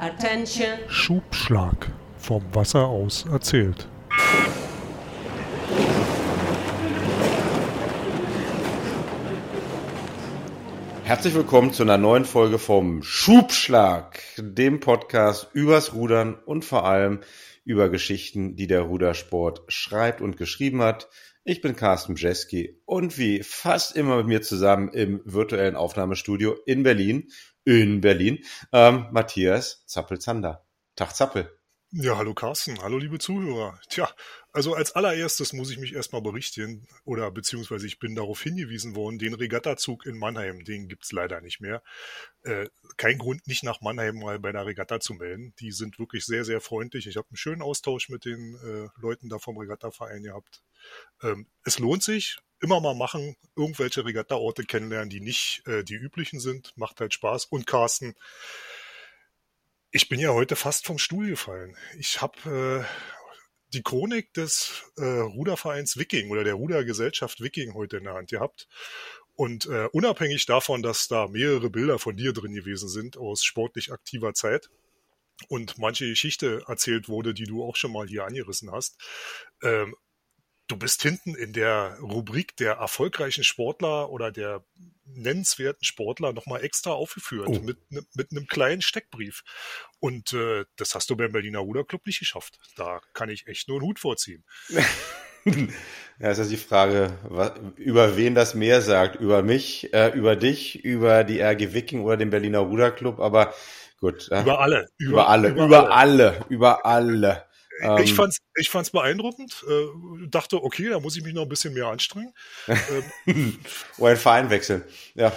Attention. 0.00 0.78
Schubschlag. 0.88 1.92
Vom 2.16 2.42
Wasser 2.54 2.86
aus 2.86 3.26
erzählt. 3.30 3.86
Herzlich 11.04 11.34
willkommen 11.34 11.74
zu 11.74 11.82
einer 11.82 11.98
neuen 11.98 12.24
Folge 12.24 12.58
vom 12.58 13.02
Schubschlag, 13.02 14.22
dem 14.38 14.80
Podcast 14.80 15.48
übers 15.52 15.92
Rudern 15.92 16.34
und 16.46 16.64
vor 16.64 16.86
allem 16.86 17.20
über 17.66 17.90
Geschichten, 17.90 18.56
die 18.56 18.66
der 18.66 18.80
Rudersport 18.80 19.64
schreibt 19.68 20.22
und 20.22 20.38
geschrieben 20.38 20.80
hat. 20.80 21.10
Ich 21.44 21.60
bin 21.60 21.76
Carsten 21.76 22.16
Jeski 22.16 22.80
und 22.86 23.18
wie 23.18 23.42
fast 23.42 23.96
immer 23.96 24.16
mit 24.18 24.26
mir 24.28 24.40
zusammen 24.40 24.88
im 24.94 25.20
virtuellen 25.24 25.76
Aufnahmestudio 25.76 26.56
in 26.64 26.84
Berlin, 26.84 27.28
in 27.64 28.00
Berlin, 28.00 28.44
ähm, 28.72 29.06
Matthias 29.10 29.84
Zappel-Zander. 29.86 30.64
Tag 30.96 31.14
Zappel. 31.14 31.50
Ja, 31.92 32.16
hallo 32.16 32.34
Carsten, 32.34 32.80
hallo 32.82 32.98
liebe 32.98 33.18
Zuhörer. 33.18 33.80
Tja, 33.88 34.08
also 34.52 34.74
als 34.74 34.92
allererstes 34.94 35.52
muss 35.52 35.72
ich 35.72 35.78
mich 35.78 35.92
erstmal 35.92 36.22
berichten 36.22 36.86
oder 37.04 37.32
beziehungsweise 37.32 37.84
ich 37.84 37.98
bin 37.98 38.14
darauf 38.14 38.40
hingewiesen 38.40 38.94
worden, 38.94 39.18
den 39.18 39.34
Regattazug 39.34 40.06
in 40.06 40.16
Mannheim, 40.16 40.62
den 40.62 40.86
gibt's 40.86 41.10
leider 41.10 41.40
nicht 41.40 41.60
mehr. 41.60 41.82
Äh, 42.42 42.68
kein 42.96 43.18
Grund, 43.18 43.48
nicht 43.48 43.64
nach 43.64 43.80
Mannheim 43.80 44.20
mal 44.20 44.38
bei 44.38 44.52
der 44.52 44.66
Regatta 44.66 45.00
zu 45.00 45.14
melden. 45.14 45.52
Die 45.58 45.72
sind 45.72 45.98
wirklich 45.98 46.24
sehr, 46.26 46.44
sehr 46.44 46.60
freundlich. 46.60 47.08
Ich 47.08 47.16
habe 47.16 47.26
einen 47.30 47.36
schönen 47.36 47.60
Austausch 47.60 48.08
mit 48.08 48.24
den 48.24 48.54
äh, 48.62 48.88
Leuten 49.00 49.28
da 49.28 49.40
vom 49.40 49.58
Regattaverein 49.58 50.22
gehabt. 50.22 50.62
Ähm, 51.24 51.48
es 51.64 51.80
lohnt 51.80 52.04
sich, 52.04 52.38
immer 52.60 52.80
mal 52.80 52.94
machen, 52.94 53.36
irgendwelche 53.56 54.04
Regattaorte 54.04 54.64
kennenlernen, 54.64 55.10
die 55.10 55.20
nicht 55.20 55.66
äh, 55.66 55.82
die 55.82 55.94
üblichen 55.94 56.40
sind. 56.40 56.76
Macht 56.76 57.00
halt 57.00 57.14
Spaß. 57.14 57.46
Und 57.46 57.66
Carsten, 57.66 58.14
ich 59.90 60.08
bin 60.08 60.20
ja 60.20 60.30
heute 60.30 60.56
fast 60.56 60.86
vom 60.86 60.98
Stuhl 60.98 61.28
gefallen. 61.28 61.76
Ich 61.98 62.20
habe 62.20 62.84
äh, 62.84 63.10
die 63.72 63.82
Chronik 63.82 64.32
des 64.34 64.84
äh, 64.96 65.04
Rudervereins 65.04 65.96
Viking 65.96 66.30
oder 66.30 66.44
der 66.44 66.54
Rudergesellschaft 66.54 67.40
Viking 67.40 67.74
heute 67.74 67.98
in 67.98 68.04
der 68.04 68.14
Hand 68.14 68.30
gehabt. 68.30 68.68
Und 69.34 69.66
äh, 69.66 69.88
unabhängig 69.92 70.44
davon, 70.46 70.82
dass 70.82 71.08
da 71.08 71.26
mehrere 71.28 71.70
Bilder 71.70 71.98
von 71.98 72.16
dir 72.16 72.32
drin 72.32 72.54
gewesen 72.54 72.88
sind 72.88 73.16
aus 73.16 73.42
sportlich 73.42 73.90
aktiver 73.90 74.34
Zeit 74.34 74.68
und 75.48 75.78
manche 75.78 76.06
Geschichte 76.06 76.62
erzählt 76.66 77.08
wurde, 77.08 77.32
die 77.32 77.44
du 77.44 77.64
auch 77.64 77.76
schon 77.76 77.92
mal 77.92 78.06
hier 78.06 78.24
angerissen 78.24 78.70
hast, 78.70 78.98
ähm, 79.62 79.96
du 80.70 80.76
bist 80.76 81.02
hinten 81.02 81.34
in 81.34 81.52
der 81.52 81.98
Rubrik 82.00 82.56
der 82.56 82.74
erfolgreichen 82.74 83.44
Sportler 83.44 84.10
oder 84.10 84.30
der 84.30 84.64
nennenswerten 85.04 85.84
Sportler 85.84 86.32
nochmal 86.32 86.62
extra 86.62 86.90
aufgeführt 86.90 87.48
oh. 87.48 87.58
mit, 87.58 87.78
mit 87.90 88.30
einem 88.30 88.46
kleinen 88.46 88.80
Steckbrief. 88.80 89.42
Und 89.98 90.32
äh, 90.32 90.64
das 90.76 90.94
hast 90.94 91.10
du 91.10 91.16
beim 91.16 91.32
Berliner 91.32 91.58
Ruderclub 91.58 92.06
nicht 92.06 92.20
geschafft. 92.20 92.58
Da 92.76 93.00
kann 93.12 93.28
ich 93.28 93.46
echt 93.48 93.68
nur 93.68 93.78
einen 93.78 93.88
Hut 93.88 93.98
vorziehen. 93.98 94.44
ja, 95.44 96.30
ist 96.30 96.38
also 96.38 96.48
die 96.48 96.56
Frage, 96.56 97.18
was, 97.24 97.52
über 97.76 98.16
wen 98.16 98.36
das 98.36 98.54
mehr 98.54 98.80
sagt. 98.82 99.16
Über 99.16 99.42
mich, 99.42 99.92
äh, 99.92 100.10
über 100.16 100.36
dich, 100.36 100.84
über 100.84 101.24
die 101.24 101.40
RG 101.40 101.74
Viking 101.74 102.02
oder 102.02 102.16
den 102.16 102.30
Berliner 102.30 102.60
Ruderclub. 102.60 103.18
Aber 103.18 103.52
gut. 103.98 104.28
Äh, 104.30 104.42
über 104.42 104.60
alle. 104.60 104.88
Über, 104.98 105.12
über 105.12 105.28
alle. 105.28 105.48
Über, 105.48 105.64
über 105.64 105.94
alle. 105.94 106.30
alle. 106.30 106.46
Über 106.48 106.86
alle. 106.86 107.49
Ich 107.80 108.10
ähm, 108.10 108.16
fand's, 108.16 108.38
ich 108.56 108.70
fand's 108.70 108.90
beeindruckend. 108.90 109.64
Äh, 109.68 110.28
dachte, 110.28 110.62
okay, 110.62 110.88
da 110.88 111.00
muss 111.00 111.16
ich 111.16 111.22
mich 111.22 111.34
noch 111.34 111.42
ein 111.42 111.48
bisschen 111.48 111.74
mehr 111.74 111.86
anstrengen. 111.86 112.34
ähm, 113.26 113.58
Oder 113.98 114.10
einen 114.10 114.18
Verein 114.18 114.50
wechseln. 114.50 114.84
Ja. 115.14 115.32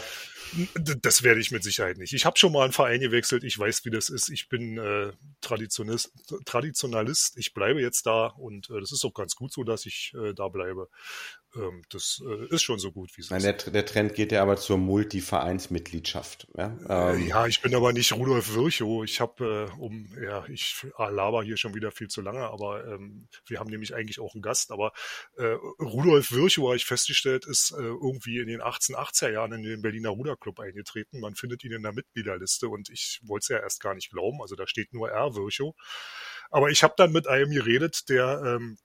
Das 1.02 1.24
werde 1.24 1.40
ich 1.40 1.50
mit 1.50 1.64
Sicherheit 1.64 1.98
nicht. 1.98 2.14
Ich 2.14 2.26
habe 2.26 2.38
schon 2.38 2.52
mal 2.52 2.64
einen 2.64 2.74
Verein 2.74 3.00
gewechselt. 3.00 3.44
Ich 3.44 3.58
weiß, 3.58 3.86
wie 3.86 3.90
das 3.90 4.10
ist. 4.10 4.30
Ich 4.30 4.50
bin 4.50 4.78
äh, 4.78 5.12
Traditionalist, 5.42 6.12
Traditionalist. 6.46 7.38
Ich 7.38 7.56
bleibe 7.56 7.82
jetzt 7.82 8.06
da 8.06 8.28
und 8.28 8.70
äh, 8.70 8.80
das 8.80 8.92
ist 8.92 9.04
auch 9.04 9.16
ganz 9.16 9.36
gut 9.36 9.52
so, 9.52 9.64
dass 9.64 9.88
ich 9.88 10.14
äh, 10.16 10.34
da 10.34 10.50
bleibe 10.50 10.90
das 11.90 12.22
äh, 12.26 12.48
ist 12.54 12.64
schon 12.64 12.80
so 12.80 12.92
gut, 12.92 13.16
wie 13.16 13.22
es 13.22 13.30
ist. 13.30 13.44
Der, 13.44 13.54
der, 13.54 13.86
Trend 13.86 14.16
geht 14.16 14.32
ja 14.32 14.42
aber 14.42 14.58
zur 14.58 14.78
Multi-Vereinsmitgliedschaft. 14.78 16.48
Ja? 16.58 16.78
Äh, 16.90 17.16
ähm, 17.16 17.28
ja, 17.28 17.46
ich 17.46 17.62
bin 17.62 17.76
aber 17.76 17.94
nicht 17.94 18.12
Rudolf 18.14 18.56
Virchow. 18.56 19.04
Ich 19.04 19.22
habe, 19.22 19.70
äh, 19.70 19.80
um, 19.80 20.10
ja, 20.20 20.46
ich 20.48 20.88
laber 20.98 21.44
hier 21.44 21.58
schon 21.58 21.76
wieder 21.76 21.92
viel 21.92 22.08
zu 22.08 22.22
lange, 22.22 22.42
aber 22.42 22.88
ähm, 22.88 23.28
wir 23.46 23.60
haben 23.60 23.70
nämlich 23.70 23.94
eigentlich 23.94 24.20
auch 24.20 24.34
einen 24.34 24.42
Gast. 24.42 24.72
Aber 24.72 24.94
äh, 25.38 25.56
Rudolf 25.80 26.32
Virchow, 26.32 26.66
habe 26.66 26.76
ich 26.76 26.86
festgestellt, 26.86 27.46
ist 27.46 27.72
äh, 27.72 27.82
irgendwie 27.82 28.40
in 28.40 28.48
den 28.48 28.62
1880er 28.62 29.30
Jahren 29.30 29.54
in 29.54 29.62
den 29.62 29.82
Berliner 29.84 30.10
Ruderclub 30.10 30.60
eingetreten. 30.60 31.20
Man 31.20 31.36
findet 31.36 31.64
ihn 31.64 31.72
in 31.72 31.84
der 31.84 31.94
Mitgliederliste 31.94 32.68
und 32.68 32.90
ich 32.90 33.20
wollte 33.24 33.44
es 33.44 33.48
ja 33.50 33.60
erst 33.60 33.80
gar 33.80 33.94
nicht 33.94 34.10
glauben. 34.12 34.42
Also 34.42 34.56
da 34.56 34.66
steht 34.66 34.94
nur 34.94 35.12
R. 35.12 35.36
Virchow. 35.36 35.76
Aber 36.50 36.70
ich 36.70 36.84
habe 36.84 36.96
dann 36.98 37.12
mit 37.12 37.28
einem 37.28 37.52
geredet, 37.52 38.10
der 38.10 38.42
ähm, 38.44 38.78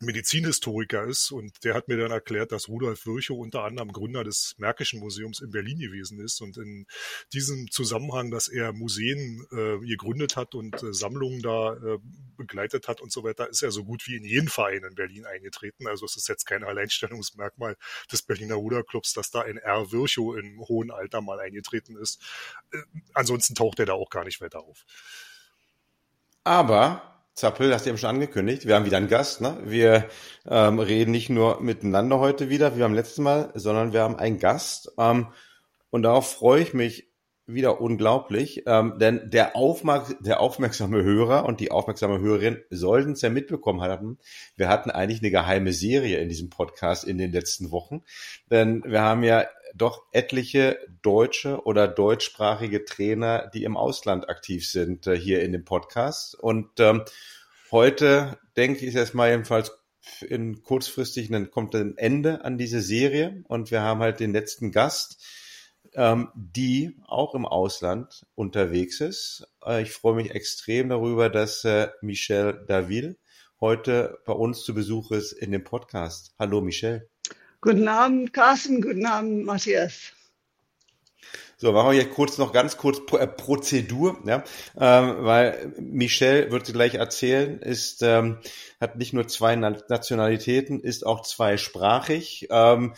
Medizinhistoriker 0.00 1.04
ist 1.04 1.30
und 1.30 1.64
der 1.64 1.74
hat 1.74 1.88
mir 1.88 1.96
dann 1.96 2.10
erklärt, 2.10 2.52
dass 2.52 2.68
Rudolf 2.68 3.06
Virchow 3.06 3.38
unter 3.38 3.64
anderem 3.64 3.92
Gründer 3.92 4.24
des 4.24 4.54
Märkischen 4.58 5.00
Museums 5.00 5.40
in 5.40 5.50
Berlin 5.50 5.78
gewesen 5.78 6.18
ist 6.20 6.40
und 6.40 6.56
in 6.56 6.86
diesem 7.32 7.70
Zusammenhang, 7.70 8.30
dass 8.30 8.48
er 8.48 8.72
Museen 8.72 9.46
äh, 9.52 9.78
gegründet 9.86 10.36
hat 10.36 10.54
und 10.54 10.82
äh, 10.82 10.92
Sammlungen 10.92 11.40
da 11.40 11.74
äh, 11.74 11.98
begleitet 12.36 12.88
hat 12.88 13.00
und 13.00 13.12
so 13.12 13.22
weiter, 13.22 13.48
ist 13.48 13.62
er 13.62 13.70
so 13.70 13.84
gut 13.84 14.06
wie 14.06 14.16
in 14.16 14.24
jeden 14.24 14.48
Verein 14.48 14.82
in 14.82 14.94
Berlin 14.94 15.24
eingetreten. 15.24 15.86
Also 15.86 16.04
es 16.04 16.16
ist 16.16 16.28
jetzt 16.28 16.46
kein 16.46 16.64
Alleinstellungsmerkmal 16.64 17.76
des 18.10 18.22
Berliner 18.22 18.56
Ruderclubs, 18.56 19.12
dass 19.12 19.30
da 19.30 19.42
ein 19.42 19.56
R. 19.56 19.92
Virchow 19.92 20.36
im 20.36 20.60
hohen 20.60 20.90
Alter 20.90 21.20
mal 21.20 21.38
eingetreten 21.38 21.96
ist. 21.96 22.20
Äh, 22.72 22.78
ansonsten 23.14 23.54
taucht 23.54 23.78
er 23.78 23.86
da 23.86 23.92
auch 23.92 24.10
gar 24.10 24.24
nicht 24.24 24.40
weiter 24.40 24.60
auf. 24.60 24.84
Aber 26.44 27.11
Zappel, 27.34 27.72
hast 27.72 27.86
du 27.86 27.90
eben 27.90 27.98
schon 27.98 28.10
angekündigt. 28.10 28.66
Wir 28.66 28.74
haben 28.74 28.84
wieder 28.84 28.98
einen 28.98 29.08
Gast. 29.08 29.40
Ne? 29.40 29.56
Wir 29.64 30.08
ähm, 30.46 30.78
reden 30.78 31.12
nicht 31.12 31.30
nur 31.30 31.62
miteinander 31.62 32.18
heute 32.18 32.50
wieder, 32.50 32.76
wie 32.76 32.80
beim 32.80 32.92
letzten 32.92 33.22
Mal, 33.22 33.50
sondern 33.54 33.94
wir 33.94 34.02
haben 34.02 34.16
einen 34.16 34.38
Gast. 34.38 34.92
Ähm, 34.98 35.28
und 35.88 36.02
darauf 36.02 36.30
freue 36.30 36.60
ich 36.60 36.74
mich 36.74 37.08
wieder 37.46 37.80
unglaublich, 37.80 38.64
ähm, 38.66 38.98
denn 38.98 39.30
der, 39.30 39.56
Aufmerk 39.56 40.16
der 40.20 40.40
aufmerksame 40.40 41.02
Hörer 41.02 41.44
und 41.44 41.60
die 41.60 41.70
aufmerksame 41.70 42.20
Hörerin 42.20 42.62
sollten 42.70 43.12
es 43.12 43.22
ja 43.22 43.30
mitbekommen 43.30 43.80
haben. 43.80 44.18
Wir 44.56 44.68
hatten 44.68 44.90
eigentlich 44.90 45.20
eine 45.20 45.30
geheime 45.30 45.72
Serie 45.72 46.18
in 46.18 46.28
diesem 46.28 46.50
Podcast 46.50 47.04
in 47.04 47.18
den 47.18 47.32
letzten 47.32 47.70
Wochen, 47.70 48.02
denn 48.50 48.84
wir 48.84 49.00
haben 49.00 49.24
ja 49.24 49.44
doch 49.74 50.02
etliche 50.12 50.78
deutsche 51.02 51.64
oder 51.64 51.88
deutschsprachige 51.88 52.84
Trainer, 52.84 53.50
die 53.54 53.64
im 53.64 53.76
Ausland 53.76 54.28
aktiv 54.28 54.68
sind, 54.68 55.06
äh, 55.06 55.16
hier 55.16 55.42
in 55.42 55.52
dem 55.52 55.64
Podcast. 55.64 56.34
Und 56.34 56.68
ähm, 56.78 57.02
heute 57.70 58.38
denke 58.56 58.86
ich 58.86 58.94
erstmal 58.94 59.30
jedenfalls 59.30 59.72
in 60.22 60.62
kurzfristig, 60.62 61.30
dann 61.30 61.50
kommt 61.50 61.74
ein 61.74 61.96
Ende 61.96 62.44
an 62.44 62.58
diese 62.58 62.82
Serie 62.82 63.44
und 63.48 63.70
wir 63.70 63.82
haben 63.82 64.00
halt 64.00 64.20
den 64.20 64.32
letzten 64.32 64.72
Gast, 64.72 65.24
ähm, 65.94 66.28
die 66.34 66.96
auch 67.06 67.34
im 67.34 67.46
Ausland 67.46 68.26
unterwegs 68.34 69.00
ist. 69.00 69.46
Äh, 69.64 69.82
ich 69.82 69.92
freue 69.92 70.14
mich 70.14 70.32
extrem 70.32 70.88
darüber, 70.88 71.30
dass 71.30 71.64
äh, 71.64 71.88
Michel 72.00 72.64
Daville 72.66 73.16
heute 73.60 74.18
bei 74.26 74.32
uns 74.32 74.64
zu 74.64 74.74
Besuch 74.74 75.12
ist 75.12 75.32
in 75.32 75.52
dem 75.52 75.64
Podcast. 75.64 76.34
Hallo 76.38 76.60
Michel. 76.60 77.11
Guten 77.64 77.86
Abend, 77.86 78.32
Carsten. 78.32 78.82
Guten 78.82 79.06
Abend, 79.06 79.44
Matthias. 79.44 80.12
So, 81.58 81.70
machen 81.70 81.92
wir 81.92 82.02
hier 82.02 82.10
kurz 82.10 82.36
noch 82.36 82.52
ganz 82.52 82.76
kurz 82.76 82.98
äh, 83.12 83.24
Prozedur, 83.28 84.18
ja, 84.26 84.42
ähm, 84.76 85.18
weil 85.20 85.72
Michel 85.78 86.50
wird 86.50 86.66
gleich 86.72 86.94
erzählen, 86.94 87.60
ist 87.60 88.02
ähm, 88.02 88.38
hat 88.80 88.96
nicht 88.96 89.12
nur 89.12 89.28
zwei 89.28 89.54
Nationalitäten, 89.54 90.80
ist 90.80 91.06
auch 91.06 91.22
zweisprachig. 91.22 92.48
Ähm, 92.50 92.94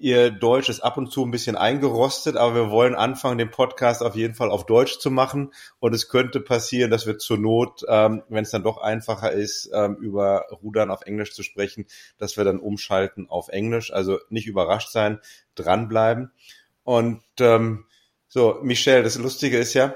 Ihr 0.00 0.30
Deutsch 0.30 0.70
ist 0.70 0.80
ab 0.80 0.96
und 0.96 1.12
zu 1.12 1.26
ein 1.26 1.30
bisschen 1.30 1.56
eingerostet, 1.56 2.38
aber 2.38 2.54
wir 2.54 2.70
wollen 2.70 2.94
anfangen, 2.94 3.36
den 3.36 3.50
Podcast 3.50 4.02
auf 4.02 4.16
jeden 4.16 4.34
Fall 4.34 4.50
auf 4.50 4.64
Deutsch 4.64 4.98
zu 4.98 5.10
machen. 5.10 5.52
Und 5.78 5.94
es 5.94 6.08
könnte 6.08 6.40
passieren, 6.40 6.90
dass 6.90 7.06
wir 7.06 7.18
zur 7.18 7.36
Not, 7.36 7.84
ähm, 7.86 8.22
wenn 8.30 8.42
es 8.42 8.50
dann 8.50 8.62
doch 8.62 8.78
einfacher 8.78 9.30
ist, 9.32 9.70
ähm, 9.74 9.96
über 9.96 10.46
Rudern 10.62 10.90
auf 10.90 11.02
Englisch 11.02 11.34
zu 11.34 11.42
sprechen, 11.42 11.84
dass 12.16 12.38
wir 12.38 12.44
dann 12.44 12.60
umschalten 12.60 13.28
auf 13.28 13.48
Englisch. 13.48 13.92
Also 13.92 14.18
nicht 14.30 14.46
überrascht 14.46 14.90
sein, 14.90 15.20
dranbleiben. 15.54 16.32
Und 16.82 17.22
ähm, 17.38 17.84
so, 18.26 18.58
Michelle, 18.62 19.02
das 19.02 19.18
Lustige 19.18 19.58
ist 19.58 19.74
ja, 19.74 19.94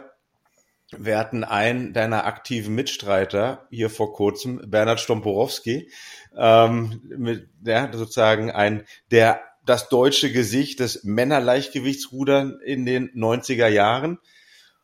wir 0.98 1.16
hatten 1.16 1.44
einen 1.44 1.94
deiner 1.94 2.26
aktiven 2.26 2.74
Mitstreiter 2.74 3.66
hier 3.70 3.88
vor 3.88 4.12
kurzem, 4.12 4.60
Bernhard 4.66 5.00
Stomporowski, 5.00 5.90
ähm, 6.36 7.00
mit, 7.04 7.48
ja, 7.64 7.90
sozusagen 7.90 8.50
ein, 8.50 8.84
der 9.10 9.40
das 9.64 9.88
deutsche 9.88 10.30
Gesicht 10.30 10.80
des 10.80 11.04
Männerleichtgewichtsrudern 11.04 12.60
in 12.64 12.86
den 12.86 13.10
90er 13.10 13.68
Jahren. 13.68 14.18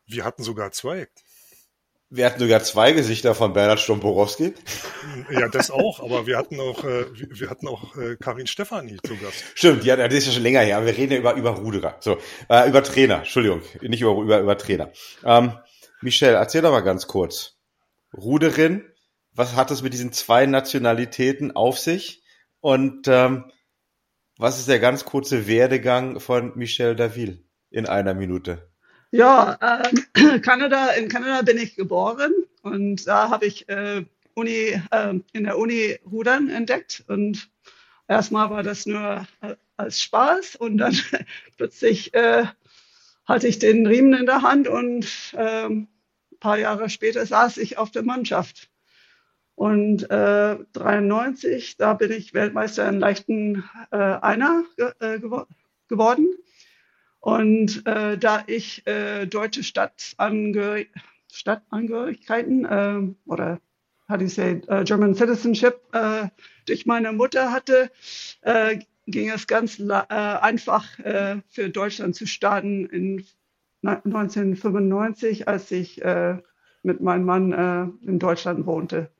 Wir 0.05 0.25
hatten 0.25 0.43
sogar 0.43 0.71
zwei. 0.71 1.07
Wir 2.13 2.25
hatten 2.25 2.41
sogar 2.41 2.61
zwei 2.61 2.91
Gesichter 2.91 3.33
von 3.33 3.53
Bernhard 3.53 3.79
Stomporowski. 3.79 4.53
Ja, 5.29 5.47
das 5.47 5.71
auch, 5.71 6.01
aber 6.01 6.27
wir 6.27 6.37
hatten 6.37 6.59
auch, 6.59 6.83
äh, 6.83 7.05
wir 7.15 7.49
hatten 7.49 7.69
auch 7.69 7.95
äh, 7.95 8.17
Karin 8.17 8.47
Stefani 8.47 8.97
zu 9.01 9.15
Gast. 9.15 9.45
Stimmt, 9.55 9.85
ja, 9.85 9.95
das 9.95 10.13
ist 10.13 10.27
ja 10.27 10.33
schon 10.33 10.43
länger 10.43 10.59
her. 10.59 10.85
Wir 10.85 10.97
reden 10.97 11.13
ja 11.13 11.19
über, 11.19 11.35
über 11.35 11.51
Ruderer. 11.51 11.95
So, 12.01 12.17
äh, 12.49 12.67
über 12.67 12.83
Trainer, 12.83 13.19
Entschuldigung, 13.19 13.61
nicht 13.81 14.01
über, 14.01 14.21
über, 14.21 14.39
über 14.41 14.57
Trainer. 14.57 14.91
Ähm, 15.23 15.53
Michelle, 16.01 16.35
erzähl 16.35 16.61
doch 16.61 16.71
mal 16.71 16.81
ganz 16.81 17.07
kurz. 17.07 17.57
Ruderin, 18.13 18.83
was 19.33 19.55
hat 19.55 19.71
es 19.71 19.81
mit 19.81 19.93
diesen 19.93 20.11
zwei 20.11 20.45
Nationalitäten 20.45 21.55
auf 21.55 21.79
sich? 21.79 22.23
Und 22.59 23.07
ähm, 23.07 23.45
was 24.37 24.59
ist 24.59 24.67
der 24.67 24.79
ganz 24.79 25.05
kurze 25.05 25.47
Werdegang 25.47 26.19
von 26.19 26.53
Michelle 26.55 26.95
Daville 26.95 27.39
in 27.69 27.85
einer 27.85 28.13
Minute? 28.13 28.69
Ja, 29.11 29.57
äh, 29.59 30.39
Kanada, 30.39 30.91
in 30.91 31.09
Kanada 31.09 31.41
bin 31.41 31.57
ich 31.57 31.75
geboren 31.75 32.33
und 32.61 33.07
da 33.07 33.29
habe 33.29 33.45
ich 33.45 33.67
äh, 33.69 34.05
Uni, 34.33 34.81
äh, 34.91 35.13
in 35.33 35.43
der 35.43 35.57
Uni 35.57 35.99
Rudern 36.09 36.49
entdeckt 36.49 37.03
und 37.07 37.49
erstmal 38.07 38.49
war 38.49 38.63
das 38.63 38.85
nur 38.85 39.27
äh, 39.41 39.55
als 39.77 40.01
Spaß 40.01 40.55
und 40.55 40.77
dann 40.77 40.97
plötzlich 41.57 42.13
äh, 42.13 42.45
hatte 43.25 43.47
ich 43.47 43.59
den 43.59 43.85
Riemen 43.85 44.13
in 44.13 44.25
der 44.25 44.41
Hand 44.41 44.67
und 44.67 45.07
ähm, 45.37 45.87
ein 46.31 46.39
paar 46.39 46.57
Jahre 46.57 46.89
später 46.89 47.25
saß 47.25 47.57
ich 47.57 47.77
auf 47.77 47.91
der 47.91 48.03
Mannschaft. 48.03 48.70
Und 49.61 50.09
äh, 50.09 50.57
93, 50.73 51.77
da 51.77 51.93
bin 51.93 52.11
ich 52.11 52.33
Weltmeister 52.33 52.89
in 52.89 52.99
leichten 52.99 53.63
äh, 53.91 53.95
Einer 53.95 54.63
ge 54.75 54.91
äh, 54.99 55.19
gewo 55.19 55.45
geworden. 55.87 56.33
Und 57.19 57.85
äh, 57.85 58.17
da 58.17 58.43
ich 58.47 58.87
äh, 58.87 59.27
deutsche 59.27 59.61
Stadtangehör 59.61 60.85
Stadtangehörigkeiten 61.31 62.65
äh, 62.65 63.29
oder 63.29 63.59
how 64.09 64.17
do 64.17 64.23
you 64.23 64.29
say, 64.29 64.63
uh, 64.67 64.83
German 64.83 65.13
Citizenship 65.13 65.79
äh, 65.91 66.29
durch 66.65 66.87
meine 66.87 67.13
Mutter 67.13 67.51
hatte, 67.51 67.91
äh, 68.41 68.79
ging 69.05 69.29
es 69.29 69.45
ganz 69.45 69.79
äh, 69.79 69.91
einfach 69.91 70.97
äh, 70.97 71.35
für 71.49 71.69
Deutschland 71.69 72.15
zu 72.15 72.25
starten 72.25 72.87
in 72.87 73.27
1995, 73.83 75.47
als 75.47 75.69
ich 75.69 76.01
mit 76.81 76.99
meinem 76.99 77.25
Mann 77.25 77.99
in 78.05 78.17
Deutschland 78.17 78.65
wohnte. 78.67 79.11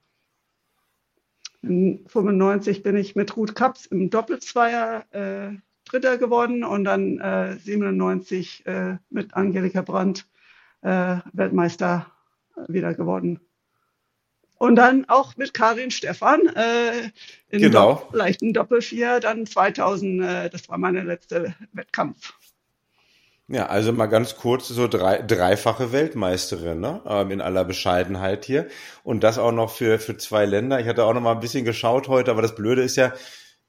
In 1.61 2.05
95 2.07 2.83
bin 2.83 2.95
ich 2.97 3.15
mit 3.15 3.35
Ruth 3.37 3.55
Kaps 3.55 3.85
im 3.85 4.09
Doppelzweier 4.09 5.05
äh, 5.11 5.57
Dritter 5.85 6.17
geworden 6.17 6.63
und 6.63 6.83
dann 6.85 7.19
äh, 7.19 7.57
97 7.57 8.65
äh, 8.65 8.97
mit 9.09 9.33
Angelika 9.33 9.81
Brandt 9.81 10.27
äh, 10.81 11.17
Weltmeister 11.33 12.07
wieder 12.67 12.93
geworden. 12.93 13.39
Und 14.57 14.75
dann 14.75 15.05
auch 15.09 15.37
mit 15.37 15.55
Karin 15.55 15.89
Stefan 15.89 16.45
äh, 16.55 17.09
in 17.49 17.61
Genau. 17.61 17.95
Dopp 17.95 18.13
leichten 18.13 18.53
Doppelvier, 18.53 19.19
dann 19.19 19.47
2000, 19.47 20.21
äh, 20.21 20.49
das 20.51 20.69
war 20.69 20.77
meine 20.77 21.01
letzte 21.01 21.55
Wettkampf. 21.73 22.33
Ja, 23.53 23.65
also 23.65 23.91
mal 23.91 24.05
ganz 24.05 24.37
kurz, 24.37 24.69
so 24.69 24.87
drei, 24.87 25.21
dreifache 25.21 25.91
Weltmeisterin, 25.91 26.79
ne? 26.79 27.01
Ähm, 27.05 27.31
in 27.31 27.41
aller 27.41 27.65
Bescheidenheit 27.65 28.45
hier. 28.45 28.67
Und 29.03 29.23
das 29.25 29.37
auch 29.37 29.51
noch 29.51 29.71
für, 29.71 29.99
für 29.99 30.15
zwei 30.15 30.45
Länder. 30.45 30.79
Ich 30.79 30.87
hatte 30.87 31.03
auch 31.03 31.13
noch 31.13 31.19
mal 31.21 31.33
ein 31.33 31.41
bisschen 31.41 31.65
geschaut 31.65 32.07
heute, 32.07 32.31
aber 32.31 32.41
das 32.41 32.55
Blöde 32.55 32.81
ist 32.81 32.95
ja, 32.95 33.11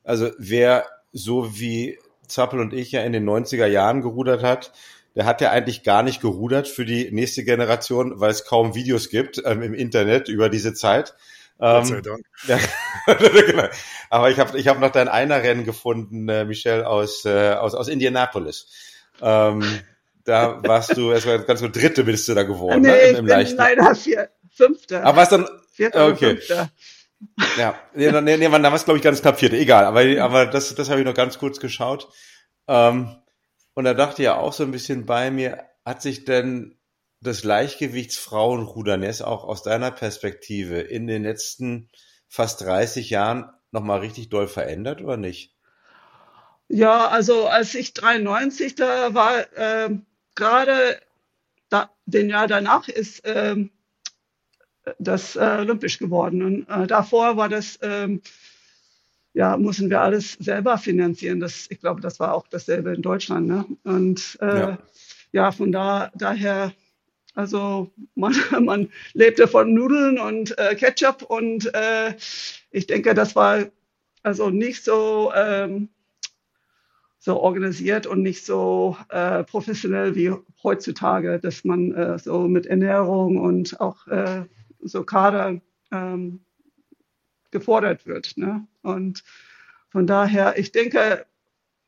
also 0.05 0.31
wer 0.39 0.87
so 1.13 1.59
wie 1.59 1.99
Zappel 2.29 2.61
und 2.61 2.73
ich 2.73 2.93
ja 2.93 3.03
in 3.03 3.13
den 3.13 3.29
90er 3.29 3.67
Jahren 3.67 4.03
gerudert 4.03 4.45
hat, 4.45 4.73
der 5.17 5.25
hat 5.27 5.41
ja 5.41 5.51
eigentlich 5.51 5.83
gar 5.83 6.05
nicht 6.05 6.21
gerudert 6.21 6.69
für 6.69 6.85
die 6.85 7.11
nächste 7.11 7.43
Generation, 7.43 8.21
weil 8.21 8.31
es 8.31 8.45
kaum 8.45 8.77
Videos 8.77 9.11
gibt 9.11 9.43
ähm, 9.45 9.63
im 9.63 9.75
Internet 9.75 10.29
über 10.29 10.49
diese 10.49 10.75
Zeit. 10.75 11.15
Gott 11.67 11.87
sei 11.87 11.97
Ähm, 11.97 12.03
Dank. 12.03 12.25
ja, 12.47 12.59
genau. 13.47 13.69
Aber 14.11 14.31
ich 14.31 14.39
habe 14.39 14.57
ich 14.59 14.69
hab 14.69 14.79
noch 14.79 14.93
dein 14.93 15.09
Einerrennen 15.09 15.65
gefunden, 15.65 16.29
äh, 16.29 16.45
Michelle, 16.45 16.87
aus, 16.87 17.25
äh, 17.25 17.55
aus, 17.55 17.75
aus 17.75 17.89
Indianapolis. 17.89 18.92
Ähm, 19.23 19.63
da 20.25 20.63
warst 20.63 20.97
du, 20.97 21.13
es 21.13 21.27
war 21.27 21.39
ganz 21.39 21.61
gut, 21.61 21.75
Dritte 21.75 22.05
bist 22.05 22.29
du 22.29 22.35
da 22.35 22.43
geworden, 22.43 22.83
nee, 22.83 22.89
ne? 22.89 22.99
Im, 22.99 23.17
im 23.17 23.27
leichten. 23.27 23.57
leider 23.57 23.95
vier, 23.95 24.31
Fünfter. 24.51 25.05
Aber 25.05 25.19
was 25.19 25.31
dann, 25.31 25.49
Vierter 25.73 26.09
okay. 26.09 26.37
Fünfter. 26.37 26.71
ja, 27.59 27.75
nee, 27.95 28.11
nee, 28.11 28.37
nee, 28.37 28.49
da 28.49 28.63
war 28.63 28.75
es, 28.75 28.85
glaube 28.85 28.99
ich, 28.99 29.05
ganz 29.05 29.23
knapp 29.23 29.39
Vierte, 29.39 29.57
egal. 29.57 29.85
Aber, 29.85 30.03
aber 30.23 30.47
das, 30.47 30.75
das 30.75 30.91
habe 30.91 31.01
ich 31.01 31.07
noch 31.07 31.15
ganz 31.15 31.39
kurz 31.39 31.61
geschaut. 31.61 32.09
Ähm, 32.69 33.17
und 33.75 33.85
da 33.85 33.95
dachte 33.95 34.23
ich 34.23 34.27
ja 34.27 34.37
auch 34.37 34.53
so 34.53 34.65
ein 34.65 34.71
bisschen 34.71 35.07
bei 35.07 35.31
mir, 35.31 35.65
hat 35.85 36.03
sich 36.03 36.25
denn 36.25 36.79
das 37.21 37.45
Leichtgewichtsfrauenrudern 37.45 39.03
jetzt 39.03 39.23
auch 39.23 39.45
aus 39.45 39.63
deiner 39.63 39.91
Perspektive 39.91 40.81
in 40.81 41.07
den 41.07 41.23
letzten 41.23 41.89
fast 42.29 42.61
30 42.63 43.11
Jahren 43.11 43.47
nochmal 43.71 44.01
richtig 44.01 44.29
doll 44.29 44.49
verändert 44.49 45.01
oder 45.01 45.17
nicht? 45.17 45.55
Ja, 46.75 47.09
also 47.09 47.49
als 47.49 47.75
ich 47.75 47.93
93 47.93 48.75
da 48.77 49.13
war, 49.13 49.45
ähm, 49.57 50.07
gerade 50.35 50.99
da, 51.69 51.91
den 52.07 52.31
Jahr 52.31 52.47
danach 52.49 52.89
ist 52.89 53.21
ähm, 53.27 53.71
das 54.99 55.37
äh, 55.37 55.57
olympisch 55.61 55.99
geworden. 55.99 56.43
Und 56.43 56.69
äh, 56.71 56.87
davor 56.87 57.37
war 57.37 57.51
das, 57.51 57.79
ähm, 57.83 58.23
ja, 59.35 59.59
mussten 59.59 59.91
wir 59.91 60.01
alles 60.01 60.33
selber 60.41 60.79
finanzieren. 60.79 61.41
Das, 61.41 61.67
ich 61.71 61.79
glaube, 61.79 62.01
das 62.01 62.19
war 62.21 62.33
auch 62.33 62.47
dasselbe 62.49 62.95
in 62.95 63.03
Deutschland. 63.03 63.49
Ne? 63.49 63.67
Und 63.85 64.39
äh, 64.41 64.59
Ja. 64.61 64.79
ja. 65.33 65.53
von 65.53 65.73
da, 65.73 66.11
daher, 66.15 66.73
also 67.35 67.91
man, 68.15 68.35
man 68.63 68.89
lebte 69.13 69.47
von 69.47 69.75
Nudeln 69.75 70.19
und 70.19 70.57
äh, 70.59 70.75
Ketchup 70.75 71.21
und 71.21 71.73
äh, 71.75 72.15
ich 72.71 72.87
denke, 72.87 73.13
das 73.13 73.37
war 73.37 73.67
also 74.23 74.49
nicht 74.49 74.85
so, 74.85 75.33
ähm, 75.37 75.91
so 77.25 77.39
organisiert 77.39 78.05
und 78.05 78.23
nicht 78.23 78.45
so 78.45 78.97
äh, 79.09 79.45
professionell 79.45 80.17
wie 80.17 80.35
heutzutage, 80.65 81.39
dass 81.39 81.63
man 81.63 81.93
äh, 81.93 82.19
so 82.19 82.49
mit 82.49 82.67
Ernährung 82.67 83.37
und 83.37 83.81
auch 83.81 84.09
äh, 84.09 84.45
so 84.81 85.05
Kader 85.05 85.61
ähm, 85.93 86.41
gefordert 87.53 88.07
wird. 88.07 88.37
Ne? 88.37 88.67
Und 88.83 89.23
von 89.91 90.09
daher, 90.09 90.59
ich 90.59 90.73
denke, 90.73 91.25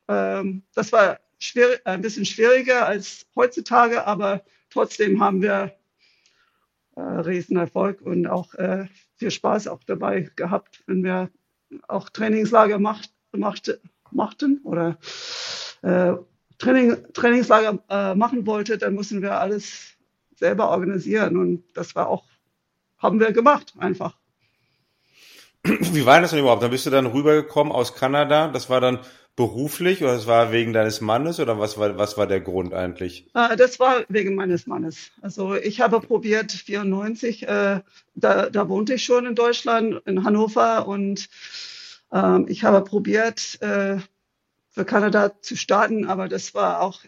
ähm, 0.06 0.62
das 0.72 0.92
war 0.92 1.18
schwierig, 1.40 1.80
ein 1.84 2.00
bisschen 2.00 2.26
schwieriger 2.26 2.86
als 2.86 3.26
heutzutage, 3.34 4.06
aber 4.06 4.44
trotzdem 4.70 5.20
haben 5.20 5.42
wir 5.42 5.74
äh, 6.94 7.00
Riesenerfolg 7.00 8.02
und 8.02 8.28
auch 8.28 8.54
äh, 8.54 8.86
viel 9.16 9.32
Spaß 9.32 9.66
auch 9.66 9.82
dabei 9.82 10.30
gehabt, 10.36 10.84
wenn 10.86 11.02
wir 11.02 11.28
auch 11.88 12.08
Trainingslager 12.08 12.78
macht, 12.78 13.10
macht, 13.32 13.76
machten 14.14 14.60
oder 14.64 14.98
äh, 15.82 16.14
Training, 16.58 16.96
Trainingslager 17.12 17.78
äh, 17.88 18.14
machen 18.14 18.46
wollte, 18.46 18.78
dann 18.78 18.94
mussten 18.94 19.22
wir 19.22 19.38
alles 19.38 19.94
selber 20.34 20.70
organisieren 20.70 21.36
und 21.36 21.64
das 21.74 21.94
war 21.94 22.08
auch, 22.08 22.24
haben 22.98 23.20
wir 23.20 23.32
gemacht 23.32 23.74
einfach. 23.78 24.16
Wie 25.64 26.04
war 26.04 26.20
das 26.20 26.30
denn 26.30 26.40
überhaupt? 26.40 26.62
Dann 26.62 26.70
bist 26.70 26.84
du 26.84 26.90
dann 26.90 27.06
rübergekommen 27.06 27.72
aus 27.72 27.94
Kanada. 27.94 28.48
Das 28.48 28.68
war 28.68 28.82
dann 28.82 28.98
beruflich 29.34 30.02
oder 30.02 30.12
das 30.12 30.26
war 30.26 30.52
wegen 30.52 30.72
deines 30.72 31.00
Mannes 31.00 31.40
oder 31.40 31.58
was 31.58 31.78
war, 31.78 31.96
was 31.96 32.16
war 32.16 32.26
der 32.26 32.40
Grund 32.40 32.72
eigentlich? 32.74 33.26
Äh, 33.34 33.56
das 33.56 33.80
war 33.80 34.04
wegen 34.08 34.34
meines 34.34 34.66
Mannes. 34.66 35.10
Also 35.22 35.54
ich 35.54 35.80
habe 35.80 36.00
probiert, 36.00 36.52
94, 36.52 37.48
äh, 37.48 37.80
da, 38.14 38.50
da 38.50 38.68
wohnte 38.68 38.94
ich 38.94 39.04
schon 39.04 39.26
in 39.26 39.34
Deutschland, 39.34 40.02
in 40.06 40.24
Hannover 40.24 40.86
und 40.86 41.28
ähm, 42.12 42.46
ich 42.48 42.64
habe 42.64 42.82
probiert, 42.82 43.60
äh, 43.62 43.98
für 44.70 44.84
Kanada 44.84 45.40
zu 45.40 45.56
starten, 45.56 46.04
aber 46.06 46.28
das 46.28 46.54
war 46.54 46.80
auch 46.80 47.04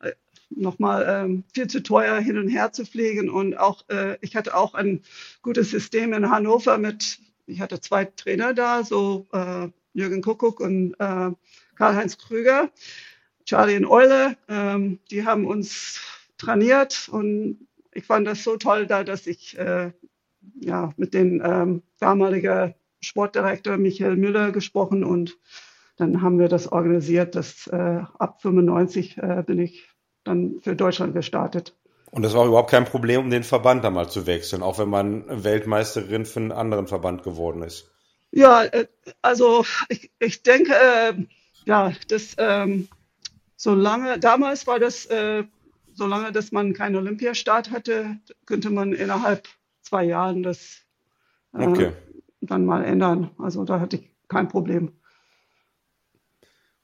äh, 0.00 0.12
nochmal 0.50 1.04
ähm, 1.08 1.44
viel 1.52 1.66
zu 1.66 1.82
teuer, 1.82 2.18
hin 2.20 2.38
und 2.38 2.48
her 2.48 2.72
zu 2.72 2.84
fliegen 2.84 3.28
und 3.28 3.56
auch, 3.56 3.88
äh, 3.88 4.16
ich 4.20 4.36
hatte 4.36 4.56
auch 4.56 4.74
ein 4.74 5.02
gutes 5.42 5.70
System 5.70 6.12
in 6.12 6.30
Hannover 6.30 6.78
mit, 6.78 7.18
ich 7.46 7.60
hatte 7.60 7.80
zwei 7.80 8.04
Trainer 8.04 8.54
da, 8.54 8.84
so 8.84 9.26
äh, 9.32 9.68
Jürgen 9.94 10.22
Kuckuck 10.22 10.60
und 10.60 10.94
äh, 11.00 11.30
Karl-Heinz 11.74 12.18
Krüger. 12.18 12.70
Charlie 13.48 13.78
und 13.78 13.86
Eule, 13.86 14.36
ähm, 14.48 14.98
die 15.10 15.24
haben 15.24 15.46
uns 15.46 16.00
trainiert 16.36 17.08
und 17.10 17.66
ich 17.94 18.04
fand 18.04 18.26
das 18.26 18.44
so 18.44 18.58
toll 18.58 18.86
da, 18.86 19.04
dass 19.04 19.26
ich 19.26 19.56
äh, 19.56 19.90
ja, 20.60 20.92
mit 20.98 21.14
dem 21.14 21.42
ähm, 21.42 21.82
damaligen 21.98 22.74
Sportdirektor 23.00 23.76
Michael 23.76 24.16
Müller 24.16 24.52
gesprochen 24.52 25.04
und 25.04 25.38
dann 25.96 26.22
haben 26.22 26.38
wir 26.38 26.48
das 26.48 26.70
organisiert, 26.70 27.34
dass 27.34 27.66
äh, 27.66 28.02
ab 28.18 28.40
95 28.40 29.18
äh, 29.18 29.42
bin 29.44 29.58
ich 29.58 29.88
dann 30.24 30.60
für 30.62 30.76
Deutschland 30.76 31.14
gestartet. 31.14 31.76
Und 32.10 32.22
das 32.22 32.34
war 32.34 32.46
überhaupt 32.46 32.70
kein 32.70 32.84
Problem, 32.84 33.22
um 33.22 33.30
den 33.30 33.42
Verband 33.42 33.84
da 33.84 33.90
mal 33.90 34.08
zu 34.08 34.26
wechseln, 34.26 34.62
auch 34.62 34.78
wenn 34.78 34.88
man 34.88 35.24
Weltmeisterin 35.44 36.24
für 36.24 36.40
einen 36.40 36.52
anderen 36.52 36.86
Verband 36.86 37.22
geworden 37.22 37.62
ist. 37.62 37.90
Ja, 38.30 38.64
äh, 38.64 38.86
also 39.22 39.64
ich, 39.88 40.10
ich 40.18 40.42
denke, 40.42 40.72
äh, 40.72 41.14
ja, 41.64 41.92
das 42.08 42.34
ähm, 42.38 42.88
solange 43.56 44.18
damals 44.18 44.66
war 44.66 44.78
das, 44.78 45.06
äh, 45.06 45.44
solange 45.92 46.32
dass 46.32 46.52
man 46.52 46.72
keinen 46.72 46.96
Olympiastart 46.96 47.70
hatte, 47.70 48.18
könnte 48.46 48.70
man 48.70 48.92
innerhalb 48.92 49.48
zwei 49.82 50.04
Jahren 50.04 50.42
das 50.42 50.82
äh, 51.52 51.66
Okay. 51.66 51.92
Dann 52.40 52.64
mal 52.64 52.84
ändern. 52.84 53.30
Also 53.38 53.64
da 53.64 53.80
hatte 53.80 53.96
ich 53.96 54.10
kein 54.28 54.48
Problem. 54.48 54.92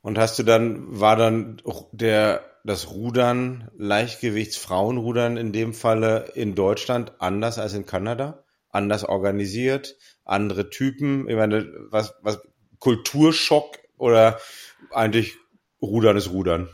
Und 0.00 0.18
hast 0.18 0.38
du 0.38 0.42
dann, 0.42 1.00
war 1.00 1.16
dann 1.16 1.62
der 1.92 2.42
das 2.64 2.90
Rudern, 2.90 3.70
Leichtgewichtsfrauenrudern 3.76 5.36
in 5.36 5.52
dem 5.52 5.74
Falle 5.74 6.32
in 6.34 6.54
Deutschland 6.54 7.12
anders 7.18 7.58
als 7.58 7.74
in 7.74 7.86
Kanada? 7.86 8.44
Anders 8.70 9.04
organisiert, 9.04 9.96
andere 10.24 10.70
Typen? 10.70 11.28
Ich 11.28 11.36
meine, 11.36 11.72
was, 11.90 12.14
was, 12.22 12.40
Kulturschock 12.80 13.78
oder 13.96 14.38
eigentlich 14.90 15.36
Rudern 15.80 16.18
ist 16.18 16.30
Rudern? 16.30 16.68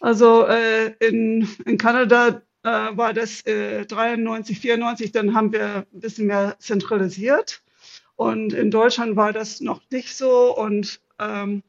Also 0.00 0.46
äh, 0.46 0.94
in, 1.06 1.46
in 1.66 1.76
Kanada 1.76 2.42
äh, 2.62 2.68
war 2.96 3.12
das 3.12 3.42
äh, 3.42 3.84
93, 3.84 4.60
94, 4.60 5.12
dann 5.12 5.34
haben 5.34 5.52
wir 5.52 5.86
ein 5.92 6.00
bisschen 6.00 6.26
mehr 6.26 6.56
zentralisiert. 6.58 7.62
Und 8.16 8.52
in 8.52 8.70
Deutschland 8.70 9.14
war 9.16 9.32
das 9.32 9.60
noch 9.60 9.80
nicht 9.90 10.16
so. 10.16 10.56
Und 10.56 11.00
ähm, 11.18 11.62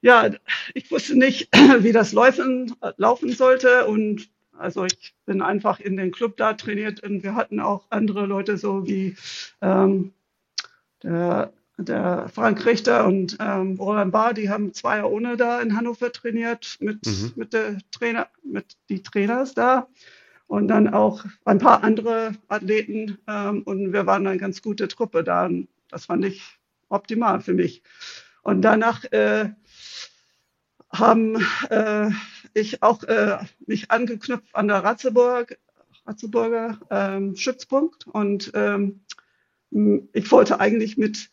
ja, 0.00 0.30
ich 0.74 0.90
wusste 0.90 1.16
nicht, 1.16 1.48
wie 1.80 1.92
das 1.92 2.12
laufen, 2.12 2.74
laufen 2.96 3.32
sollte. 3.32 3.86
Und 3.86 4.28
also 4.58 4.84
ich 4.84 5.14
bin 5.26 5.42
einfach 5.42 5.80
in 5.80 5.96
den 5.96 6.12
Club 6.12 6.36
da 6.36 6.54
trainiert 6.54 7.02
und 7.02 7.22
wir 7.22 7.34
hatten 7.34 7.60
auch 7.60 7.86
andere 7.90 8.26
Leute 8.26 8.56
so 8.56 8.86
wie 8.86 9.16
ähm, 9.60 10.12
der, 11.02 11.52
der 11.76 12.28
Frank 12.32 12.64
Richter 12.64 13.06
und 13.06 13.36
ähm, 13.38 13.76
Roland 13.78 14.12
Barr, 14.12 14.32
die 14.32 14.48
haben 14.48 14.72
zwei 14.72 14.96
Jahre 14.96 15.10
ohne 15.10 15.36
da 15.36 15.60
in 15.60 15.76
Hannover 15.76 16.10
trainiert 16.10 16.78
mit, 16.80 17.04
mhm. 17.06 17.32
mit 17.36 17.52
der 17.52 17.78
Trainer, 17.90 18.28
mit 18.42 18.76
die 18.88 19.02
Trainers 19.02 19.52
da 19.52 19.88
und 20.46 20.68
dann 20.68 20.92
auch 20.92 21.24
ein 21.44 21.58
paar 21.58 21.82
andere 21.82 22.32
Athleten 22.48 23.18
ähm, 23.26 23.62
und 23.62 23.92
wir 23.92 24.06
waren 24.06 24.26
eine 24.26 24.38
ganz 24.38 24.62
gute 24.62 24.88
Truppe 24.88 25.24
da. 25.24 25.46
Und 25.46 25.68
das 25.88 26.06
fand 26.06 26.24
ich 26.24 26.42
optimal 26.88 27.40
für 27.40 27.54
mich. 27.54 27.82
Und 28.42 28.62
danach 28.62 29.04
äh, 29.12 29.50
haben 30.92 31.44
äh, 31.70 32.10
ich 32.54 32.82
auch 32.82 33.02
äh, 33.04 33.38
mich 33.66 33.90
angeknüpft 33.90 34.54
an 34.54 34.68
der 34.68 34.84
Ratzeburg, 34.84 35.58
Ratzeburger 36.06 36.78
ähm, 36.90 37.34
Stützpunkt 37.34 38.06
und 38.06 38.52
ähm, 38.54 39.00
ich 40.12 40.30
wollte 40.30 40.60
eigentlich 40.60 40.96
mit 40.96 41.28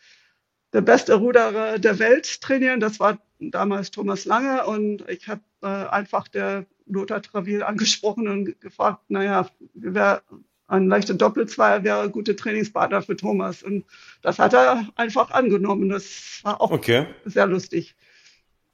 der 0.74 0.82
beste 0.82 1.14
Ruderer 1.14 1.78
der 1.78 2.00
Welt 2.00 2.42
trainieren. 2.42 2.80
Das 2.80 3.00
war 3.00 3.20
damals 3.40 3.92
Thomas 3.92 4.26
Lange 4.26 4.66
und 4.66 5.08
ich 5.08 5.28
habe 5.28 5.42
äh, 5.62 5.68
einfach 5.68 6.28
der 6.28 6.66
Lothar 6.86 7.22
Travil 7.22 7.64
angesprochen 7.64 8.28
und 8.28 8.60
gefragt, 8.62 9.02
naja, 9.10 9.50
wer 9.74 10.22
ein 10.68 10.88
leichter 10.88 11.14
Doppelzweier 11.14 11.84
wäre 11.84 12.02
ein 12.02 12.12
guter 12.12 12.36
Trainingspartner 12.36 13.02
für 13.02 13.16
Thomas. 13.16 13.64
Und 13.64 13.86
das 14.22 14.40
hat 14.40 14.54
er 14.54 14.88
einfach 14.96 15.32
angenommen. 15.32 15.90
Das 15.90 16.40
war 16.44 16.62
auch 16.62 16.72
okay. 16.72 17.08
sehr 17.26 17.48
lustig. 17.48 17.96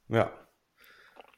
Ja. 0.08 0.32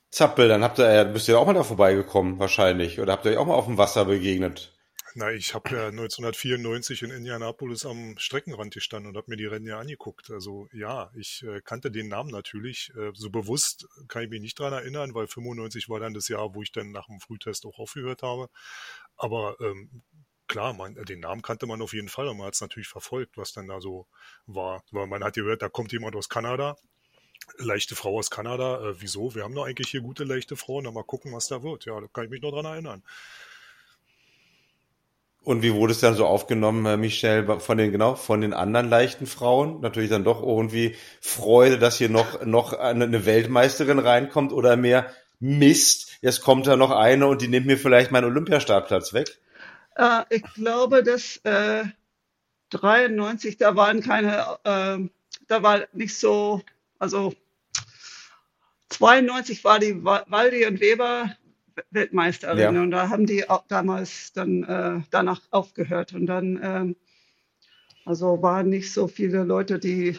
Zappel, 0.09 0.49
dann 0.49 0.63
habt 0.63 0.77
ihr, 0.77 1.05
bist 1.05 1.29
ihr 1.29 1.39
auch 1.39 1.45
mal 1.45 1.53
da 1.53 1.63
vorbeigekommen 1.63 2.37
wahrscheinlich. 2.37 2.99
Oder 2.99 3.13
habt 3.13 3.25
ihr 3.25 3.31
euch 3.31 3.37
auch 3.37 3.47
mal 3.47 3.55
auf 3.55 3.65
dem 3.65 3.77
Wasser 3.77 4.05
begegnet? 4.05 4.73
Na, 5.13 5.31
ich 5.31 5.53
habe 5.53 5.69
ja 5.75 5.87
1994 5.87 7.01
in 7.03 7.11
Indianapolis 7.11 7.85
am 7.85 8.17
Streckenrand 8.17 8.73
gestanden 8.73 9.09
und 9.09 9.17
habe 9.17 9.29
mir 9.29 9.35
die 9.35 9.45
Rennen 9.45 9.67
ja 9.67 9.77
angeguckt. 9.77 10.31
Also 10.31 10.69
ja, 10.71 11.11
ich 11.15 11.43
äh, 11.43 11.61
kannte 11.61 11.91
den 11.91 12.07
Namen 12.07 12.29
natürlich. 12.29 12.91
Äh, 12.95 13.11
so 13.13 13.29
bewusst 13.29 13.87
kann 14.07 14.23
ich 14.23 14.29
mich 14.29 14.39
nicht 14.39 14.57
dran 14.57 14.71
erinnern, 14.71 15.13
weil 15.13 15.27
95 15.27 15.89
war 15.89 15.99
dann 15.99 16.13
das 16.13 16.29
Jahr, 16.29 16.55
wo 16.55 16.61
ich 16.61 16.71
dann 16.71 16.91
nach 16.91 17.07
dem 17.07 17.19
Frühtest 17.19 17.65
auch 17.65 17.77
aufgehört 17.77 18.23
habe. 18.23 18.49
Aber 19.17 19.57
ähm, 19.59 20.01
klar, 20.47 20.73
man, 20.73 20.95
den 20.95 21.19
Namen 21.19 21.41
kannte 21.41 21.65
man 21.65 21.81
auf 21.81 21.93
jeden 21.93 22.09
Fall 22.09 22.29
und 22.29 22.37
man 22.37 22.47
hat 22.47 22.53
es 22.55 22.61
natürlich 22.61 22.87
verfolgt, 22.87 23.37
was 23.37 23.51
dann 23.51 23.67
da 23.67 23.81
so 23.81 24.07
war. 24.45 24.83
Weil 24.91 25.07
man 25.07 25.23
hat 25.25 25.33
gehört, 25.33 25.61
da 25.61 25.67
kommt 25.69 25.91
jemand 25.91 26.15
aus 26.15 26.29
Kanada 26.29 26.77
leichte 27.57 27.95
Frau 27.95 28.17
aus 28.17 28.29
Kanada, 28.29 28.81
äh, 28.81 29.01
wieso? 29.01 29.35
Wir 29.35 29.43
haben 29.43 29.55
doch 29.55 29.65
eigentlich 29.65 29.89
hier 29.89 30.01
gute 30.01 30.23
leichte 30.23 30.55
Frauen, 30.55 30.85
dann 30.85 30.93
mal 30.93 31.03
gucken, 31.03 31.33
was 31.33 31.47
da 31.47 31.63
wird. 31.63 31.85
Ja, 31.85 31.99
da 31.99 32.07
kann 32.07 32.25
ich 32.25 32.29
mich 32.29 32.41
noch 32.41 32.51
dran 32.51 32.65
erinnern. 32.65 33.03
Und 35.43 35.63
wie 35.63 35.73
wurde 35.73 35.93
es 35.93 35.99
dann 35.99 36.13
so 36.13 36.25
aufgenommen, 36.25 36.99
Michelle, 36.99 37.59
von 37.59 37.77
den, 37.77 37.91
genau, 37.91 38.15
von 38.15 38.41
den 38.41 38.53
anderen 38.53 38.89
leichten 38.89 39.25
Frauen? 39.25 39.81
Natürlich 39.81 40.09
dann 40.09 40.23
doch 40.23 40.43
irgendwie 40.43 40.95
Freude, 41.19 41.79
dass 41.79 41.97
hier 41.97 42.09
noch, 42.09 42.45
noch 42.45 42.73
eine 42.73 43.25
Weltmeisterin 43.25 43.99
reinkommt 43.99 44.53
oder 44.53 44.77
mehr 44.77 45.11
Mist, 45.39 46.19
jetzt 46.21 46.41
kommt 46.41 46.67
da 46.67 46.75
noch 46.75 46.91
eine 46.91 47.25
und 47.25 47.41
die 47.41 47.47
nimmt 47.47 47.65
mir 47.65 47.79
vielleicht 47.79 48.11
meinen 48.11 48.25
Olympiastartplatz 48.25 49.13
weg? 49.13 49.39
Äh, 49.95 50.21
ich 50.29 50.43
glaube, 50.53 51.01
dass 51.01 51.37
äh, 51.37 51.85
93, 52.69 53.57
da 53.57 53.75
waren 53.75 54.01
keine, 54.01 54.59
äh, 54.63 54.99
da 55.47 55.63
war 55.63 55.81
nicht 55.93 56.15
so 56.15 56.61
also 57.01 57.33
92 58.89 59.63
war 59.63 59.79
die 59.79 60.03
Waldi 60.03 60.67
und 60.67 60.79
Weber 60.79 61.35
Weltmeisterin 61.89 62.75
ja. 62.75 62.81
und 62.81 62.91
da 62.91 63.09
haben 63.09 63.25
die 63.25 63.49
auch 63.49 63.65
damals 63.67 64.33
dann 64.33 64.63
äh, 64.63 65.01
danach 65.11 65.41
aufgehört 65.51 66.13
und 66.13 66.25
dann 66.25 66.59
ähm, 66.61 66.95
also 68.05 68.41
waren 68.41 68.69
nicht 68.69 68.93
so 68.93 69.07
viele 69.07 69.43
Leute, 69.43 69.79
die 69.79 70.17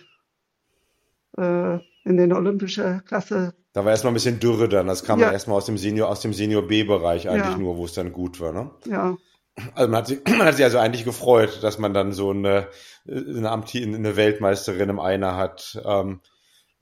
äh, 1.36 1.78
in 2.04 2.16
den 2.16 2.32
olympischen 2.32 3.04
Klasse. 3.04 3.54
Da 3.72 3.84
war 3.84 3.90
erstmal 3.90 4.12
ein 4.12 4.14
bisschen 4.14 4.38
Dürre 4.40 4.68
dann. 4.68 4.86
Das 4.86 5.04
kam 5.04 5.20
ja. 5.20 5.32
erstmal 5.32 5.56
aus 5.56 5.66
dem 5.66 5.78
Senior, 5.78 6.08
aus 6.08 6.20
dem 6.20 6.32
Senior 6.32 6.66
B-Bereich 6.66 7.28
eigentlich 7.28 7.52
ja. 7.52 7.58
nur, 7.58 7.76
wo 7.76 7.84
es 7.84 7.94
dann 7.94 8.12
gut 8.12 8.40
war, 8.40 8.52
ne? 8.52 8.70
Ja. 8.86 9.16
Also 9.74 9.90
man 9.90 9.98
hat, 9.98 10.06
sich, 10.06 10.20
man 10.26 10.46
hat 10.46 10.56
sich 10.56 10.64
also 10.64 10.78
eigentlich 10.78 11.04
gefreut, 11.04 11.62
dass 11.62 11.78
man 11.78 11.94
dann 11.94 12.12
so 12.12 12.30
eine, 12.30 12.68
eine, 13.06 13.50
Amti, 13.50 13.82
eine 13.82 14.16
Weltmeisterin 14.16 14.88
im 14.88 15.00
Einer 15.00 15.36
hat. 15.36 15.80
Ähm, 15.84 16.20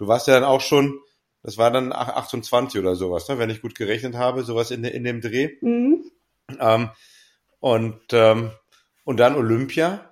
Du 0.01 0.09
warst 0.09 0.27
ja 0.29 0.35
dann 0.35 0.45
auch 0.45 0.63
schon, 0.63 0.99
das 1.43 1.59
war 1.59 1.71
dann 1.71 1.93
28 1.93 2.81
oder 2.81 2.95
sowas, 2.95 3.29
ne? 3.29 3.39
wenn 3.39 3.51
ich 3.51 3.63
gut 3.63 3.75
gerechnet 3.75 4.15
habe, 4.15 4.43
sowas 4.43 4.71
in, 4.71 4.85
in 4.85 5.05
dem 5.05 5.21
Dreh. 5.21 5.57
Mhm. 5.61 6.05
Ähm, 6.59 6.91
und, 7.61 8.01
ähm, 8.13 8.51
und 9.05 9.19
dann 9.19 9.37
Olympia. 9.37 10.07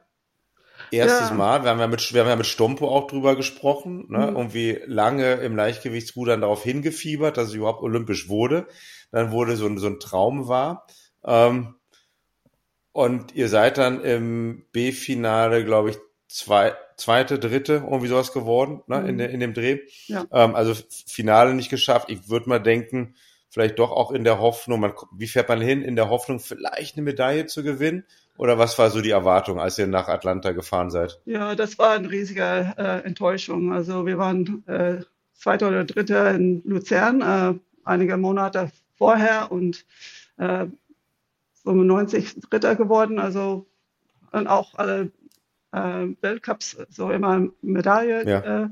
Erstes 0.91 1.31
ja. 1.31 1.35
Mal, 1.35 1.65
wir 1.65 1.71
haben 1.71 1.81
ja 1.81 1.87
mit, 1.87 2.15
wir 2.15 2.23
haben 2.23 2.29
ja 2.29 2.37
mit 2.37 2.47
Stompo 2.47 2.89
auch 2.89 3.09
drüber 3.09 3.37
gesprochen, 3.37 4.07
ne? 4.09 4.31
Mhm. 4.31 4.37
irgendwie 4.37 4.81
lange 4.87 5.35
im 5.35 5.55
Leichtgewichtsrudern 5.55 6.41
darauf 6.41 6.63
hingefiebert, 6.63 7.37
dass 7.37 7.49
es 7.49 7.55
überhaupt 7.55 7.83
olympisch 7.83 8.29
wurde. 8.29 8.67
Dann 9.11 9.31
wurde 9.31 9.57
so 9.57 9.67
ein, 9.67 9.77
so 9.77 9.87
ein 9.87 10.01
Traum 10.01 10.49
wahr. 10.49 10.87
Ähm, 11.25 11.75
und 12.93 13.35
ihr 13.35 13.49
seid 13.49 13.77
dann 13.77 14.03
im 14.03 14.65
B-Finale, 14.73 15.65
glaube 15.65 15.91
ich, 15.91 15.99
zwei, 16.27 16.75
zweite, 16.99 17.39
dritte, 17.39 17.85
irgendwie 17.85 18.09
sowas 18.09 18.33
geworden, 18.33 18.83
ne, 18.87 19.01
mhm. 19.01 19.09
in, 19.09 19.21
in 19.21 19.41
dem 19.41 19.55
Dreh. 19.55 19.79
Ja. 20.07 20.27
Ähm, 20.31 20.55
also 20.55 20.75
Finale 21.07 21.55
nicht 21.55 21.71
geschafft. 21.71 22.11
Ich 22.11 22.29
würde 22.29 22.49
mal 22.49 22.59
denken, 22.59 23.15
vielleicht 23.49 23.79
doch 23.79 23.93
auch 23.93 24.11
in 24.11 24.25
der 24.25 24.41
Hoffnung, 24.41 24.81
man, 24.81 24.93
wie 25.17 25.29
fährt 25.29 25.49
man 25.49 25.61
hin, 25.61 25.83
in 25.83 25.97
der 25.97 26.11
Hoffnung, 26.11 26.41
vielleicht 26.41 26.97
eine 26.97 27.05
Medaille 27.05 27.47
zu 27.47 27.63
gewinnen? 27.63 28.05
Oder 28.37 28.59
was 28.59 28.79
war 28.79 28.91
so 28.91 29.01
die 29.01 29.11
Erwartung, 29.11 29.59
als 29.59 29.79
ihr 29.79 29.87
nach 29.87 30.09
Atlanta 30.09 30.53
gefahren 30.53 30.91
seid? 30.91 31.21
Ja, 31.25 31.55
das 31.55 31.79
war 31.79 31.93
eine 31.93 32.11
riesige 32.11 32.75
äh, 32.77 33.05
Enttäuschung. 33.05 33.73
Also 33.73 34.07
wir 34.07 34.19
waren 34.19 34.65
äh, 34.67 35.03
Zweiter 35.33 35.69
oder 35.69 35.85
Dritter 35.85 36.35
in 36.35 36.63
Luzern, 36.65 37.21
äh, 37.21 37.59
einige 37.85 38.17
Monate 38.17 38.71
vorher 38.97 39.51
und 39.51 39.87
äh, 40.37 40.67
95 41.65 42.41
Dritter 42.49 42.77
geworden. 42.77 43.19
Also 43.19 43.67
und 44.33 44.47
auch 44.47 44.75
alle 44.75 45.11
äh, 45.73 46.07
Weltcups 46.21 46.77
so 46.91 47.11
immer 47.11 47.49
Medaille. 47.63 48.29
Ja. 48.29 48.65
Äh, 48.65 48.69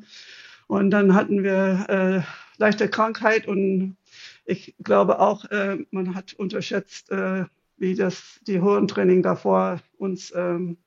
und 0.67 0.91
dann 0.91 1.15
hatten 1.15 1.43
wir 1.43 1.87
äh, 1.89 2.23
leichte 2.59 2.89
Krankheit 2.89 3.47
und 3.47 3.97
ich 4.45 4.75
glaube 4.83 5.19
auch, 5.21 5.45
äh, 5.47 5.79
man 5.91 6.15
hat 6.15 6.35
unterschätzt, 6.35 7.11
äh, 7.11 7.45
wie 7.77 7.95
das 7.95 8.41
die 8.47 8.63
Hirntraining 8.63 9.23
davor 9.23 9.81
uns 9.99 10.33
ähm, 10.35 10.79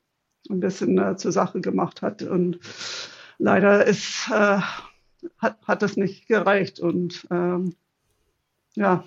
ein 0.49 0.59
bisschen 0.59 0.97
äh, 0.97 1.17
zur 1.17 1.31
Sache 1.31 1.61
gemacht 1.61 2.01
hat. 2.01 2.23
Und 2.23 2.59
leider 3.37 3.85
ist, 3.85 4.27
hat, 4.29 4.77
hat 5.39 5.81
das 5.81 5.97
nicht 5.97 6.27
gereicht. 6.27 6.79
Und 6.79 7.27
ähm, 7.29 7.75
ja, 8.75 9.03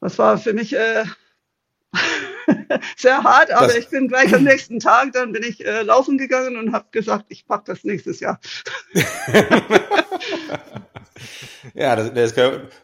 das 0.00 0.18
war 0.18 0.38
für 0.38 0.52
mich 0.52 0.76
sehr 2.96 3.22
hart, 3.22 3.50
aber 3.50 3.66
das 3.66 3.76
ich 3.76 3.88
bin 3.88 4.08
gleich 4.08 4.34
am 4.34 4.44
nächsten 4.44 4.80
Tag, 4.80 5.12
dann 5.12 5.32
bin 5.32 5.42
ich 5.42 5.64
äh, 5.64 5.82
laufen 5.82 6.18
gegangen 6.18 6.56
und 6.56 6.72
habe 6.72 6.86
gesagt, 6.90 7.26
ich 7.28 7.46
packe 7.46 7.72
das 7.72 7.84
nächstes 7.84 8.20
Jahr. 8.20 8.40
ja, 11.74 11.96
das, 11.96 12.12
das 12.14 12.36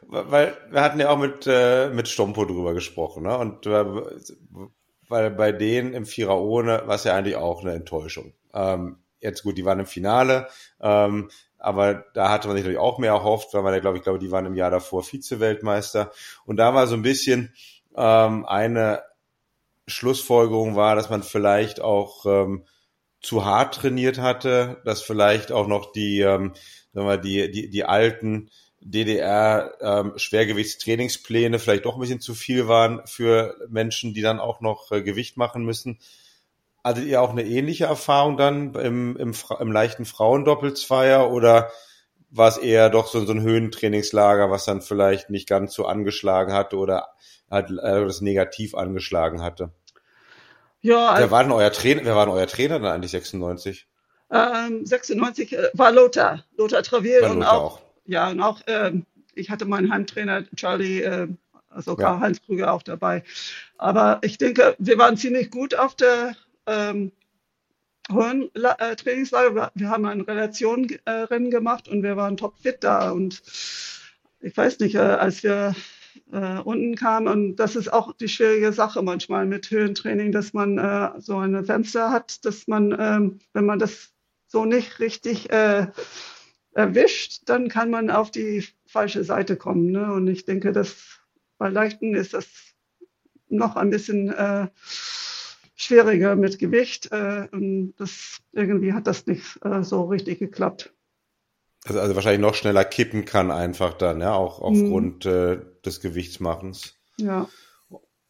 weil 0.06 0.56
wir 0.70 0.80
hatten 0.80 1.00
ja 1.00 1.10
auch 1.10 1.18
mit, 1.18 1.46
äh, 1.46 1.88
mit 1.90 2.08
Stompo 2.08 2.44
drüber 2.44 2.74
gesprochen, 2.74 3.24
ne? 3.24 3.36
Und 3.36 3.66
äh, 3.66 3.84
weil 5.08 5.30
bei 5.30 5.52
denen 5.52 5.92
im 5.94 6.06
Vierer 6.06 6.40
ohne 6.40 6.86
war 6.86 6.96
es 6.96 7.04
ja 7.04 7.14
eigentlich 7.14 7.36
auch 7.36 7.62
eine 7.62 7.74
Enttäuschung. 7.74 8.32
Ähm, 8.54 8.96
jetzt 9.20 9.42
gut, 9.42 9.58
die 9.58 9.64
waren 9.64 9.80
im 9.80 9.86
Finale, 9.86 10.48
ähm, 10.80 11.30
aber 11.58 12.06
da 12.14 12.30
hatte 12.30 12.48
man 12.48 12.56
sich 12.56 12.64
natürlich 12.64 12.80
auch 12.80 12.98
mehr 12.98 13.12
erhofft, 13.12 13.54
weil 13.54 13.62
man 13.62 13.72
ja, 13.72 13.80
glaube 13.80 13.96
ich, 13.96 14.02
glaube, 14.02 14.18
die 14.18 14.32
waren 14.32 14.46
im 14.46 14.56
Jahr 14.56 14.70
davor 14.70 15.04
Vize-Weltmeister. 15.04 16.10
Und 16.44 16.56
da 16.56 16.74
war 16.74 16.88
so 16.88 16.96
ein 16.96 17.02
bisschen 17.02 17.54
ähm, 17.96 18.44
eine 18.46 19.02
Schlussfolgerung 19.86 20.76
war, 20.76 20.94
dass 20.94 21.10
man 21.10 21.22
vielleicht 21.22 21.80
auch 21.80 22.26
ähm, 22.26 22.64
zu 23.20 23.44
hart 23.44 23.74
trainiert 23.74 24.18
hatte, 24.18 24.80
dass 24.84 25.02
vielleicht 25.02 25.52
auch 25.52 25.66
noch 25.66 25.92
die, 25.92 26.20
ähm, 26.20 26.54
sagen 26.92 27.08
wir, 27.08 27.16
die, 27.18 27.50
die, 27.50 27.70
die 27.70 27.84
alten 27.84 28.50
DDR 28.80 29.74
ähm, 29.80 30.12
Schwergewichtstrainingspläne 30.16 31.58
vielleicht 31.58 31.84
doch 31.84 31.94
ein 31.94 32.00
bisschen 32.00 32.20
zu 32.20 32.34
viel 32.34 32.66
waren 32.66 33.00
für 33.06 33.56
Menschen, 33.68 34.12
die 34.12 34.22
dann 34.22 34.40
auch 34.40 34.60
noch 34.60 34.90
äh, 34.90 35.02
Gewicht 35.02 35.36
machen 35.36 35.64
müssen. 35.64 35.98
Hattet 36.82 37.04
ihr 37.04 37.22
auch 37.22 37.30
eine 37.30 37.44
ähnliche 37.44 37.84
Erfahrung 37.84 38.36
dann 38.36 38.74
im, 38.74 39.16
im, 39.16 39.34
im 39.60 39.72
leichten 39.72 40.04
Frauendoppelzweier 40.04 41.30
oder 41.30 41.70
war 42.32 42.48
es 42.48 42.56
eher 42.56 42.90
doch 42.90 43.06
so, 43.06 43.24
so 43.24 43.32
ein 43.32 43.42
Höhentrainingslager, 43.42 44.50
was 44.50 44.64
dann 44.64 44.80
vielleicht 44.80 45.30
nicht 45.30 45.48
ganz 45.48 45.74
so 45.74 45.86
angeschlagen 45.86 46.52
hatte 46.52 46.76
oder 46.76 47.08
halt 47.50 47.70
äh, 47.70 48.04
das 48.04 48.22
negativ 48.22 48.74
angeschlagen 48.74 49.42
hatte? 49.42 49.70
Ja, 50.80 51.14
wer 51.16 51.30
war 51.30 51.44
denn 51.44 51.52
euer 51.52 51.70
Trainer? 51.70 52.04
Wer 52.04 52.16
war 52.16 52.26
denn 52.26 52.34
euer 52.34 52.46
Trainer 52.46 52.80
dann 52.80 52.90
eigentlich 52.90 53.12
96? 53.12 53.86
Ähm, 54.30 54.84
96 54.84 55.52
äh, 55.52 55.70
war 55.74 55.92
Lothar, 55.92 56.42
Lothar 56.56 56.82
Travil 56.82 57.22
und 57.22 57.42
auch, 57.44 57.62
auch, 57.62 57.80
ja 58.06 58.30
und 58.30 58.40
auch 58.40 58.60
ähm, 58.66 59.06
ich 59.34 59.50
hatte 59.50 59.66
meinen 59.66 59.92
Heimtrainer 59.92 60.44
Charlie, 60.56 61.02
äh, 61.02 61.28
also 61.68 61.96
Karl-Heinz 61.96 62.42
Krüger 62.42 62.72
auch 62.72 62.82
dabei. 62.82 63.22
Aber 63.78 64.20
ich 64.22 64.38
denke, 64.38 64.74
wir 64.78 64.98
waren 64.98 65.16
ziemlich 65.16 65.50
gut 65.50 65.74
auf 65.74 65.94
der 65.94 66.34
ähm, 66.66 67.12
hohen 68.10 68.50
äh. 68.54 68.96
Wir 69.74 69.88
haben 69.88 70.06
ein 70.06 70.20
Relationenrennen 70.20 71.50
gemacht 71.50 71.88
und 71.88 72.02
wir 72.02 72.16
waren 72.16 72.36
topfit 72.36 72.78
da. 72.80 73.10
Und 73.10 73.42
ich 74.40 74.56
weiß 74.56 74.80
nicht, 74.80 74.94
äh, 74.94 74.98
als 74.98 75.42
wir 75.42 75.74
äh, 76.32 76.58
unten 76.58 76.94
kamen, 76.96 77.28
und 77.28 77.56
das 77.56 77.76
ist 77.76 77.92
auch 77.92 78.12
die 78.16 78.28
schwierige 78.28 78.72
Sache 78.72 79.02
manchmal 79.02 79.46
mit 79.46 79.70
Höhentraining, 79.70 80.32
dass 80.32 80.52
man 80.52 80.78
äh, 80.78 81.10
so 81.20 81.38
eine 81.38 81.64
Fenster 81.64 82.10
hat, 82.10 82.44
dass 82.44 82.66
man, 82.66 82.96
ähm, 82.98 83.38
wenn 83.52 83.66
man 83.66 83.78
das 83.78 84.10
so 84.46 84.64
nicht 84.64 84.98
richtig 84.98 85.50
äh, 85.50 85.86
erwischt, 86.72 87.42
dann 87.46 87.68
kann 87.68 87.90
man 87.90 88.10
auf 88.10 88.30
die 88.30 88.66
falsche 88.86 89.24
Seite 89.24 89.56
kommen. 89.56 89.90
Ne? 89.90 90.12
Und 90.12 90.26
ich 90.28 90.44
denke, 90.44 90.72
dass 90.72 91.20
bei 91.58 91.68
Leichten 91.68 92.14
ist 92.14 92.34
das 92.34 92.46
noch 93.48 93.76
ein 93.76 93.90
bisschen 93.90 94.32
äh, 94.32 94.68
schwieriger 95.84 96.36
mit 96.36 96.58
Gewicht. 96.58 97.10
Äh, 97.12 97.48
und 97.52 97.94
das, 97.98 98.38
irgendwie 98.52 98.92
hat 98.92 99.06
das 99.06 99.26
nicht 99.26 99.58
äh, 99.64 99.82
so 99.82 100.04
richtig 100.04 100.38
geklappt. 100.38 100.92
Also, 101.84 102.00
also 102.00 102.14
wahrscheinlich 102.14 102.40
noch 102.40 102.54
schneller 102.54 102.84
kippen 102.84 103.24
kann 103.24 103.50
einfach 103.50 103.94
dann, 103.94 104.20
ja, 104.20 104.34
auch 104.34 104.60
aufgrund 104.60 105.24
mhm. 105.24 105.30
äh, 105.30 105.58
des 105.84 106.00
Gewichtsmachens. 106.00 106.94
Ja. 107.16 107.48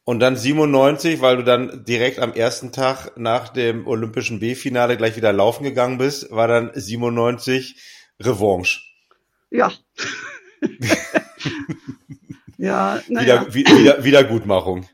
Und 0.05 0.19
dann 0.19 0.37
97, 0.37 1.21
weil 1.21 1.37
du 1.37 1.45
dann 1.45 1.85
direkt 1.85 2.19
am 2.19 2.33
ersten 2.33 2.73
Tag 2.73 3.17
nach 3.17 3.51
dem 3.51 3.87
Olympischen 3.87 4.41
B-Finale 4.41 4.97
gleich 4.97 5.17
wieder 5.17 5.33
laufen 5.33 5.63
gegangen 5.63 5.99
bist, 5.99 6.33
war 6.33 6.49
dann 6.49 6.73
97 6.75 7.77
Revanche. 8.19 8.81
Ja. 9.51 9.71
ja, 12.59 13.01
naja. 13.09 13.55
Wieder, 13.55 13.77
wieder, 13.77 14.05
Wiedergutmachung. 14.05 14.87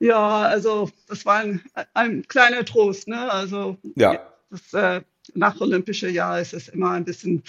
Ja, 0.00 0.42
also 0.42 0.90
das 1.08 1.26
war 1.26 1.38
ein, 1.38 1.62
ein 1.94 2.26
kleiner 2.28 2.64
Trost. 2.64 3.08
Ne? 3.08 3.30
Also 3.30 3.76
ja. 3.96 4.20
das 4.50 4.72
äh, 4.72 5.02
nach 5.34 5.60
Olympische 5.60 6.08
Jahr 6.08 6.40
ist 6.40 6.54
es 6.54 6.68
immer 6.68 6.92
ein 6.92 7.04
bisschen, 7.04 7.42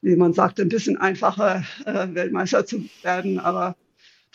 wie 0.00 0.16
man 0.16 0.32
sagt, 0.32 0.60
ein 0.60 0.68
bisschen 0.68 0.96
einfacher, 0.96 1.64
äh, 1.84 2.08
Weltmeister 2.14 2.64
zu 2.64 2.88
werden. 3.02 3.38
Aber 3.38 3.76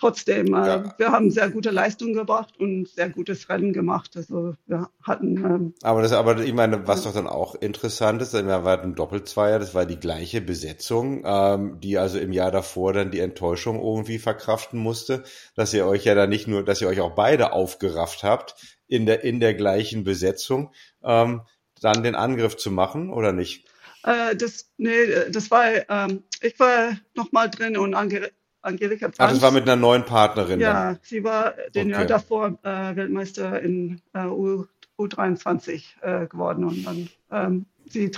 trotzdem, 0.04 0.48
äh, 0.48 0.68
ja. 0.68 0.94
wir 0.98 1.12
haben 1.12 1.32
sehr 1.32 1.50
gute 1.50 1.70
Leistungen 1.70 2.14
gebracht 2.14 2.60
und 2.60 2.90
sehr 2.90 3.10
gutes 3.10 3.48
Rennen 3.48 3.72
gemacht. 3.72 4.12
Also 4.18 4.56
wir 4.66 4.90
hatten. 5.02 5.38
Ähm, 5.38 5.74
aber 5.82 6.02
das, 6.02 6.12
aber 6.12 6.40
ich 6.40 6.54
meine, 6.54 6.86
was 6.88 7.04
doch 7.04 7.14
dann 7.14 7.28
auch 7.28 7.56
interessant 7.56 8.22
ist, 8.22 8.34
wir 8.34 8.64
hatten 8.64 8.96
Doppelzweier, 8.96 9.60
das 9.60 9.74
war 9.74 9.86
die 9.86 10.00
gleiche 10.00 10.42
Besetzung, 10.42 11.24
ähm, 11.26 11.80
die 11.80 11.98
also 11.98 12.20
im 12.20 12.34
Jahr 12.34 12.52
davor 12.52 12.92
dann 12.92 13.12
die 13.12 13.22
Enttäuschung 13.22 13.82
irgendwie 13.82 14.20
verkraften 14.20 14.78
musste, 14.78 15.24
dass 15.56 15.74
ihr 15.74 15.86
euch 15.86 16.04
ja 16.04 16.16
dann 16.16 16.30
nicht 16.30 16.50
nur, 16.50 16.66
dass 16.66 16.82
ihr 16.82 16.90
euch 16.90 17.00
auch 17.00 17.16
beide 17.16 17.54
aufgerafft 17.54 18.24
habt 18.24 18.56
in 18.88 19.06
der 19.06 19.24
in 19.24 19.40
der 19.40 19.54
gleichen 19.54 20.04
Besetzung, 20.04 20.74
ähm, 21.02 21.44
dann 21.80 22.04
den 22.04 22.16
Angriff 22.16 22.58
zu 22.58 22.72
machen 22.72 23.10
oder 23.10 23.32
nicht? 23.32 23.68
Äh, 24.04 24.36
das, 24.36 24.70
nee, 24.76 25.30
das 25.30 25.50
war, 25.50 25.66
ähm, 25.90 26.24
ich 26.42 26.60
war 26.60 26.98
noch 27.16 27.32
mal 27.32 27.50
drin 27.50 27.78
und 27.78 27.94
Ange 27.94 28.32
Angelika 28.64 29.08
Brandt. 29.08 29.20
Ach, 29.20 29.30
das 29.30 29.42
war 29.42 29.52
mit 29.52 29.64
einer 29.64 29.76
neuen 29.76 30.06
Partnerin. 30.06 30.60
Ja, 30.60 30.94
dann. 30.94 31.00
sie 31.04 31.24
war 31.24 31.54
den 31.76 31.88
okay. 31.88 31.92
Jahr 31.92 32.06
davor 32.06 32.60
äh, 32.64 32.96
Weltmeister 32.96 33.62
in 33.62 34.02
äh, 34.14 34.26
U, 34.26 34.66
U23 34.98 35.84
äh, 36.02 36.28
geworden 36.28 36.64
und 36.64 36.84
dann 36.84 37.10
ähm, 37.32 37.66
sie, 37.86 38.12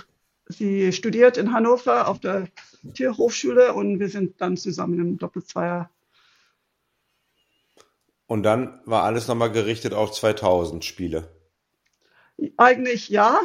sie 0.47 0.91
studiert 0.93 1.37
in 1.37 1.51
Hannover 1.53 2.07
auf 2.07 2.19
der 2.19 2.47
Tierhochschule 2.93 3.73
und 3.73 3.99
wir 3.99 4.09
sind 4.09 4.39
dann 4.39 4.57
zusammen 4.57 4.99
im 4.99 5.17
Doppelzweier. 5.17 5.89
Und 8.27 8.43
dann 8.43 8.81
war 8.85 9.03
alles 9.03 9.27
nochmal 9.27 9.51
gerichtet 9.51 9.93
auf 9.93 10.11
2000 10.11 10.83
Spiele. 10.83 11.31
Eigentlich 12.57 13.09
ja, 13.09 13.39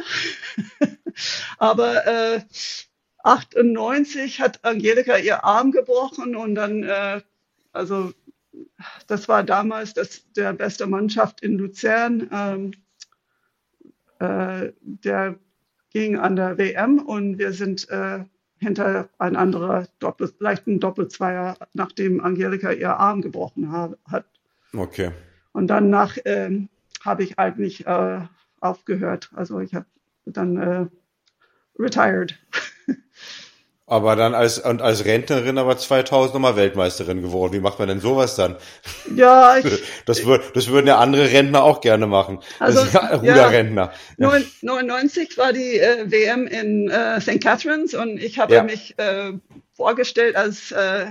aber 1.57 2.05
äh, 2.07 2.41
98 3.23 4.41
hat 4.41 4.63
Angelika 4.63 5.17
ihr 5.17 5.43
Arm 5.43 5.71
gebrochen 5.71 6.35
und 6.35 6.55
dann, 6.55 6.83
äh, 6.83 7.21
also 7.71 8.11
das 9.07 9.27
war 9.27 9.43
damals 9.43 9.93
das, 9.93 10.31
der 10.33 10.53
beste 10.53 10.87
Mannschaft 10.87 11.41
in 11.41 11.57
Luzern. 11.57 12.29
Ähm, 12.31 12.71
äh, 14.19 14.71
der 14.81 15.35
ging 15.91 16.17
an 16.17 16.35
der 16.35 16.57
WM 16.57 16.99
und 16.99 17.37
wir 17.37 17.53
sind 17.53 17.89
äh, 17.89 18.23
hinter 18.57 19.09
ein 19.17 19.35
anderer 19.35 19.87
Doppel, 19.99 20.31
leichten 20.39 20.79
Doppelzweier, 20.79 21.57
nachdem 21.73 22.21
Angelika 22.21 22.71
ihr 22.71 22.95
Arm 22.97 23.21
gebrochen 23.21 23.71
ha 23.71 23.93
hat. 24.05 24.25
Okay. 24.73 25.11
Und 25.51 25.67
danach 25.67 26.17
ähm, 26.25 26.69
habe 27.03 27.23
ich 27.23 27.39
eigentlich 27.39 27.87
äh, 27.87 28.21
aufgehört. 28.59 29.31
Also 29.35 29.59
ich 29.59 29.73
habe 29.73 29.85
dann 30.25 30.57
äh, 30.57 30.85
retired. 31.81 32.35
Aber 33.91 34.15
dann 34.15 34.33
als, 34.33 34.57
und 34.57 34.81
als 34.81 35.03
Rentnerin 35.03 35.57
aber 35.57 35.77
2000 35.77 36.35
nochmal 36.35 36.55
Weltmeisterin 36.55 37.21
geworden. 37.21 37.51
Wie 37.51 37.59
macht 37.59 37.77
man 37.77 37.89
denn 37.89 37.99
sowas 37.99 38.37
dann? 38.37 38.55
Ja, 39.13 39.57
ich, 39.57 39.65
das, 40.05 40.25
würd, 40.25 40.55
das 40.55 40.69
würden 40.69 40.87
ja 40.87 40.97
andere 40.97 41.29
Rentner 41.29 41.65
auch 41.65 41.81
gerne 41.81 42.07
machen. 42.07 42.39
Also, 42.59 42.85
ja, 42.85 43.17
Ruderrentner. 43.17 43.91
Ja. 44.17 44.39
99 44.61 45.37
war 45.37 45.51
die 45.51 45.77
äh, 45.77 46.09
WM 46.09 46.47
in 46.47 46.89
äh, 46.89 47.19
St. 47.19 47.41
Catharines 47.41 47.93
und 47.93 48.17
ich 48.17 48.39
habe 48.39 48.53
ja. 48.53 48.63
mich 48.63 48.97
äh, 48.97 49.33
vorgestellt 49.73 50.37
als 50.37 50.71
äh, 50.71 51.07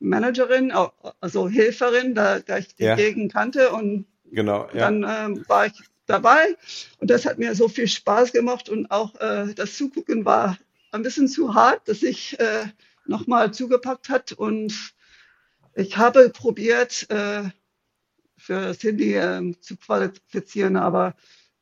Managerin, 0.00 0.72
also 1.20 1.48
Helferin, 1.48 2.16
da, 2.16 2.40
da 2.40 2.58
ich 2.58 2.74
die 2.74 2.82
ja. 2.82 2.96
Gegend 2.96 3.32
kannte 3.32 3.70
und 3.70 4.06
genau, 4.32 4.66
dann 4.74 5.06
ähm, 5.08 5.44
war 5.46 5.66
ich 5.66 5.74
dabei 6.06 6.56
und 6.98 7.10
das 7.10 7.26
hat 7.26 7.38
mir 7.38 7.54
so 7.54 7.68
viel 7.68 7.88
Spaß 7.88 8.32
gemacht 8.32 8.68
und 8.68 8.90
auch 8.90 9.14
äh, 9.20 9.54
das 9.54 9.76
Zugucken 9.76 10.24
war 10.24 10.58
ein 10.92 11.02
bisschen 11.02 11.28
zu 11.28 11.54
hart, 11.54 11.88
dass 11.88 12.02
ich 12.02 12.38
äh, 12.38 12.66
nochmal 13.06 13.52
zugepackt 13.52 14.08
hat 14.08 14.32
und 14.32 14.94
ich 15.74 15.96
habe 15.96 16.30
probiert, 16.30 17.10
äh, 17.10 17.44
für 18.36 18.76
Cindy 18.76 19.14
äh, 19.14 19.54
zu 19.60 19.76
qualifizieren, 19.76 20.76
aber 20.76 21.14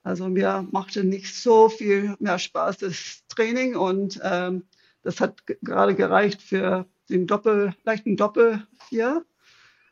also 0.02 0.28
mir 0.28 0.66
machte 0.72 1.04
nicht 1.04 1.34
so 1.34 1.68
viel 1.68 2.16
mehr 2.18 2.38
Spaß 2.38 2.78
das 2.78 3.22
Training 3.28 3.76
und 3.76 4.20
ähm, 4.22 4.64
das 5.02 5.20
hat 5.20 5.44
gerade 5.62 5.94
gereicht 5.94 6.42
für 6.42 6.86
den 7.08 7.26
Doppel, 7.26 7.74
leichten 7.84 8.16
Doppel 8.16 8.66
hier. 8.88 9.24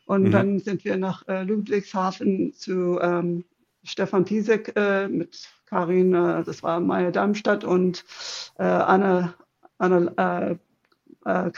Und 0.07 0.25
mhm. 0.25 0.31
dann 0.33 0.59
sind 0.59 0.85
wir 0.85 0.97
nach 0.97 1.27
äh, 1.29 1.45
Ludwigshafen 1.45 2.53
zu 2.53 2.99
ähm, 3.01 3.45
Stefan 3.83 4.25
Piesek 4.25 4.73
äh, 4.77 5.09
mit 5.09 5.49
Karin, 5.67 6.15
äh, 6.15 6.45
das 6.45 6.63
war 6.63 6.81
Maya 6.81 7.11
Darmstadt 7.11 7.65
und 7.65 8.05
äh, 8.59 8.65
Anne, 8.65 9.35
Anne 9.79 10.59
äh, 11.25 11.31
äh, 11.31 11.51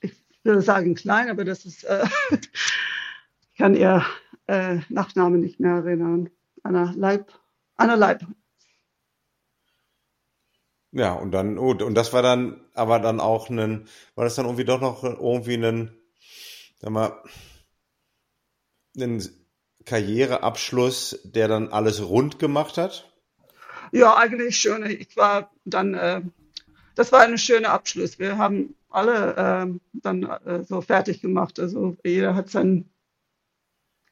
ich 0.00 0.12
würde 0.44 0.62
sagen 0.62 0.94
klein, 0.94 1.30
aber 1.30 1.44
das 1.44 1.64
ist, 1.64 1.84
äh, 1.84 2.04
ich 2.30 3.58
kann 3.58 3.74
ihr 3.74 4.04
Nachname 4.90 5.38
nicht 5.38 5.58
mehr 5.58 5.76
erinnern. 5.76 6.28
Anna 6.62 6.92
Leib, 6.94 7.32
Anna 7.76 7.94
Leib. 7.94 8.26
Ja, 10.92 11.14
und 11.14 11.32
dann, 11.32 11.56
oh, 11.56 11.70
und 11.70 11.94
das 11.94 12.12
war 12.12 12.20
dann, 12.20 12.60
aber 12.74 13.00
dann 13.00 13.20
auch 13.20 13.48
ein, 13.48 13.88
war 14.14 14.24
das 14.24 14.34
dann 14.34 14.44
irgendwie 14.44 14.66
doch 14.66 14.82
noch 14.82 15.02
irgendwie 15.02 15.54
ein, 15.54 15.96
sag 16.76 16.90
mal, 16.90 17.22
ein 18.98 19.43
Karriereabschluss, 19.84 21.20
der 21.24 21.48
dann 21.48 21.68
alles 21.68 22.02
rund 22.02 22.38
gemacht 22.38 22.78
hat? 22.78 23.10
Ja, 23.92 24.16
eigentlich 24.16 24.58
schon. 24.60 24.84
Ich 24.86 25.16
war 25.16 25.50
dann, 25.64 25.94
äh, 25.94 26.22
das 26.94 27.12
war 27.12 27.20
ein 27.20 27.38
schöner 27.38 27.70
Abschluss. 27.70 28.18
Wir 28.18 28.38
haben 28.38 28.74
alle 28.90 29.36
äh, 29.36 29.78
dann 29.92 30.22
äh, 30.22 30.64
so 30.64 30.80
fertig 30.80 31.20
gemacht. 31.20 31.58
Also 31.60 31.96
jeder 32.04 32.34
hat 32.34 32.50
sein, 32.50 32.88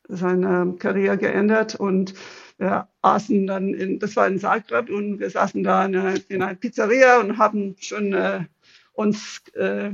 seine 0.09 0.75
Karriere 0.79 1.19
geändert 1.19 1.75
und 1.75 2.15
wir 2.59 2.89
aßen 3.01 3.47
dann 3.47 3.75
in, 3.75 3.99
das 3.99 4.15
war 4.17 4.27
in 4.29 4.39
Zagreb 4.39 4.91
und 4.91 5.19
wir 5.19 5.31
saßen 5.31 5.63
da 5.65 5.85
in, 5.85 5.95
in 6.29 6.43
einer 6.43 6.55
Pizzeria 6.55 7.19
und 7.19 7.39
haben 7.39 7.77
schon 7.81 8.13
äh, 8.13 8.45
uns 8.93 9.43
äh, 9.55 9.91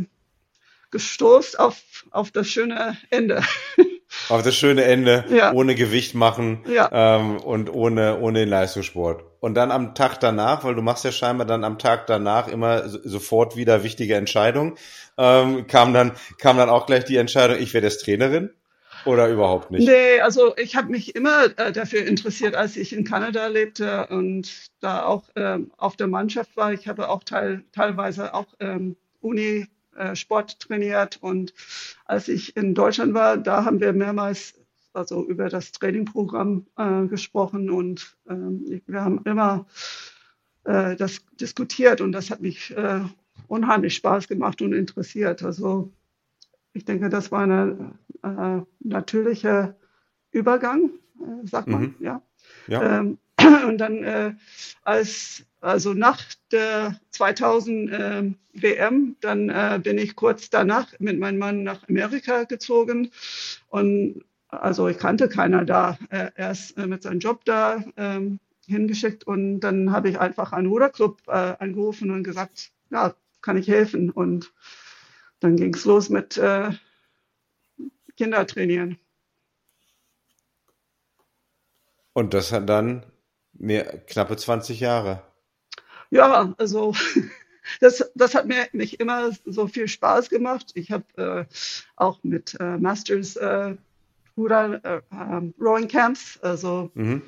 gestoßt 0.90 1.58
auf, 1.58 1.82
auf 2.10 2.30
das 2.30 2.48
schöne 2.48 2.96
Ende. 3.10 3.42
Auf 4.28 4.42
das 4.42 4.54
schöne 4.54 4.84
Ende, 4.84 5.24
Ja. 5.30 5.52
ohne 5.52 5.74
Gewicht 5.74 6.14
machen 6.14 6.60
Ja. 6.66 6.88
ähm, 6.92 7.38
und 7.38 7.72
ohne, 7.72 8.18
ohne 8.18 8.40
den 8.40 8.48
Leistungssport. 8.48 9.24
Und 9.40 9.54
dann 9.54 9.70
am 9.70 9.94
Tag 9.94 10.18
danach, 10.20 10.64
weil 10.64 10.74
du 10.74 10.82
machst 10.82 11.04
ja 11.04 11.12
scheinbar 11.12 11.46
dann 11.46 11.64
am 11.64 11.78
Tag 11.78 12.06
danach 12.06 12.48
immer 12.48 12.88
so, 12.88 12.98
sofort 13.04 13.56
wieder 13.56 13.84
wichtige 13.84 14.16
Entscheidungen, 14.16 14.76
ähm, 15.16 15.66
kam 15.66 15.94
dann 15.94 16.12
kam 16.38 16.56
dann 16.56 16.68
auch 16.68 16.86
gleich 16.86 17.04
die 17.04 17.16
Entscheidung, 17.16 17.58
ich 17.58 17.72
werde 17.72 17.86
jetzt 17.86 18.04
Trainerin 18.04 18.50
oder 19.06 19.28
überhaupt 19.28 19.70
nicht? 19.70 19.86
Nee, 19.86 20.20
also 20.20 20.56
ich 20.56 20.76
habe 20.76 20.90
mich 20.90 21.14
immer 21.14 21.46
äh, 21.56 21.72
dafür 21.72 22.04
interessiert, 22.04 22.54
als 22.54 22.76
ich 22.76 22.92
in 22.92 23.04
Kanada 23.04 23.46
lebte 23.46 24.06
und 24.08 24.66
da 24.80 25.04
auch 25.04 25.22
ähm, 25.36 25.70
auf 25.76 25.96
der 25.96 26.08
Mannschaft 26.08 26.56
war. 26.56 26.72
Ich 26.72 26.88
habe 26.88 27.08
auch 27.08 27.22
teil, 27.24 27.62
teilweise 27.72 28.34
auch 28.34 28.46
ähm, 28.60 28.96
Uni 29.20 29.66
äh, 29.96 30.14
Sport 30.16 30.61
trainiert 30.61 31.18
und 31.20 31.55
als 32.05 32.29
ich 32.29 32.57
in 32.57 32.74
Deutschland 32.74 33.14
war, 33.14 33.37
da 33.37 33.64
haben 33.64 33.81
wir 33.81 33.92
mehrmals 33.92 34.55
also 34.92 35.24
über 35.24 35.48
das 35.48 35.72
Trainingprogramm 35.72 36.66
äh, 36.77 37.07
gesprochen 37.07 37.70
und 37.70 38.16
ähm, 38.29 38.83
wir 38.87 39.03
haben 39.03 39.20
immer 39.24 39.66
äh, 40.64 40.96
das 40.96 41.24
diskutiert 41.40 42.01
und 42.01 42.12
das 42.12 42.31
hat 42.31 42.40
mich 42.40 42.77
äh, 42.77 43.01
unheimlich 43.46 43.94
Spaß 43.94 44.29
gemacht 44.29 44.61
und 44.62 44.72
interessiert. 44.72 45.42
Also 45.42 45.92
ich 46.72 46.85
denke, 46.85 47.09
das 47.09 47.31
war 47.31 47.46
ein 47.46 47.98
äh, 48.22 48.62
natürlicher 48.81 49.77
Übergang, 50.31 50.90
äh, 51.20 51.46
sagt 51.46 51.68
man, 51.68 51.83
Mhm. 51.83 51.94
ja. 52.01 52.22
Ja. 52.66 52.98
Ähm, 53.01 53.18
und 53.68 53.79
dann 53.79 54.03
äh, 54.05 54.35
als 54.83 55.44
also 55.61 55.94
nach 55.94 56.23
der 56.53 57.01
2000 57.11 57.90
ähm, 57.92 58.35
WM, 58.53 59.16
dann 59.21 59.49
äh, 59.49 59.81
bin 59.83 59.99
ich 59.99 60.16
kurz 60.16 60.51
danach 60.51 60.92
mit 60.99 61.18
meinem 61.18 61.38
Mann 61.38 61.62
nach 61.62 61.88
Amerika 61.88 62.44
gezogen 62.44 63.11
und 63.68 64.25
also 64.49 64.88
ich 64.88 64.99
kannte 64.99 65.29
keiner 65.29 65.64
da. 65.64 65.99
Äh, 66.11 66.31
er 66.35 66.53
ist 66.53 66.77
äh, 66.79 66.87
mit 66.87 67.03
seinem 67.03 67.21
Job 67.21 67.44
da 67.44 67.85
ähm, 67.97 68.40
hingeschickt 68.66 69.25
und 69.25 69.61
dann 69.61 69.92
habe 69.92 70.09
ich 70.09 70.18
einfach 70.18 70.53
einen 70.53 70.68
Ruderclub 70.68 71.21
äh, 71.27 71.55
angerufen 71.59 72.11
und 72.11 72.23
gesagt, 72.23 72.71
ja, 72.90 73.14
kann 73.42 73.57
ich 73.57 73.68
helfen? 73.68 74.11
Und 74.11 74.53
dann 75.40 75.57
ging 75.57 75.75
es 75.75 75.85
los 75.85 76.09
mit 76.09 76.37
äh, 76.37 76.71
Kindertrainieren. 78.16 78.99
Und 82.12 82.35
das 82.35 82.53
hat 82.53 82.68
dann 82.68 83.07
mehr 83.53 83.85
knappe 84.07 84.37
20 84.37 84.81
Jahre. 84.81 85.23
Ja, 86.11 86.55
also 86.59 86.94
das, 87.81 88.11
das 88.14 88.35
hat 88.35 88.47
mir 88.47 88.66
nicht 88.73 89.01
immer 89.01 89.31
so 89.44 89.66
viel 89.66 89.88
Spaß 89.88 90.31
gemacht. 90.31 90.73
Ich 90.75 90.90
habe 90.90 91.05
äh, 91.16 91.55
auch 91.97 92.23
mit 92.23 92.57
äh, 92.61 92.79
Masters 92.79 93.37
äh, 93.37 93.77
Ruder, 94.37 94.85
äh, 94.85 95.01
ähm, 95.12 95.55
Rowing 95.61 95.88
Camps, 95.88 96.38
also 96.42 96.90
Mhm. 96.94 97.23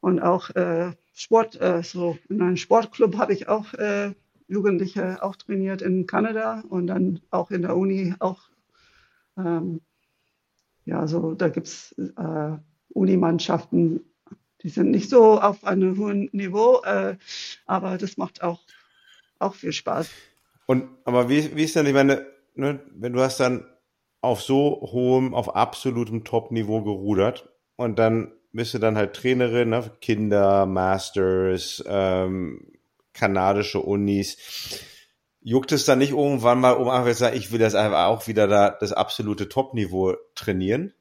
und 0.00 0.20
auch 0.20 0.50
äh, 0.50 0.92
Sport, 1.14 1.60
äh, 1.60 1.82
so 1.82 2.18
in 2.28 2.42
einem 2.42 2.56
Sportclub 2.56 3.16
habe 3.16 3.32
ich 3.32 3.48
auch 3.48 3.72
äh, 3.74 4.12
Jugendliche 4.48 5.22
auch 5.22 5.36
trainiert 5.36 5.82
in 5.82 6.06
Kanada 6.06 6.62
und 6.68 6.86
dann 6.86 7.20
auch 7.30 7.50
in 7.50 7.62
der 7.62 7.76
Uni 7.76 8.14
auch. 8.18 8.50
Ähm, 9.36 9.80
ja, 10.84 11.06
so 11.06 11.34
da 11.34 11.48
gibt 11.48 11.66
es 11.66 11.94
Unimannschaften, 12.88 14.00
die 14.62 14.68
sind 14.68 14.90
nicht 14.90 15.08
so 15.10 15.40
auf 15.40 15.64
einem 15.64 15.98
hohen 15.98 16.28
Niveau, 16.32 16.82
äh, 16.82 17.16
aber 17.66 17.98
das 17.98 18.16
macht 18.16 18.42
auch, 18.42 18.60
auch 19.38 19.54
viel 19.54 19.72
Spaß. 19.72 20.08
Und 20.66 20.88
aber 21.04 21.28
wie, 21.28 21.56
wie 21.56 21.64
ist 21.64 21.76
denn, 21.76 21.86
ich 21.86 21.94
meine, 21.94 22.26
ne, 22.54 22.80
wenn 22.90 23.12
du 23.12 23.20
hast 23.20 23.40
dann 23.40 23.66
auf 24.20 24.42
so 24.42 24.80
hohem, 24.92 25.34
auf 25.34 25.54
absolutem 25.54 26.24
Top-Niveau 26.24 26.82
gerudert 26.82 27.48
und 27.76 27.98
dann 27.98 28.32
bist 28.52 28.74
du 28.74 28.78
dann 28.78 28.96
halt 28.96 29.14
Trainerin, 29.14 29.70
ne, 29.70 29.90
Kinder, 30.00 30.66
Masters, 30.66 31.82
ähm, 31.86 32.72
kanadische 33.12 33.80
Unis. 33.80 34.36
Juckt 35.40 35.72
es 35.72 35.84
dann 35.84 36.00
nicht 36.00 36.10
irgendwann 36.10 36.60
mal, 36.60 36.72
um 36.72 36.88
einfach 36.88 37.14
sagen, 37.14 37.36
ich 37.36 37.52
will 37.52 37.58
das 37.58 37.74
einfach 37.74 38.06
auch 38.06 38.26
wieder 38.26 38.48
da 38.48 38.70
das 38.70 38.92
absolute 38.92 39.48
Top-Niveau 39.48 40.16
trainieren? 40.34 40.92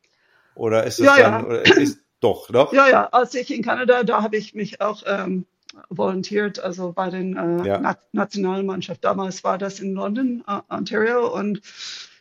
Oder 0.55 0.85
ist 0.85 0.99
es 0.99 1.05
Ja, 1.05 1.17
dann, 1.17 1.33
ja. 1.33 1.45
oder 1.45 1.65
ist, 1.65 1.99
doch, 2.19 2.49
doch? 2.49 2.73
Ja, 2.73 2.89
ja, 2.89 3.05
als 3.07 3.33
ich 3.35 3.53
in 3.53 3.63
Kanada, 3.63 4.03
da 4.03 4.21
habe 4.23 4.37
ich 4.37 4.55
mich 4.55 4.81
auch 4.81 5.03
ähm, 5.05 5.45
volontiert, 5.89 6.59
also 6.59 6.91
bei 6.91 7.09
den 7.09 7.35
äh, 7.35 7.67
Ja. 7.67 7.79
Na 7.79 7.97
Nationalmannschaft. 8.11 9.03
Damals 9.03 9.43
war 9.43 9.57
das 9.57 9.79
in 9.79 9.93
London, 9.93 10.43
äh, 10.47 10.61
Ontario, 10.69 11.33
und 11.33 11.61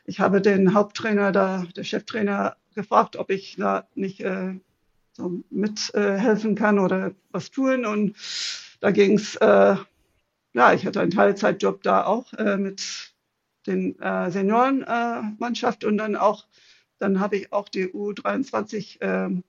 ich 0.05 0.21
habe 0.21 0.41
den 0.41 0.75
Haupttrainer 0.75 1.33
da, 1.33 1.65
der 1.75 1.85
Cheftrainer, 1.85 2.57
gefragt, 2.75 3.17
ob 3.17 3.31
ich 3.31 3.57
da 3.57 3.89
nicht 3.95 4.21
äh, 4.21 4.53
so 5.15 5.43
mithelfen 5.51 6.17
äh, 6.17 6.19
helfen 6.19 6.55
kann 6.55 6.79
oder 6.79 7.13
was 7.31 7.51
tun. 7.51 7.87
Und 7.87 8.15
da 8.81 8.91
ging 8.93 9.15
es, 9.15 9.35
äh, 9.37 9.77
ja, 10.53 10.73
ich 10.75 10.87
hatte 10.87 11.01
einen 11.01 11.11
Teilzeitjob 11.11 11.83
da 11.83 12.05
auch 12.05 12.33
äh, 12.35 12.57
mit 12.57 13.13
den 13.67 13.97
Seniorenmannschaft 13.99 15.41
Mannschaft 15.41 15.85
und 15.85 15.99
dann 15.99 16.15
auch, 16.15 16.47
dann 16.99 17.19
habe 17.19 17.37
ich 17.37 17.53
auch 17.53 17.69
die 17.69 17.89
U23 17.89 18.99
ähm, 19.01 19.43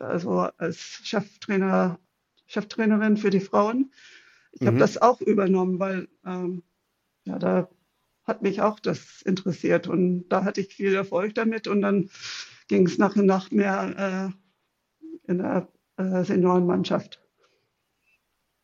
also 0.00 0.40
als 0.58 0.78
Cheftrainer, 1.04 1.98
Cheftrainerin 2.46 3.16
für 3.16 3.30
die 3.30 3.40
Frauen. 3.40 3.92
Ich 4.52 4.66
habe 4.66 4.76
Mhm. 4.76 4.78
das 4.78 5.00
auch 5.00 5.20
übernommen, 5.20 5.78
weil 5.78 6.08
ähm, 6.24 6.62
ja, 7.24 7.38
da 7.38 7.68
hat 8.24 8.42
mich 8.42 8.60
auch 8.60 8.80
das 8.80 9.22
interessiert 9.22 9.86
und 9.88 10.28
da 10.28 10.44
hatte 10.44 10.60
ich 10.60 10.74
viel 10.74 10.94
Erfolg 10.94 11.34
damit 11.34 11.68
und 11.68 11.82
dann 11.82 12.10
ging 12.68 12.86
es 12.86 12.98
nach 12.98 13.16
und 13.16 13.26
nach 13.26 13.50
mehr 13.50 14.32
äh, 14.34 15.30
in 15.30 15.38
der 15.38 15.68
äh, 15.96 16.24
Seniorenmannschaft. 16.24 17.20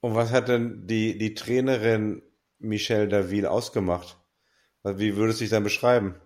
Und 0.01 0.15
was 0.15 0.33
hat 0.33 0.49
denn 0.49 0.87
die, 0.87 1.17
die 1.19 1.35
Trainerin 1.35 2.23
Michelle 2.59 3.09
Daville 3.09 3.51
ausgemacht? 3.51 4.19
Wie 4.85 5.17
würde 5.17 5.33
es 5.33 5.39
sich 5.39 5.51
dann 5.51 5.65
beschreiben? 5.65 6.17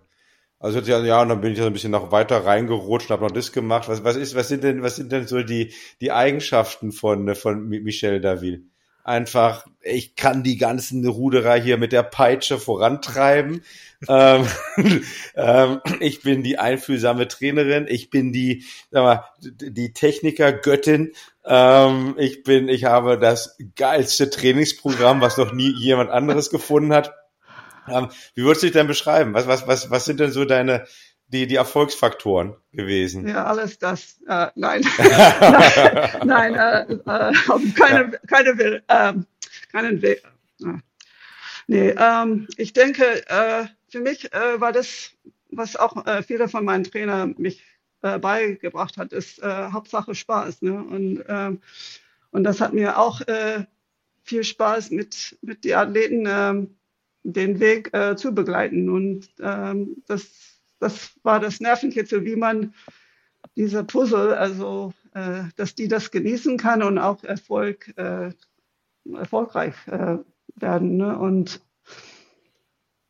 Also 0.59 0.79
ja, 0.79 1.21
und 1.21 1.29
dann 1.29 1.41
bin 1.41 1.53
ich 1.53 1.59
so 1.59 1.65
ein 1.65 1.73
bisschen 1.73 1.91
noch 1.91 2.11
weiter 2.11 2.43
reingerutscht, 2.45 3.11
habe 3.11 3.23
noch 3.23 3.31
das 3.31 3.51
gemacht. 3.51 3.87
Was, 3.89 4.03
was 4.03 4.15
ist, 4.15 4.35
was 4.35 4.47
sind 4.47 4.63
denn, 4.63 4.81
was 4.81 4.95
sind 4.95 5.11
denn 5.11 5.27
so 5.27 5.43
die, 5.43 5.73
die 6.01 6.11
Eigenschaften 6.11 6.91
von, 6.91 7.35
von 7.35 7.67
Mi- 7.69 7.79
Michelle 7.81 8.19
Daville? 8.19 8.61
Einfach, 9.03 9.65
ich 9.83 10.15
kann 10.15 10.43
die 10.43 10.57
ganzen 10.57 11.07
Ruderer 11.07 11.55
hier 11.55 11.77
mit 11.77 11.93
der 11.93 12.03
Peitsche 12.03 12.57
vorantreiben. 12.57 13.61
ähm, 14.09 14.47
ähm, 15.35 15.79
ich 15.99 16.23
bin 16.23 16.41
die 16.43 16.57
einfühlsame 16.57 17.27
Trainerin. 17.27 17.85
Ich 17.87 18.09
bin 18.09 18.33
die, 18.33 18.65
sag 18.91 19.03
mal, 19.03 19.23
die 19.39 19.93
Techniker-Göttin. 19.93 21.13
Ähm, 21.45 22.15
ich 22.17 22.43
bin, 22.43 22.67
ich 22.67 22.83
habe 22.85 23.17
das 23.19 23.57
geilste 23.75 24.29
Trainingsprogramm, 24.31 25.21
was 25.21 25.37
noch 25.37 25.53
nie 25.53 25.71
jemand 25.71 26.09
anderes 26.09 26.49
gefunden 26.49 26.93
hat. 26.93 27.13
Ähm, 27.87 28.09
wie 28.35 28.43
würdest 28.43 28.63
du 28.63 28.67
dich 28.67 28.73
denn 28.73 28.87
beschreiben? 28.87 29.33
Was, 29.33 29.47
was, 29.47 29.67
was, 29.67 29.89
was 29.89 30.05
sind 30.05 30.19
denn 30.19 30.31
so 30.31 30.45
deine, 30.45 30.85
die, 31.27 31.47
die 31.47 31.55
Erfolgsfaktoren 31.55 32.55
gewesen? 32.71 33.27
Ja, 33.27 33.45
alles 33.45 33.79
das. 33.79 34.19
Äh, 34.27 34.47
nein, 34.55 34.85
nein, 36.25 36.55
äh, 36.55 36.93
äh, 36.93 37.33
keine, 37.75 38.19
keine 38.27 38.57
Will, 38.57 38.83
ähm, 38.87 39.25
keinen 39.71 40.01
Weg. 40.01 40.23
Äh, 40.61 40.79
nee, 41.67 41.89
ähm, 41.97 42.47
ich 42.57 42.73
denke, 42.73 43.27
äh, 43.27 43.65
für 43.89 43.99
mich 43.99 44.33
äh, 44.33 44.59
war 44.59 44.71
das, 44.71 45.11
was 45.51 45.75
auch 45.75 46.05
äh, 46.05 46.23
viele 46.23 46.47
von 46.49 46.65
meinen 46.65 46.83
Trainern 46.83 47.35
mich 47.37 47.63
äh, 48.01 48.19
beigebracht 48.19 48.97
hat, 48.97 49.11
ist 49.11 49.39
äh, 49.39 49.71
Hauptsache 49.71 50.15
Spaß. 50.15 50.61
Ne? 50.61 50.83
Und, 50.83 51.23
ähm, 51.27 51.61
und 52.31 52.43
das 52.43 52.61
hat 52.61 52.73
mir 52.73 52.99
auch 52.99 53.21
äh, 53.21 53.65
viel 54.23 54.43
Spaß 54.43 54.91
mit, 54.91 55.37
mit 55.41 55.63
den 55.63 55.75
Athleten 55.75 56.25
ähm, 56.27 56.76
den 57.33 57.59
Weg 57.59 57.93
äh, 57.93 58.15
zu 58.15 58.33
begleiten. 58.33 58.89
Und 58.89 59.29
ähm, 59.39 60.03
das, 60.07 60.61
das 60.79 61.11
war 61.23 61.39
das 61.39 61.59
Nervenkitzel, 61.59 62.25
wie 62.25 62.35
man 62.35 62.73
diese 63.55 63.83
Puzzle, 63.83 64.33
also 64.33 64.93
äh, 65.13 65.43
dass 65.55 65.75
die 65.75 65.87
das 65.87 66.11
genießen 66.11 66.57
kann 66.57 66.83
und 66.83 66.97
auch 66.97 67.23
Erfolg, 67.23 67.93
äh, 67.97 68.31
erfolgreich 69.13 69.75
äh, 69.87 70.17
werden. 70.55 70.97
Ne? 70.97 71.17
Und 71.17 71.61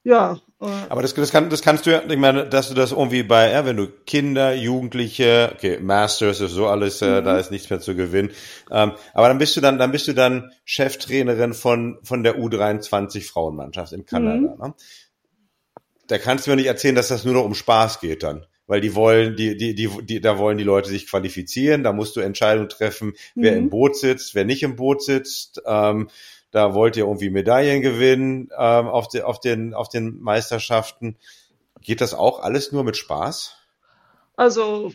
ja, 0.08 0.39
äh, 0.62 0.65
Aber 0.88 1.02
das, 1.02 1.13
das, 1.13 1.32
kann, 1.32 1.50
das 1.50 1.62
kannst 1.62 1.86
du 1.86 1.91
ja, 1.91 2.02
ich 2.08 2.17
meine, 2.17 2.48
dass 2.48 2.70
du 2.70 2.74
das 2.74 2.93
irgendwie 2.93 3.24
bei, 3.24 3.52
ja, 3.52 3.65
wenn 3.65 3.76
du 3.76 3.88
Kinder, 3.88 4.54
Jugendliche, 4.54 5.52
okay, 5.54 5.80
Masters 5.82 6.39
ist 6.39 6.52
so 6.52 6.67
alles, 6.67 7.02
äh, 7.02 7.22
da 7.22 7.38
ist 7.38 7.52
nichts 7.52 7.70
mehr 7.70 7.82
zu 7.82 7.93
gewinnen. 7.93 8.32
Ähm, 8.72 8.93
aber 9.13 9.28
dann 9.28 9.38
bist 9.38 9.58
du 9.58 9.62
dann, 9.62 9.78
dann 9.78 9.91
bist 9.91 10.08
du 10.08 10.13
dann 10.13 10.52
Cheftrainerin 10.63 11.54
von, 11.54 12.00
von 12.04 12.24
der 12.24 12.39
U23 12.39 13.28
Frauenmannschaft 13.28 13.91
in 13.91 14.06
Kanada. 14.06 14.56
Ne? 14.56 14.74
Da 16.08 16.17
kannst 16.20 16.48
du 16.48 16.52
mir 16.52 16.56
nicht 16.56 16.67
erzählen, 16.67 16.96
dass 16.96 17.10
das 17.10 17.26
nur 17.26 17.34
noch 17.34 17.43
um 17.43 17.54
Spaß 17.54 18.00
geht 18.00 18.24
dann. 18.24 18.46
weil 18.65 18.80
die 18.80 18.96
wollen, 18.96 19.36
die, 19.36 19.58
die, 19.58 19.76
die, 19.76 19.89
die, 20.04 20.22
da 20.22 20.38
wollen 20.38 20.58
die 20.58 20.63
Leute 20.63 20.88
sich 20.89 21.08
qualifizieren, 21.08 21.84
da 21.84 21.91
musst 21.91 22.15
du 22.15 22.22
Entscheidungen 22.22 22.70
treffen, 22.70 23.13
wer 23.36 23.52
mhm. 23.52 23.58
im 23.58 23.70
Boot 23.70 23.98
sitzt, 23.98 24.36
wer 24.36 24.46
nicht 24.46 24.63
im 24.63 24.78
Boot 24.78 25.04
sitzt. 25.04 25.62
Ähm, 25.65 26.10
da 26.58 26.74
wollt 26.74 26.98
ihr 26.98 27.04
irgendwie 27.04 27.30
Medaillen 27.30 27.84
gewinnen 27.84 28.50
ähm, 28.58 28.88
auf, 28.88 29.08
de, 29.10 29.22
auf, 29.22 29.39
den, 29.39 29.76
auf 29.76 29.89
den 29.89 30.20
Meisterschaften. 30.20 31.15
Geht 31.82 32.02
das 32.02 32.15
auch 32.15 32.39
alles 32.39 32.72
nur 32.72 32.84
mit 32.84 32.98
Spaß? 32.98 33.56
Also 34.36 34.91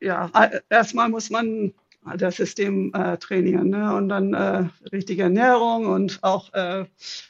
ja, 0.00 0.30
erstmal 0.68 1.08
muss 1.08 1.30
man 1.30 1.72
das 2.18 2.36
System 2.36 2.92
äh, 2.92 3.16
trainieren 3.16 3.70
ne? 3.70 3.94
und 3.94 4.10
dann 4.10 4.34
äh, 4.34 4.68
richtige 4.92 5.22
Ernährung 5.22 5.86
und 5.86 6.18
auch, 6.20 6.52
äh, 6.52 6.84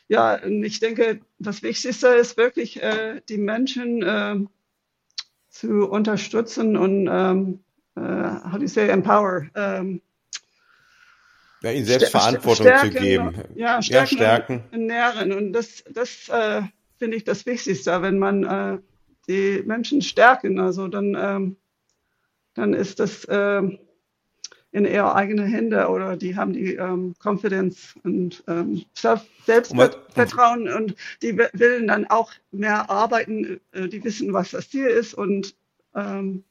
ja, 0.09 0.45
ich 0.45 0.81
denke, 0.81 1.21
das 1.39 1.63
Wichtigste 1.63 2.09
ist 2.09 2.37
wirklich, 2.37 2.83
äh, 2.83 3.21
die 3.29 3.39
Menschen 3.39 4.03
äh, 4.03 4.37
zu 5.51 5.89
unterstützen 5.89 6.77
und, 6.77 7.09
ähm, 7.09 7.61
äh, 7.95 8.01
how 8.01 8.55
do 8.55 8.63
you 8.63 8.67
say, 8.67 8.89
empower. 8.89 9.47
Ähm, 9.55 10.01
ja, 11.63 11.73
ihnen 11.73 11.87
selbst 11.87 12.11
Verantwortung 12.11 12.67
stärken, 12.67 12.93
zu 12.93 12.99
geben. 13.01 13.35
Ja, 13.55 13.83
stärken, 13.83 13.93
ja, 13.93 14.07
stärken. 14.07 14.65
Und 14.73 14.87
nähren. 14.87 15.33
Und 15.33 15.53
das, 15.53 15.85
das 15.91 16.29
äh, 16.29 16.63
finde 16.99 17.17
ich 17.17 17.25
das 17.25 17.47
Wichtigste, 17.47 18.03
wenn 18.03 18.19
man 18.19 18.45
äh, 18.45 18.79
die 19.29 19.63
Menschen 19.67 20.03
stärken. 20.03 20.59
Also 20.61 20.89
dann, 20.89 21.17
ähm, 21.19 21.57
dann 22.55 22.75
ist 22.75 23.01
das 23.01 23.25
äh, 23.25 23.63
in 24.71 24.85
ihre 24.85 25.15
eigenen 25.15 25.47
Hände 25.47 25.89
oder 25.89 26.17
die 26.17 26.37
haben 26.37 26.53
die 26.53 26.75
ähm, 26.75 27.15
Confidence 27.23 27.95
und 28.05 28.45
ähm, 28.47 28.85
Selbstvertrauen 28.95 30.69
und 30.69 30.95
die 31.23 31.39
willen 31.39 31.89
dann 31.89 32.07
auch 32.07 32.33
mehr 32.51 32.91
arbeiten, 32.91 33.61
äh, 33.73 33.89
die 33.89 34.05
wissen, 34.05 34.33
was 34.33 34.51
das 34.51 34.69
Ziel 34.69 34.87
ist 34.87 35.15
und 35.15 35.55
ähm, 35.95 36.45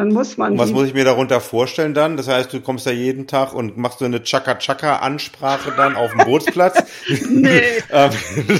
dann 0.00 0.14
muss 0.14 0.38
man. 0.38 0.52
Und 0.52 0.58
was 0.58 0.70
muss 0.70 0.86
ich 0.86 0.94
mir 0.94 1.04
darunter 1.04 1.42
vorstellen 1.42 1.92
dann? 1.92 2.16
Das 2.16 2.26
heißt, 2.26 2.50
du 2.54 2.62
kommst 2.62 2.86
da 2.86 2.90
jeden 2.90 3.26
Tag 3.26 3.52
und 3.52 3.76
machst 3.76 3.98
so 3.98 4.06
eine 4.06 4.22
Chaka-Chaka-Ansprache 4.22 5.74
dann 5.76 5.94
auf 5.94 6.12
dem 6.12 6.24
Bootsplatz? 6.24 6.82
nee. 7.28 7.60
Ähm, 7.92 8.12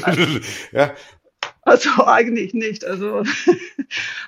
ja, 0.73 0.93
also 1.63 2.05
eigentlich 2.05 2.53
nicht. 2.53 2.85
Also, 2.85 3.23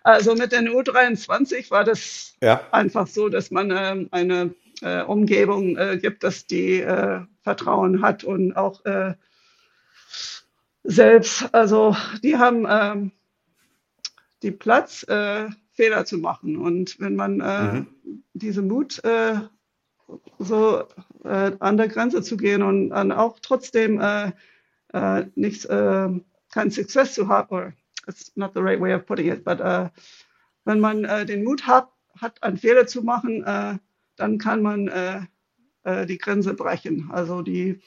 also 0.03 0.35
mit 0.35 0.53
den 0.53 0.68
U23 0.68 1.70
war 1.70 1.85
das 1.85 2.35
ja. 2.40 2.62
einfach 2.70 3.07
so, 3.07 3.29
dass 3.29 3.51
man 3.51 3.70
äh, 3.70 4.07
eine 4.11 4.55
äh, 4.81 5.03
Umgebung 5.03 5.77
äh, 5.77 5.98
gibt, 5.98 6.25
dass 6.25 6.46
die 6.46 6.81
äh, 6.81 7.20
Vertrauen 7.42 8.01
hat 8.01 8.25
und 8.25 8.57
auch 8.57 8.85
äh, 8.87 9.14
selbst, 10.85 11.53
also 11.53 11.94
die 12.22 12.38
haben 12.38 12.66
ähm, 12.68 13.12
die 14.42 14.53
Platz, 14.53 15.03
äh, 15.09 15.48
Fehler 15.73 16.05
zu 16.05 16.19
machen. 16.19 16.57
Und 16.57 17.01
wenn 17.01 17.17
man 17.17 17.37
mhm. 17.37 17.87
diese 18.35 18.63
Mut 18.63 19.01
so 20.39 20.85
an 21.23 21.77
der 21.77 21.89
Grenze 21.89 22.23
zu 22.23 22.37
gehen 22.37 22.63
und 22.63 22.91
dann 22.91 23.13
auch 23.13 23.39
trotzdem 23.41 24.01
nichts 25.35 25.67
keinen 25.67 26.71
Success 26.71 27.15
zu 27.15 27.29
haben, 27.29 27.55
oder 27.55 27.73
it's 28.07 28.33
not 28.37 28.53
the 28.55 28.61
right 28.61 28.81
way 28.81 28.95
of 28.95 29.07
putting 29.07 29.29
it, 29.29 29.45
but 29.45 29.61
uh, 29.61 29.89
wenn 30.65 30.81
man 30.81 31.05
uh, 31.05 31.25
den 31.25 31.45
Mut 31.45 31.67
hat, 31.67 31.89
hat, 32.21 32.43
einen 32.43 32.57
Fehler 32.57 32.87
zu 32.87 33.03
machen, 33.03 33.43
uh, 33.43 33.79
dann 34.17 34.39
kann 34.39 34.63
man 34.63 35.29
die 36.07 36.19
Grenze 36.19 36.55
brechen. 36.55 37.11
Also 37.11 37.43
die 37.43 37.81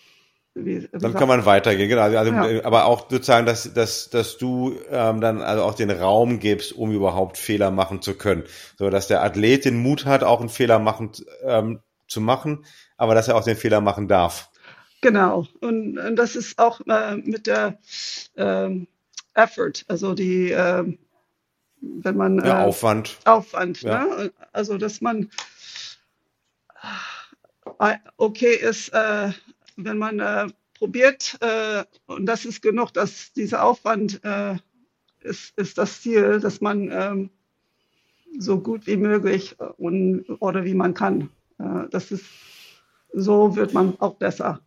wie, 0.55 0.83
wie 0.83 0.87
dann 0.91 1.13
kann 1.13 1.27
man 1.27 1.45
weitergehen, 1.45 1.89
genau. 1.89 2.03
Also, 2.03 2.31
ja. 2.31 2.63
Aber 2.63 2.85
auch 2.85 3.09
sozusagen, 3.09 3.45
dass, 3.45 3.73
dass, 3.73 4.09
dass 4.09 4.37
du 4.37 4.75
ähm, 4.89 5.19
dann 5.19 5.41
also 5.41 5.63
auch 5.63 5.75
den 5.75 5.91
Raum 5.91 6.39
gibst, 6.39 6.71
um 6.71 6.91
überhaupt 6.91 7.37
Fehler 7.37 7.71
machen 7.71 8.01
zu 8.01 8.15
können. 8.15 8.43
So 8.77 8.89
dass 8.89 9.07
der 9.07 9.21
Athlet 9.21 9.65
den 9.65 9.77
Mut 9.77 10.05
hat, 10.05 10.23
auch 10.23 10.39
einen 10.39 10.49
Fehler 10.49 10.79
machen 10.79 11.11
ähm, 11.43 11.81
zu 12.07 12.21
machen, 12.21 12.65
aber 12.97 13.15
dass 13.15 13.27
er 13.27 13.35
auch 13.35 13.43
den 13.43 13.57
Fehler 13.57 13.81
machen 13.81 14.07
darf. 14.07 14.49
Genau. 15.01 15.45
Und, 15.59 15.97
und 15.97 16.15
das 16.15 16.35
ist 16.35 16.57
auch 16.57 16.81
äh, 16.87 17.17
mit 17.17 17.47
der 17.47 17.77
ähm, 18.37 18.87
Effort, 19.33 19.83
also 19.87 20.13
die, 20.13 20.51
äh, 20.51 20.97
wenn 21.81 22.17
man. 22.17 22.39
Äh, 22.39 22.49
Aufwand. 22.49 23.17
Aufwand, 23.25 23.81
ja. 23.81 24.05
ne? 24.05 24.31
Also, 24.53 24.77
dass 24.77 25.01
man 25.01 25.29
äh, 27.79 27.95
okay 28.17 28.55
ist, 28.55 28.89
äh, 28.89 29.31
wenn 29.75 29.97
man 29.97 30.19
äh, 30.19 30.47
probiert, 30.73 31.39
und 32.05 32.25
das 32.25 32.43
ist 32.43 32.61
genug, 32.61 32.91
dass 32.91 33.31
dieser 33.31 33.63
Aufwand 33.63 34.19
ist, 35.21 35.57
ist 35.57 35.77
das 35.77 36.01
Ziel, 36.01 36.41
dass 36.41 36.59
man 36.59 36.91
ähm, 36.91 37.29
so 38.37 38.59
gut 38.59 38.85
wie 38.85 38.97
möglich 38.97 39.55
und, 39.77 40.25
oder 40.41 40.65
wie 40.65 40.73
man 40.73 40.93
kann. 40.93 41.29
das 41.91 42.11
ist, 42.11 42.25
so 43.13 43.55
wird 43.55 43.73
man 43.73 43.97
auch 44.01 44.15
besser. 44.15 44.59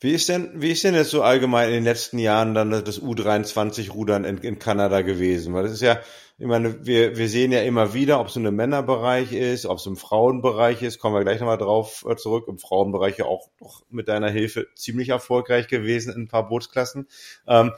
Wie 0.00 0.12
ist 0.12 0.28
denn, 0.28 0.50
wie 0.54 0.72
ist 0.72 0.84
denn 0.84 0.94
jetzt 0.94 1.10
so 1.10 1.22
allgemein 1.22 1.68
in 1.68 1.74
den 1.76 1.84
letzten 1.84 2.18
Jahren 2.18 2.54
dann 2.54 2.70
das 2.70 3.00
U23-Rudern 3.00 4.24
in, 4.24 4.38
in 4.38 4.58
Kanada 4.58 5.00
gewesen? 5.00 5.54
Weil 5.54 5.62
das 5.62 5.72
ist 5.72 5.80
ja, 5.80 6.00
ich 6.38 6.46
meine, 6.46 6.84
wir, 6.84 7.16
wir 7.16 7.28
sehen 7.28 7.52
ja 7.52 7.62
immer 7.62 7.94
wieder, 7.94 8.20
ob 8.20 8.28
es 8.28 8.36
im 8.36 8.42
Männerbereich 8.54 9.32
ist, 9.32 9.66
ob 9.66 9.78
es 9.78 9.86
im 9.86 9.96
Frauenbereich 9.96 10.82
ist, 10.82 10.98
kommen 10.98 11.14
wir 11.14 11.22
gleich 11.22 11.40
nochmal 11.40 11.58
drauf 11.58 12.04
äh, 12.08 12.16
zurück. 12.16 12.46
Im 12.48 12.58
Frauenbereich 12.58 13.18
ja 13.18 13.24
auch 13.24 13.48
doch 13.58 13.82
mit 13.88 14.08
deiner 14.08 14.30
Hilfe 14.30 14.66
ziemlich 14.74 15.08
erfolgreich 15.08 15.68
gewesen 15.68 16.12
in 16.12 16.22
ein 16.22 16.28
paar 16.28 16.48
Bootsklassen. 16.48 17.08
Ähm, 17.46 17.72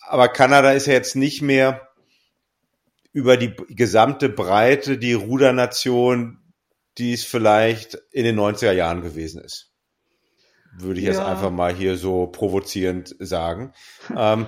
aber 0.00 0.28
Kanada 0.28 0.72
ist 0.72 0.86
ja 0.86 0.94
jetzt 0.94 1.14
nicht 1.14 1.42
mehr 1.42 1.88
über 3.12 3.36
die 3.36 3.54
gesamte 3.68 4.28
Breite 4.28 4.98
die 4.98 5.12
Rudernation, 5.12 6.38
die 6.98 7.12
es 7.12 7.24
vielleicht 7.24 7.94
in 8.10 8.24
den 8.24 8.38
90er 8.38 8.72
Jahren 8.72 9.02
gewesen 9.02 9.40
ist 9.40 9.69
würde 10.72 11.00
ich 11.00 11.06
ja. 11.06 11.12
jetzt 11.12 11.22
einfach 11.22 11.50
mal 11.50 11.74
hier 11.74 11.96
so 11.96 12.26
provozierend 12.26 13.14
sagen. 13.18 13.72
Ähm, 14.16 14.46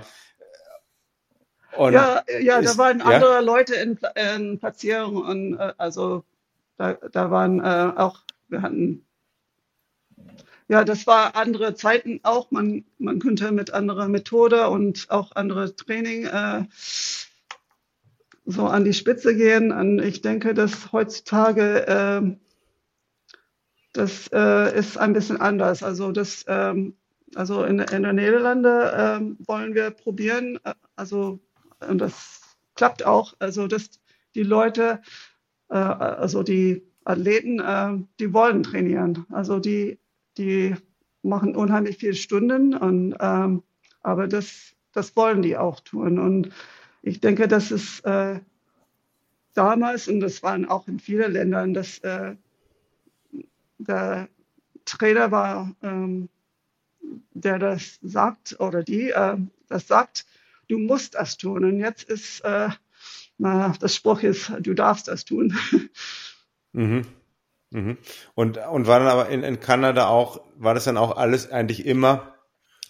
ja, 1.94 2.22
ja, 2.42 2.58
ist, 2.58 2.74
da 2.74 2.78
waren 2.78 2.98
ja? 2.98 3.06
andere 3.06 3.40
Leute 3.40 3.74
in, 3.76 3.98
in 4.14 4.58
Platzierung 4.58 5.16
und 5.16 5.58
äh, 5.58 5.72
also 5.78 6.22
da, 6.76 6.92
da 6.92 7.30
waren 7.30 7.60
äh, 7.60 7.92
auch, 7.96 8.18
wir 8.48 8.60
hatten 8.60 9.06
ja, 10.72 10.84
das 10.84 11.06
war 11.06 11.36
andere 11.36 11.74
Zeiten 11.74 12.20
auch. 12.22 12.50
Man, 12.50 12.84
man 12.98 13.18
könnte 13.18 13.52
mit 13.52 13.74
anderer 13.74 14.08
Methode 14.08 14.68
und 14.68 15.06
auch 15.10 15.32
andere 15.36 15.76
Training 15.76 16.24
äh, 16.24 16.64
so 18.46 18.66
an 18.66 18.84
die 18.84 18.94
Spitze 18.94 19.36
gehen. 19.36 19.70
Und 19.70 19.98
ich 19.98 20.22
denke, 20.22 20.54
dass 20.54 20.92
heutzutage 20.92 21.86
äh, 21.86 22.36
das 23.92 24.28
äh, 24.32 24.78
ist 24.78 24.96
ein 24.96 25.12
bisschen 25.12 25.40
anders. 25.40 25.82
Also 25.82 26.12
das, 26.12 26.44
ähm, 26.48 26.94
also 27.34 27.64
in, 27.64 27.78
in 27.78 28.02
den 28.02 28.16
Niederlande 28.16 28.92
ähm, 28.96 29.38
wollen 29.46 29.74
wir 29.74 29.90
probieren, 29.90 30.58
äh, 30.64 30.74
also 30.96 31.40
und 31.88 31.98
das 31.98 32.56
klappt 32.74 33.04
auch, 33.04 33.34
also 33.38 33.66
dass 33.66 33.90
die 34.34 34.42
Leute, 34.42 35.00
äh, 35.68 35.74
also 35.74 36.42
die 36.42 36.82
Athleten, 37.04 37.60
äh, 37.60 37.98
die 38.20 38.32
wollen 38.32 38.62
trainieren. 38.62 39.26
Also 39.30 39.58
die, 39.58 39.98
die 40.38 40.74
machen 41.22 41.54
unheimlich 41.56 41.98
viele 41.98 42.14
Stunden 42.14 42.74
und 42.74 43.14
ähm, 43.20 43.62
aber 44.02 44.26
das, 44.26 44.74
das 44.92 45.14
wollen 45.16 45.42
die 45.42 45.56
auch 45.56 45.80
tun. 45.80 46.18
Und 46.18 46.50
ich 47.02 47.20
denke, 47.20 47.48
dass 47.48 47.70
es 47.70 48.00
äh, 48.00 48.40
damals, 49.54 50.08
und 50.08 50.20
das 50.20 50.42
waren 50.42 50.66
auch 50.68 50.88
in 50.88 50.98
vielen 50.98 51.32
Ländern, 51.32 51.74
dass 51.74 51.98
äh, 52.00 52.34
der 53.84 54.28
Trainer 54.84 55.30
war, 55.30 55.74
ähm, 55.82 56.28
der 57.32 57.58
das 57.58 57.98
sagt 58.02 58.58
oder 58.60 58.82
die 58.82 59.10
äh, 59.10 59.36
das 59.68 59.86
sagt, 59.88 60.26
du 60.68 60.78
musst 60.78 61.14
das 61.14 61.36
tun. 61.36 61.64
Und 61.64 61.78
jetzt 61.78 62.04
ist, 62.04 62.40
äh, 62.40 62.68
na, 63.38 63.74
das 63.80 63.94
Spruch 63.94 64.22
ist, 64.22 64.52
du 64.60 64.74
darfst 64.74 65.08
das 65.08 65.24
tun. 65.24 65.56
Mhm. 66.74 67.04
Mhm. 67.68 67.98
Und, 68.34 68.56
und 68.56 68.86
war 68.86 68.98
dann 68.98 69.08
aber 69.08 69.28
in, 69.28 69.42
in 69.42 69.60
Kanada 69.60 70.06
auch, 70.06 70.40
war 70.56 70.72
das 70.72 70.84
dann 70.84 70.96
auch 70.96 71.18
alles 71.18 71.50
eigentlich 71.50 71.84
immer 71.84 72.34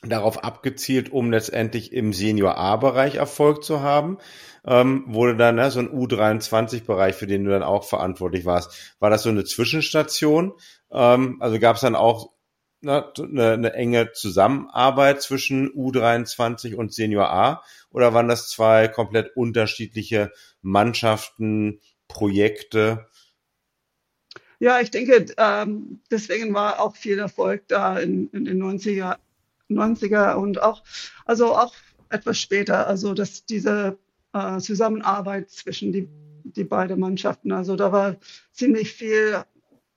darauf 0.02 0.42
abgezielt, 0.42 1.12
um 1.12 1.30
letztendlich 1.30 1.92
im 1.92 2.12
Senior 2.12 2.56
A-Bereich 2.56 3.16
Erfolg 3.16 3.64
zu 3.64 3.80
haben? 3.80 4.18
ähm, 4.64 5.04
wurde 5.06 5.36
dann 5.36 5.56
ne, 5.56 5.70
so 5.70 5.80
ein 5.80 5.90
U23-Bereich, 5.90 7.14
für 7.14 7.26
den 7.26 7.44
du 7.44 7.50
dann 7.50 7.62
auch 7.62 7.84
verantwortlich 7.84 8.44
warst. 8.44 8.94
War 9.00 9.10
das 9.10 9.22
so 9.22 9.28
eine 9.28 9.44
Zwischenstation? 9.44 10.52
Ähm, 10.90 11.38
also 11.40 11.58
gab 11.58 11.76
es 11.76 11.82
dann 11.82 11.96
auch 11.96 12.32
ne, 12.80 13.12
eine, 13.18 13.52
eine 13.52 13.72
enge 13.74 14.12
Zusammenarbeit 14.12 15.22
zwischen 15.22 15.70
U23 15.70 16.74
und 16.74 16.92
Senior 16.92 17.30
A? 17.30 17.62
Oder 17.90 18.14
waren 18.14 18.28
das 18.28 18.48
zwei 18.48 18.88
komplett 18.88 19.36
unterschiedliche 19.36 20.32
Mannschaften, 20.60 21.80
Projekte? 22.06 23.08
Ja, 24.60 24.80
ich 24.80 24.92
denke, 24.92 25.26
ähm, 25.38 26.00
deswegen 26.10 26.54
war 26.54 26.80
auch 26.80 26.94
viel 26.94 27.18
Erfolg 27.18 27.66
da 27.66 27.98
in, 27.98 28.28
in 28.28 28.44
den 28.44 28.62
90er, 28.62 29.16
90er 29.78 30.34
und 30.34 30.62
auch, 30.62 30.82
also 31.24 31.54
auch 31.54 31.74
etwas 32.08 32.38
später. 32.38 32.86
Also, 32.86 33.14
dass 33.14 33.44
diese 33.44 33.98
äh, 34.32 34.58
Zusammenarbeit 34.58 35.50
zwischen 35.50 35.92
die, 35.92 36.08
die 36.44 36.64
beiden 36.64 37.00
Mannschaften. 37.00 37.52
Also 37.52 37.76
da 37.76 37.92
war 37.92 38.16
ziemlich 38.52 38.92
viel 38.92 39.44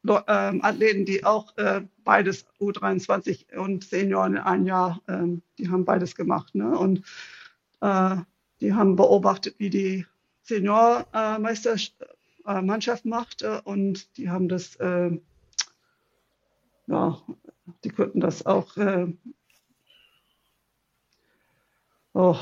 ähm, 0.07 0.63
Athleten, 0.63 1.05
die 1.05 1.25
auch 1.25 1.57
äh, 1.57 1.81
beides 2.03 2.45
U23 2.59 3.57
und 3.57 3.83
Senioren 3.83 4.33
in 4.33 4.41
einem 4.41 4.67
Jahr, 4.67 5.01
ähm, 5.07 5.41
die 5.57 5.69
haben 5.69 5.85
beides 5.85 6.15
gemacht. 6.15 6.53
Ne? 6.53 6.77
Und 6.77 7.01
äh, 7.81 8.17
die 8.61 8.73
haben 8.73 8.95
beobachtet, 8.95 9.55
wie 9.57 9.69
die 9.69 10.05
Seniormeisterschaft 10.43 11.95
äh, 12.45 13.07
macht 13.07 13.41
äh, 13.41 13.61
und 13.63 14.17
die 14.17 14.29
haben 14.29 14.47
das, 14.47 14.75
äh, 14.75 15.11
ja, 16.88 17.21
die 17.83 17.89
könnten 17.89 18.19
das 18.19 18.45
auch 18.45 18.77
äh, 18.77 19.07
oh, 22.15 22.38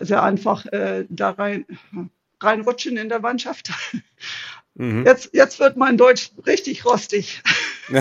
sehr 0.00 0.22
einfach 0.22 0.66
da 1.08 1.30
rein, 1.30 1.64
reinrutschen 2.40 2.98
in 2.98 3.08
der 3.08 3.20
Mannschaft. 3.20 3.70
Mhm. 4.74 5.04
Jetzt, 5.04 5.30
jetzt 5.32 5.60
wird 5.60 5.76
mein 5.76 5.96
Deutsch 5.98 6.30
richtig 6.46 6.84
rostig. 6.84 7.42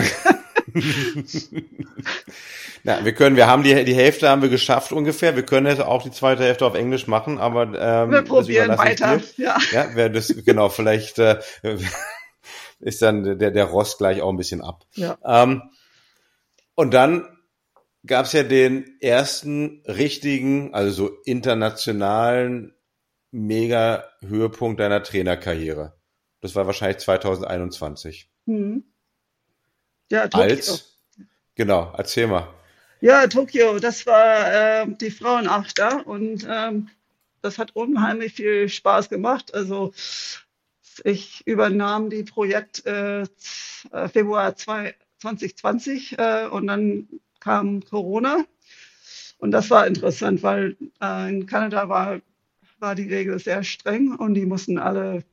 Na, 2.83 3.03
wir 3.03 3.13
können, 3.13 3.35
wir 3.35 3.47
haben 3.47 3.63
die, 3.63 3.83
die 3.83 3.93
Hälfte 3.93 4.29
haben 4.29 4.41
wir 4.41 4.49
geschafft 4.49 4.91
ungefähr. 4.91 5.35
Wir 5.35 5.43
können 5.43 5.67
jetzt 5.67 5.81
auch 5.81 6.01
die 6.01 6.11
zweite 6.11 6.43
Hälfte 6.43 6.65
auf 6.65 6.75
Englisch 6.75 7.07
machen, 7.07 7.39
aber 7.39 7.63
ähm, 7.63 8.11
wir 8.11 8.21
probieren 8.21 8.77
weiter. 8.77 9.19
Ja, 9.37 9.57
ja 9.71 9.89
wer 9.93 10.09
das 10.09 10.33
genau 10.45 10.69
vielleicht 10.69 11.19
äh, 11.19 11.39
ist 12.79 13.01
dann 13.01 13.37
der 13.37 13.51
der 13.51 13.65
Rost 13.65 13.97
gleich 13.97 14.21
auch 14.21 14.29
ein 14.29 14.37
bisschen 14.37 14.61
ab. 14.61 14.85
Ja. 14.93 15.17
Ähm, 15.25 15.63
und 16.75 16.93
dann 16.93 17.30
gab 18.05 18.25
es 18.25 18.33
ja 18.33 18.43
den 18.43 18.99
ersten 18.99 19.83
richtigen, 19.85 20.73
also 20.73 21.07
so 21.07 21.17
internationalen 21.25 22.73
mega 23.31 24.05
Höhepunkt 24.21 24.79
deiner 24.79 25.03
Trainerkarriere. 25.03 25.93
Das 26.41 26.55
war 26.55 26.65
wahrscheinlich 26.65 26.97
2021. 26.97 28.29
Mhm. 28.45 28.83
Ja, 30.09 30.27
Tokio. 30.27 30.43
Als, 30.43 30.99
genau, 31.55 31.93
erzähl 31.97 32.27
mal. 32.27 32.53
Ja, 32.99 33.25
Tokio, 33.27 33.79
das 33.79 34.05
war 34.05 34.81
äh, 34.81 34.87
die 34.87 35.11
Frauenachter 35.11 36.05
und 36.05 36.45
ähm, 36.49 36.89
das 37.41 37.57
hat 37.57 37.75
unheimlich 37.75 38.33
viel 38.33 38.69
Spaß 38.69 39.09
gemacht. 39.09 39.53
Also 39.53 39.93
ich 41.03 41.41
übernahm 41.47 42.09
die 42.09 42.23
Projekt 42.23 42.85
äh, 42.85 43.25
Februar 44.11 44.55
2020 44.55 46.19
äh, 46.19 46.47
und 46.47 46.67
dann 46.67 47.07
kam 47.41 47.83
Corona. 47.83 48.45
Und 49.37 49.51
das 49.51 49.69
war 49.69 49.85
interessant, 49.87 50.43
weil 50.43 50.77
äh, 51.01 51.29
in 51.29 51.45
Kanada 51.45 51.89
war, 51.89 52.21
war 52.79 52.95
die 52.95 53.09
Regel 53.09 53.39
sehr 53.39 53.63
streng 53.63 54.15
und 54.15 54.35
die 54.35 54.45
mussten 54.45 54.77
alle 54.77 55.23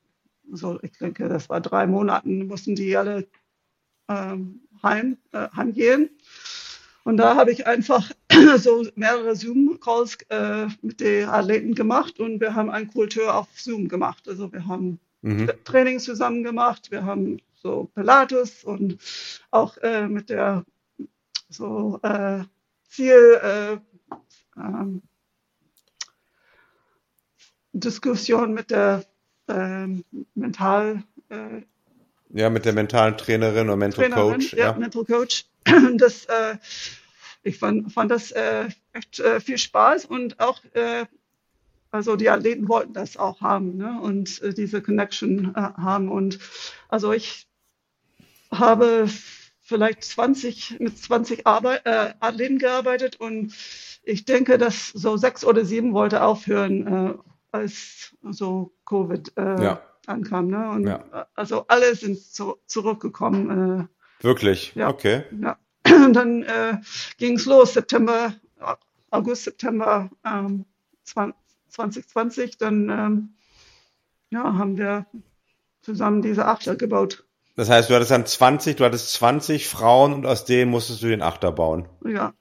so, 0.50 0.78
ich 0.82 0.92
denke, 0.98 1.28
das 1.28 1.48
war 1.48 1.60
drei 1.60 1.86
Monaten, 1.86 2.46
mussten 2.46 2.74
die 2.74 2.96
alle 2.96 3.26
ähm, 4.08 4.62
heim, 4.82 5.18
äh, 5.32 5.48
heimgehen. 5.54 6.10
Und 7.04 7.16
da 7.16 7.36
habe 7.36 7.52
ich 7.52 7.66
einfach 7.66 8.10
so 8.58 8.86
mehrere 8.94 9.34
Zoom-Calls 9.34 10.18
äh, 10.28 10.66
mit 10.82 11.00
den 11.00 11.28
Athleten 11.28 11.74
gemacht 11.74 12.20
und 12.20 12.40
wir 12.40 12.54
haben 12.54 12.70
eine 12.70 12.86
Kultur 12.86 13.34
auf 13.34 13.48
Zoom 13.54 13.88
gemacht. 13.88 14.28
Also 14.28 14.52
wir 14.52 14.66
haben 14.66 14.98
mhm. 15.22 15.50
Trainings 15.64 16.04
zusammen 16.04 16.42
gemacht, 16.42 16.90
wir 16.90 17.04
haben 17.04 17.38
so 17.54 17.90
Pilates 17.94 18.64
und 18.64 18.98
auch 19.50 19.76
äh, 19.78 20.06
mit 20.06 20.30
der 20.30 20.64
so 21.48 21.98
äh, 22.02 22.44
Ziel 22.88 23.40
äh, 23.42 23.78
ähm, 24.56 25.02
Diskussion 27.72 28.54
mit 28.54 28.70
der 28.70 29.04
ähm, 29.48 30.04
mental. 30.34 31.02
Äh, 31.28 31.62
ja, 32.30 32.50
mit 32.50 32.64
der 32.64 32.72
mentalen 32.72 33.16
Trainerin 33.16 33.68
oder 33.68 33.76
Mental 33.76 34.04
Trainerin, 34.08 34.32
Coach. 34.34 34.52
Ja, 34.52 34.66
ja, 34.66 34.72
Mental 34.74 35.04
Coach. 35.04 35.46
Das, 35.96 36.24
äh, 36.26 36.56
ich 37.42 37.58
fand, 37.58 37.92
fand 37.92 38.10
das 38.10 38.30
äh, 38.30 38.68
echt 38.92 39.20
äh, 39.20 39.40
viel 39.40 39.58
Spaß 39.58 40.06
und 40.06 40.40
auch, 40.40 40.62
äh, 40.72 41.04
also 41.90 42.16
die 42.16 42.30
Athleten 42.30 42.68
wollten 42.68 42.94
das 42.94 43.16
auch 43.16 43.40
haben 43.40 43.76
ne? 43.76 44.00
und 44.00 44.40
äh, 44.42 44.54
diese 44.54 44.80
Connection 44.80 45.54
haben. 45.54 46.10
Und 46.10 46.38
also 46.88 47.12
ich 47.12 47.48
habe 48.50 49.08
vielleicht 49.68 50.02
20, 50.02 50.80
mit 50.80 50.98
20 50.98 51.46
Arbeit, 51.46 51.86
Athleten 51.86 52.58
gearbeitet 52.58 53.16
und 53.20 53.54
ich 54.02 54.24
denke, 54.24 54.56
dass 54.56 54.88
so 54.88 55.16
sechs 55.18 55.44
oder 55.44 55.64
sieben 55.64 55.92
wollte 55.92 56.22
aufhören 56.22 57.20
als 57.52 58.16
so 58.22 58.72
Covid 58.84 59.32
äh, 59.36 59.62
ja. 59.62 59.82
ankam. 60.06 60.48
Ne? 60.48 60.70
Und 60.70 60.86
ja. 60.86 61.04
Äh, 61.12 61.24
also 61.34 61.64
alle 61.68 61.94
sind 61.94 62.18
zu, 62.18 62.58
zurückgekommen. 62.66 63.88
Äh, 64.20 64.24
Wirklich? 64.24 64.74
Ja. 64.74 64.88
Okay. 64.88 65.24
Ja. 65.40 65.58
Und 66.04 66.12
dann 66.14 66.42
äh, 66.42 66.78
ging 67.18 67.36
es 67.36 67.46
los, 67.46 67.74
September, 67.74 68.34
August, 69.10 69.44
September 69.44 70.10
ähm, 70.24 70.64
2020. 71.04 72.58
Dann 72.58 72.90
ähm, 72.90 73.34
ja, 74.30 74.42
haben 74.42 74.76
wir 74.76 75.06
zusammen 75.80 76.22
diese 76.22 76.46
Achter 76.46 76.76
gebaut. 76.76 77.24
Das 77.58 77.68
heißt, 77.68 77.90
du 77.90 77.94
hattest 77.96 78.12
dann 78.12 78.24
20, 78.24 78.76
du 78.76 78.84
hattest 78.84 79.14
20 79.14 79.66
Frauen 79.66 80.14
und 80.14 80.26
aus 80.26 80.44
denen 80.44 80.70
musstest 80.70 81.02
du 81.02 81.08
den 81.08 81.22
Achter 81.22 81.50
bauen. 81.50 81.88
Ja. 82.04 82.32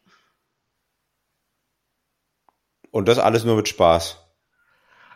Und 2.91 3.08
das 3.08 3.17
alles 3.17 3.43
nur 3.43 3.56
mit 3.56 3.67
Spaß. 3.67 4.19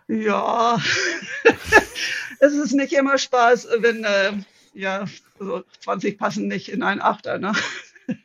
Ja, 0.08 0.82
es 2.40 2.54
ist 2.54 2.72
nicht 2.72 2.94
immer 2.94 3.20
Spaß, 3.20 3.68
wenn 3.78 4.04
äh, 4.04 4.34
ja, 4.74 5.06
also 5.40 5.64
20 5.82 6.18
passen 6.18 6.48
nicht 6.48 6.70
in 6.70 6.82
einen 6.82 7.00
Achter. 7.00 7.38
Ne? 7.38 7.54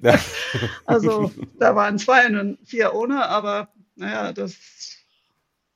Ja. 0.00 0.18
Also 0.86 1.30
da 1.58 1.76
waren 1.76 1.98
zwei 1.98 2.26
und 2.26 2.58
vier 2.64 2.94
ohne, 2.94 3.26
aber 3.26 3.68
naja, 3.96 4.32
das 4.32 4.54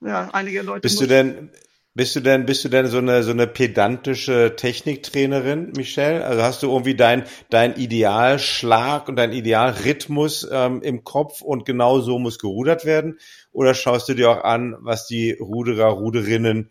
ja 0.00 0.30
einige 0.32 0.62
Leute. 0.62 0.80
Bist 0.80 0.98
du 0.98 1.06
denn 1.06 1.50
bist 1.94 2.14
du 2.14 2.20
denn, 2.20 2.46
bist 2.46 2.64
du 2.64 2.68
denn 2.68 2.87
so 2.87 2.98
eine, 2.98 3.22
so 3.22 3.33
eine 3.33 3.46
pedantische 3.46 4.55
Techniktrainerin, 4.57 5.72
Michelle? 5.76 6.24
Also 6.24 6.42
hast 6.42 6.62
du 6.62 6.70
irgendwie 6.70 6.94
dein, 6.94 7.24
dein 7.50 7.74
Idealschlag 7.76 9.09
und 9.09 9.16
dein 9.16 9.33
Idealrhythmus 9.33 10.48
ähm, 10.50 10.83
im 10.83 11.03
Kopf 11.03 11.40
und 11.40 11.64
genau 11.64 12.00
so 12.00 12.18
muss 12.18 12.38
gerudert 12.38 12.85
werden? 12.85 13.18
Oder 13.53 13.74
schaust 13.74 14.09
du 14.09 14.14
dir 14.14 14.31
auch 14.31 14.44
an, 14.44 14.76
was 14.81 15.07
die 15.09 15.33
Ruderer, 15.33 15.88
Ruderinnen 15.88 16.70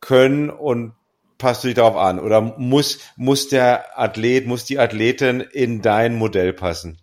können 0.00 0.50
und 0.50 0.92
passt 1.38 1.62
du 1.62 1.68
dich 1.68 1.76
darauf 1.76 1.96
an? 1.96 2.18
Oder 2.18 2.40
muss, 2.40 2.98
muss 3.16 3.48
der 3.48 3.98
Athlet, 3.98 4.46
muss 4.46 4.64
die 4.64 4.80
Athletin 4.80 5.40
in 5.40 5.82
dein 5.82 6.16
Modell 6.16 6.52
passen? 6.52 6.98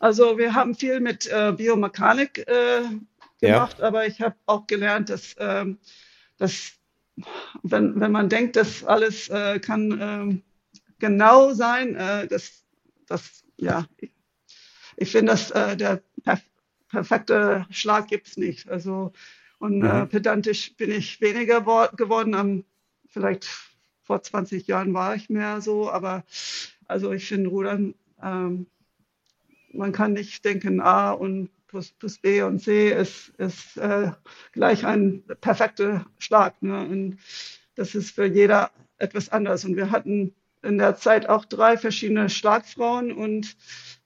Also 0.00 0.36
wir 0.36 0.54
haben 0.54 0.74
viel 0.74 1.00
mit 1.00 1.26
äh, 1.26 1.52
Biomechanik 1.52 2.46
äh, 2.46 2.82
gemacht, 3.40 3.78
ja. 3.78 3.84
aber 3.86 4.06
ich 4.06 4.20
habe 4.20 4.34
auch 4.46 4.66
gelernt, 4.66 5.08
dass, 5.08 5.34
äh, 5.34 5.64
dass 6.38 6.72
wenn, 7.62 8.00
wenn 8.00 8.12
man 8.12 8.28
denkt, 8.28 8.56
das 8.56 8.84
alles 8.84 9.28
äh, 9.28 9.58
kann 9.60 10.00
äh, 10.00 10.42
genau 10.98 11.52
sein, 11.52 11.96
äh, 11.96 12.26
das, 12.26 12.64
das, 13.06 13.44
ja, 13.56 13.86
ich, 13.98 14.12
ich 14.96 15.10
finde, 15.10 15.32
dass 15.32 15.50
äh, 15.50 15.76
der 15.76 16.02
perf 16.22 16.42
perfekte 16.88 17.66
Schlag 17.70 18.08
gibt 18.08 18.26
es 18.26 18.36
nicht. 18.36 18.68
Also, 18.68 19.12
und 19.58 19.82
äh, 19.84 20.02
mhm. 20.02 20.08
pedantisch 20.08 20.74
bin 20.76 20.90
ich 20.90 21.20
weniger 21.20 21.60
geworden. 21.96 22.34
Um, 22.34 22.64
vielleicht 23.06 23.46
vor 24.02 24.22
20 24.22 24.66
Jahren 24.66 24.92
war 24.92 25.14
ich 25.14 25.30
mehr 25.30 25.60
so, 25.60 25.90
aber 25.90 26.24
also 26.86 27.12
ich 27.12 27.28
finde 27.28 27.50
Rudern, 27.50 27.94
ähm, 28.22 28.66
man 29.72 29.92
kann 29.92 30.12
nicht 30.12 30.44
denken, 30.44 30.80
A 30.80 31.12
und 31.12 31.50
plus, 31.66 31.92
plus 31.92 32.18
B 32.18 32.42
und 32.42 32.60
C 32.60 32.90
ist, 32.90 33.28
ist 33.38 33.76
äh, 33.76 34.10
gleich 34.52 34.84
ein 34.84 35.22
perfekter 35.40 36.04
Schlag. 36.18 36.60
Ne? 36.62 36.82
Und 36.82 37.18
das 37.76 37.94
ist 37.94 38.10
für 38.10 38.26
jeder 38.26 38.70
etwas 38.98 39.28
anders. 39.28 39.64
Und 39.64 39.76
wir 39.76 39.90
hatten 39.90 40.34
in 40.62 40.78
der 40.78 40.96
Zeit 40.96 41.28
auch 41.28 41.44
drei 41.44 41.76
verschiedene 41.78 42.28
Schlagfrauen 42.28 43.12
und 43.12 43.56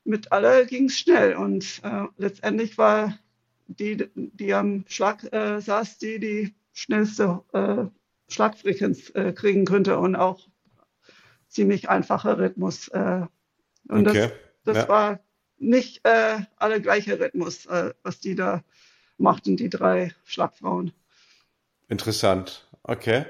mit 0.04 0.30
alle 0.30 0.66
ging 0.66 0.86
es 0.86 0.98
schnell. 0.98 1.34
Und 1.34 1.80
äh, 1.82 2.04
letztendlich 2.18 2.78
war 2.78 3.18
die, 3.66 4.08
die 4.14 4.52
am 4.52 4.84
Schlag 4.86 5.24
äh, 5.32 5.60
saß, 5.60 5.98
die 5.98 6.20
die 6.20 6.54
schnellste 6.72 7.42
äh, 7.52 7.86
Schlagfrequenz 8.32 9.10
äh, 9.14 9.32
kriegen 9.32 9.64
könnte 9.64 9.98
und 9.98 10.16
auch 10.16 10.46
ziemlich 11.48 11.88
einfacher 11.88 12.38
Rhythmus. 12.38 12.88
Äh, 12.88 13.22
und 13.88 14.08
okay. 14.08 14.30
das, 14.64 14.74
das 14.74 14.76
ja. 14.76 14.88
war 14.88 15.20
nicht 15.64 16.00
äh, 16.04 16.38
alle 16.56 16.80
gleiche 16.80 17.18
Rhythmus, 17.18 17.66
äh, 17.66 17.92
was 18.02 18.20
die 18.20 18.34
da 18.34 18.62
machten, 19.18 19.56
die 19.56 19.68
drei 19.68 20.14
Schlagfrauen. 20.24 20.92
Interessant. 21.88 22.66
Okay. 22.82 23.24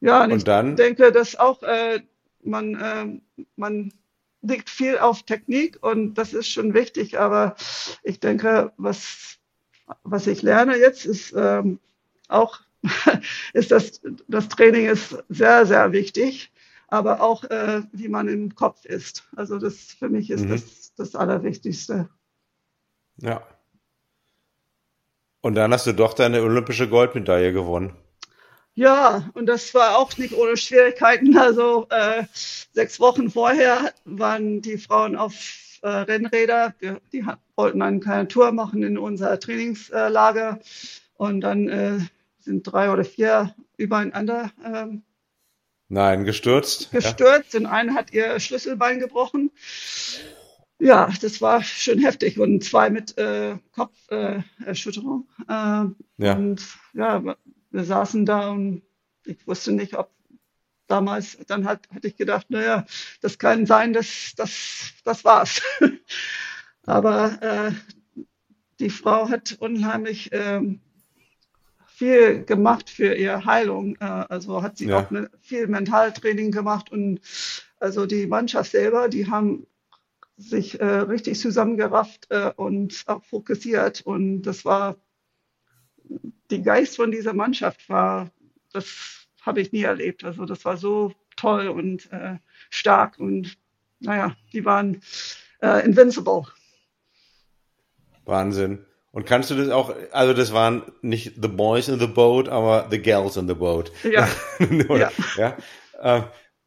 Ja, 0.00 0.24
und, 0.24 0.32
und 0.32 0.38
ich 0.38 0.44
dann? 0.44 0.76
denke, 0.76 1.12
dass 1.12 1.36
auch 1.36 1.62
äh, 1.62 2.00
man, 2.42 2.74
äh, 2.74 3.44
man 3.56 3.92
legt 4.42 4.68
viel 4.68 4.98
auf 4.98 5.22
Technik 5.22 5.78
und 5.82 6.14
das 6.14 6.32
ist 6.32 6.48
schon 6.48 6.74
wichtig, 6.74 7.18
aber 7.18 7.54
ich 8.02 8.18
denke, 8.18 8.72
was 8.76 9.38
was 10.04 10.26
ich 10.26 10.42
lerne 10.42 10.76
jetzt, 10.76 11.06
ist 11.06 11.34
ähm, 11.36 11.78
auch, 12.28 12.60
ist 13.52 13.70
das, 13.70 14.00
das 14.28 14.48
Training 14.48 14.86
ist 14.86 15.16
sehr, 15.28 15.66
sehr 15.66 15.92
wichtig, 15.92 16.51
aber 16.92 17.22
auch, 17.22 17.44
äh, 17.44 17.82
wie 17.92 18.08
man 18.08 18.28
im 18.28 18.54
Kopf 18.54 18.84
ist. 18.84 19.24
Also 19.34 19.58
das 19.58 19.76
für 19.76 20.10
mich 20.10 20.30
ist 20.30 20.44
mhm. 20.44 20.50
das 20.50 20.94
das 20.94 21.14
Allerwichtigste. 21.14 22.10
Ja. 23.16 23.46
Und 25.40 25.54
dann 25.54 25.72
hast 25.72 25.86
du 25.86 25.94
doch 25.94 26.12
deine 26.12 26.42
olympische 26.42 26.88
Goldmedaille 26.88 27.52
gewonnen. 27.54 27.96
Ja, 28.74 29.30
und 29.32 29.46
das 29.46 29.72
war 29.74 29.96
auch 29.96 30.16
nicht 30.18 30.34
ohne 30.34 30.56
Schwierigkeiten. 30.58 31.36
Also 31.36 31.86
äh, 31.88 32.24
sechs 32.72 33.00
Wochen 33.00 33.30
vorher 33.30 33.92
waren 34.04 34.60
die 34.60 34.76
Frauen 34.76 35.16
auf 35.16 35.32
äh, 35.80 35.88
Rennräder. 35.88 36.74
Die, 36.82 36.94
die 37.12 37.26
wollten 37.56 37.80
eine 37.80 38.00
kleine 38.00 38.28
Tour 38.28 38.52
machen 38.52 38.82
in 38.82 38.98
unser 38.98 39.40
Trainingslager. 39.40 40.60
Und 41.14 41.40
dann 41.40 41.68
äh, 41.68 41.98
sind 42.38 42.64
drei 42.64 42.92
oder 42.92 43.04
vier 43.04 43.54
übereinander 43.78 44.52
ähm, 44.62 45.02
Nein, 45.92 46.24
gestürzt. 46.24 46.90
Gestürzt 46.90 47.52
ja. 47.52 47.60
und 47.60 47.66
eine 47.66 47.92
hat 47.92 48.14
ihr 48.14 48.40
Schlüsselbein 48.40 48.98
gebrochen. 48.98 49.50
Ja, 50.78 51.12
das 51.20 51.42
war 51.42 51.62
schön 51.62 51.98
heftig 51.98 52.38
und 52.38 52.64
zwei 52.64 52.88
mit 52.88 53.18
äh, 53.18 53.58
Kopferschütterung. 53.72 55.28
Äh, 55.46 55.84
ja. 56.16 56.34
Und 56.34 56.66
ja, 56.94 57.22
wir 57.22 57.84
saßen 57.84 58.24
da 58.24 58.52
und 58.52 58.80
ich 59.26 59.46
wusste 59.46 59.72
nicht, 59.72 59.94
ob 59.94 60.10
damals, 60.86 61.36
dann 61.46 61.66
hat, 61.66 61.86
hatte 61.94 62.08
ich 62.08 62.16
gedacht, 62.16 62.46
naja, 62.48 62.86
das 63.20 63.38
kann 63.38 63.66
sein, 63.66 63.92
das, 63.92 64.32
das, 64.34 64.94
das 65.04 65.26
war's. 65.26 65.60
Aber 66.86 67.38
äh, 67.42 67.72
die 68.80 68.88
Frau 68.88 69.28
hat 69.28 69.58
unheimlich 69.60 70.30
ähm, 70.32 70.80
viel 72.02 72.44
gemacht 72.44 72.90
für 72.90 73.14
ihre 73.14 73.44
Heilung. 73.44 73.94
Äh, 74.00 74.04
also 74.04 74.60
hat 74.60 74.76
sie 74.76 74.88
ja. 74.88 74.98
auch 74.98 75.10
ne, 75.12 75.30
viel 75.40 75.68
Mentaltraining 75.68 76.50
gemacht 76.50 76.90
und 76.90 77.20
also 77.78 78.06
die 78.06 78.26
Mannschaft 78.26 78.72
selber, 78.72 79.08
die 79.08 79.30
haben 79.30 79.68
sich 80.36 80.80
äh, 80.80 80.84
richtig 80.84 81.38
zusammengerafft 81.38 82.26
äh, 82.30 82.50
und 82.56 83.04
auch 83.06 83.22
fokussiert 83.24 84.00
und 84.00 84.42
das 84.42 84.64
war 84.64 84.96
die 86.50 86.62
Geist 86.62 86.96
von 86.96 87.12
dieser 87.12 87.34
Mannschaft 87.34 87.88
war, 87.88 88.30
das 88.72 89.28
habe 89.42 89.60
ich 89.60 89.70
nie 89.70 89.84
erlebt. 89.84 90.24
Also 90.24 90.44
das 90.44 90.64
war 90.64 90.76
so 90.76 91.12
toll 91.36 91.68
und 91.68 92.10
äh, 92.12 92.38
stark 92.70 93.20
und 93.20 93.56
naja, 94.00 94.36
die 94.52 94.64
waren 94.64 95.00
äh, 95.60 95.86
invincible. 95.86 96.46
Wahnsinn. 98.24 98.84
Und 99.12 99.26
kannst 99.26 99.50
du 99.50 99.54
das 99.54 99.68
auch, 99.68 99.94
also 100.10 100.32
das 100.32 100.52
waren 100.52 100.82
nicht 101.02 101.34
the 101.40 101.48
boys 101.48 101.88
in 101.88 102.00
the 102.00 102.06
boat, 102.06 102.48
aber 102.48 102.86
the 102.90 103.00
girls 103.00 103.36
in 103.36 103.46
the 103.46 103.54
boat. 103.54 103.92
Ja. 104.04 104.26
ja. 104.96 105.12
ja? 105.36 105.56
Ähm, 106.00 106.24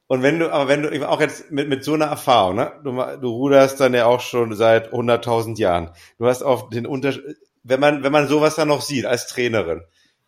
und 0.08 0.22
wenn 0.22 0.38
du, 0.38 0.52
aber 0.52 0.68
wenn 0.68 0.84
du 0.84 1.10
auch 1.10 1.20
jetzt 1.20 1.52
mit, 1.52 1.68
mit 1.68 1.84
so 1.84 1.96
einer 1.96 2.06
Erfahrung, 2.06 2.56
ne, 2.58 2.72
du, 2.84 2.91
du 2.91 3.30
ruderst 3.30 3.80
dann 3.80 3.96
ja 3.96 4.06
auch 4.06 4.22
schon 4.22 4.56
seit 4.56 4.93
100.000 4.93 5.58
Jahren. 5.58 5.89
Du 6.20 6.28
hast 6.28 6.43
auch 6.43 6.70
den 6.70 6.86
Unterschied, 6.86 7.24
wenn 7.64 7.80
man, 7.80 8.04
wenn 8.04 8.12
man 8.12 8.28
sowas 8.28 8.56
dann 8.56 8.68
noch 8.68 8.82
sieht 8.82 9.06
als 9.06 9.26
Trainerin, 9.26 9.82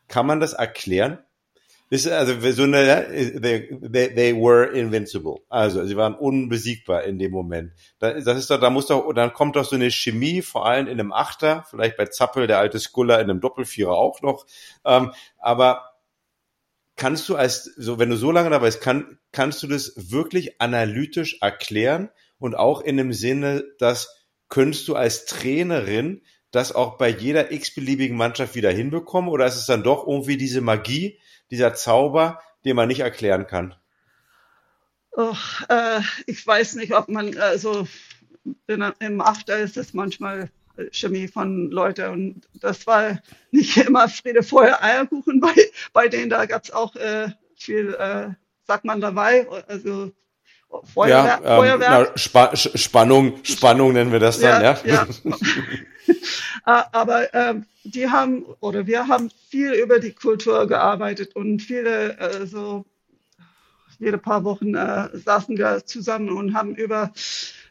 kann 0.07 0.25
man 0.25 0.39
das 0.39 0.53
erklären? 0.53 1.19
Ist 1.89 2.07
also 2.07 2.33
so 2.51 2.63
eine, 2.63 3.07
they, 3.41 3.69
they, 3.91 4.13
they 4.13 4.35
were 4.35 4.65
invincible. 4.65 5.37
Also 5.47 5.85
sie 5.85 5.95
waren 5.95 6.15
unbesiegbar 6.15 7.03
in 7.03 7.17
dem 7.17 7.31
Moment. 7.31 7.71
Das 7.99 8.37
ist 8.37 8.49
doch, 8.49 8.59
da 8.59 8.69
muss 8.69 8.87
doch, 8.87 9.13
dann 9.13 9.31
kommt 9.31 9.55
doch 9.55 9.63
so 9.63 9.75
eine 9.75 9.89
Chemie, 9.89 10.41
vor 10.41 10.65
allem 10.65 10.87
in 10.87 10.99
einem 10.99 11.13
Achter, 11.13 11.65
vielleicht 11.69 11.95
bei 11.95 12.07
Zappel, 12.07 12.45
der 12.45 12.59
alte 12.59 12.79
Skuller 12.79 13.21
in 13.21 13.29
einem 13.29 13.39
Doppelvierer 13.39 13.93
auch 13.93 14.21
noch. 14.21 14.45
Ähm, 14.83 15.13
aber 15.39 15.93
kannst 16.97 17.29
du 17.29 17.37
als, 17.37 17.63
so 17.63 17.99
wenn 17.99 18.09
du 18.09 18.17
so 18.17 18.31
lange 18.31 18.49
dabei 18.49 18.65
bist, 18.65 18.81
kann, 18.81 19.17
kannst 19.31 19.63
du 19.63 19.67
das 19.67 19.93
wirklich 20.11 20.59
analytisch 20.59 21.37
erklären 21.39 22.09
und 22.37 22.55
auch 22.55 22.81
in 22.81 22.97
dem 22.97 23.13
Sinne, 23.13 23.63
dass 23.79 24.27
könntest 24.49 24.87
du 24.89 24.95
als 24.95 25.25
Trainerin 25.25 26.21
das 26.51 26.73
auch 26.73 26.97
bei 26.97 27.09
jeder 27.09 27.51
x-beliebigen 27.51 28.17
Mannschaft 28.17 28.55
wieder 28.55 28.71
hinbekommen? 28.71 29.29
Oder 29.29 29.45
ist 29.45 29.55
es 29.55 29.65
dann 29.65 29.83
doch 29.83 30.07
irgendwie 30.07 30.37
diese 30.37 30.61
Magie, 30.61 31.19
dieser 31.51 31.73
Zauber, 31.73 32.41
den 32.65 32.75
man 32.75 32.87
nicht 32.87 32.99
erklären 32.99 33.47
kann? 33.47 33.75
Oh, 35.11 35.35
äh, 35.69 36.01
ich 36.25 36.45
weiß 36.45 36.75
nicht, 36.75 36.93
ob 36.93 37.09
man, 37.09 37.37
also 37.37 37.87
im 38.67 39.21
Achter 39.21 39.57
ist 39.57 39.77
es 39.77 39.93
manchmal 39.93 40.49
Chemie 40.91 41.27
von 41.27 41.71
Leuten 41.71 42.11
und 42.11 42.49
das 42.61 42.85
war 42.87 43.19
nicht 43.51 43.77
immer 43.87 44.07
Friede, 44.09 44.43
Feuer, 44.43 44.77
Eierkuchen 44.81 45.39
bei, 45.39 45.53
bei 45.93 46.07
denen, 46.07 46.29
da 46.29 46.45
gab 46.45 46.63
es 46.63 46.71
auch 46.71 46.95
äh, 46.95 47.29
viel, 47.55 47.93
äh, 47.95 48.29
sagt 48.63 48.85
man 48.85 49.01
dabei, 49.01 49.47
also 49.67 50.11
Feuerwehr, 50.93 51.25
ja, 51.25 51.37
ähm, 51.37 51.57
Feuerwerk. 51.57 52.11
Na, 52.13 52.17
Spa 52.17 52.55
Spannung, 52.55 53.39
Spannung 53.43 53.93
nennen 53.93 54.11
wir 54.11 54.19
das 54.19 54.39
dann, 54.39 54.61
ja. 54.63 54.77
ja. 54.83 55.07
ja. 55.25 55.35
Ah, 56.63 56.85
aber 56.91 57.33
ähm, 57.33 57.65
die 57.83 58.09
haben 58.09 58.43
oder 58.59 58.87
wir 58.87 59.07
haben 59.07 59.29
viel 59.49 59.71
über 59.71 59.99
die 59.99 60.11
Kultur 60.11 60.67
gearbeitet 60.67 61.33
und 61.35 61.61
viele 61.61 62.17
äh, 62.17 62.45
so 62.45 62.85
jede 63.99 64.17
paar 64.17 64.43
Wochen 64.43 64.75
äh, 64.75 65.09
saßen 65.13 65.57
wir 65.57 65.85
zusammen 65.85 66.29
und 66.29 66.53
haben 66.53 66.75
über 66.75 67.11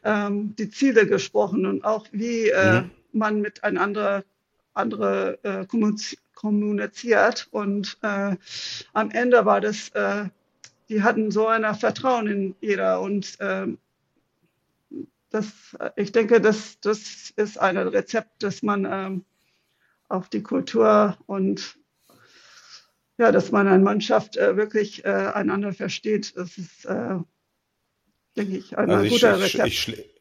ähm, 0.04 0.54
die 0.56 0.70
Ziele 0.70 1.06
gesprochen 1.06 1.66
und 1.66 1.84
auch 1.84 2.06
wie 2.12 2.48
äh, 2.48 2.80
mhm. 2.80 2.90
man 3.12 3.40
miteinander 3.40 4.24
andere 4.74 5.38
äh, 5.42 5.66
kommuniziert. 6.34 7.48
Und 7.50 7.98
äh, 8.02 8.36
am 8.92 9.10
Ende 9.10 9.44
war 9.44 9.60
das 9.60 9.88
äh, 9.90 10.24
die 10.88 11.02
hatten 11.02 11.30
so 11.30 11.46
ein 11.46 11.74
Vertrauen 11.74 12.26
in 12.26 12.56
jeder 12.60 13.00
und 13.00 13.36
ähm, 13.40 13.78
das, 15.30 15.76
ich 15.96 16.12
denke, 16.12 16.40
das, 16.40 16.80
das 16.80 17.30
ist 17.36 17.58
ein 17.58 17.76
Rezept, 17.76 18.42
dass 18.42 18.62
man 18.62 18.86
ähm, 18.88 19.24
auf 20.08 20.28
die 20.28 20.42
Kultur 20.42 21.18
und 21.26 21.76
ja, 23.18 23.32
dass 23.32 23.50
man 23.50 23.66
eine 23.66 23.82
Mannschaft 23.82 24.36
äh, 24.36 24.56
wirklich 24.56 25.04
äh, 25.04 25.08
einander 25.08 25.72
versteht. 25.72 26.36
Das 26.36 26.58
ist, 26.58 26.84
äh, 26.84 27.18
denke 28.36 28.56
ich, 28.56 28.76
ein 28.76 28.90
also 28.90 29.08
guter 29.08 29.36
ich, 29.38 29.44
Rezept. 29.44 29.68
Ich, 29.68 29.88
ich, 29.88 30.15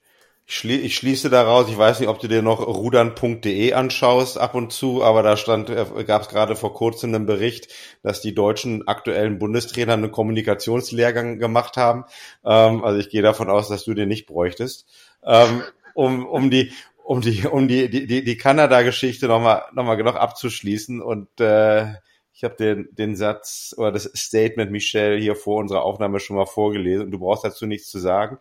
ich, 0.48 0.56
schlie 0.56 0.78
ich 0.78 0.96
schließe 0.96 1.30
daraus, 1.30 1.70
ich 1.70 1.78
weiß 1.78 2.00
nicht, 2.00 2.10
ob 2.10 2.20
du 2.20 2.28
dir 2.28 2.44
noch 2.44 2.66
rudern.de 2.66 3.74
anschaust 3.74 4.38
ab 4.38 4.54
und 4.54 4.72
zu, 4.72 5.04
aber 5.04 5.24
da 5.24 5.38
stand, 5.38 5.70
äh, 5.70 6.04
gab 6.06 6.22
es 6.22 6.30
gerade 6.30 6.56
vor 6.56 6.74
kurzem 6.74 7.16
einen 7.16 7.26
Bericht, 7.26 7.74
dass 8.04 8.22
die 8.22 8.36
deutschen 8.36 8.88
aktuellen 8.88 9.40
Bundestrainer 9.40 9.94
einen 9.94 10.12
Kommunikationslehrgang 10.12 11.40
gemacht 11.40 11.78
haben. 11.78 12.06
Ähm, 12.46 12.84
also 12.84 13.00
ich 13.00 13.10
gehe 13.10 13.24
davon 13.24 13.50
aus, 13.50 13.70
dass 13.70 13.86
du 13.86 13.96
den 13.96 14.08
nicht 14.08 14.28
bräuchtest. 14.28 14.86
Ähm, 15.24 15.64
um, 15.96 16.28
um 16.28 16.52
die, 16.52 16.72
um 17.04 17.22
die, 17.22 17.48
um 17.48 17.68
die, 17.68 17.90
die, 17.90 18.24
die, 18.24 18.38
Kanada-Geschichte 18.38 19.28
nochmal, 19.28 19.64
nochmal 19.74 19.98
genug 19.98 20.16
abzuschließen 20.16 21.02
und 21.02 21.40
äh, 21.40 21.94
ich 22.34 22.44
habe 22.44 22.56
den, 22.56 22.90
den 22.92 23.16
Satz 23.16 23.74
oder 23.78 23.92
das 23.92 24.12
Statement 24.14 24.70
Michelle 24.70 25.18
hier 25.18 25.36
vor 25.36 25.58
unserer 25.58 25.84
Aufnahme 25.84 26.20
schon 26.20 26.36
mal 26.36 26.46
vorgelesen 26.46 27.06
und 27.06 27.12
du 27.12 27.20
brauchst 27.20 27.46
dazu 27.46 27.66
nichts 27.66 27.90
zu 27.90 27.98
sagen, 27.98 28.38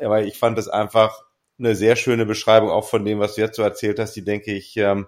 weil 0.00 0.26
ich 0.26 0.38
fand 0.38 0.56
das 0.56 0.68
einfach 0.68 1.24
eine 1.58 1.74
sehr 1.74 1.96
schöne 1.96 2.26
Beschreibung 2.26 2.70
auch 2.70 2.88
von 2.88 3.04
dem, 3.04 3.18
was 3.18 3.34
du 3.34 3.40
jetzt 3.42 3.56
so 3.56 3.62
erzählt 3.62 3.98
hast, 3.98 4.14
die 4.14 4.24
denke 4.24 4.52
ich 4.52 4.76
ähm, 4.76 5.06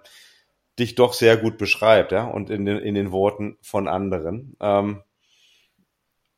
dich 0.79 0.95
doch 0.95 1.13
sehr 1.13 1.37
gut 1.37 1.57
beschreibt, 1.57 2.11
ja, 2.11 2.25
und 2.25 2.49
in 2.49 2.65
den, 2.65 2.79
in 2.79 2.95
den 2.95 3.11
Worten 3.11 3.57
von 3.61 3.87
anderen. 3.87 4.55
Ähm, 4.59 5.03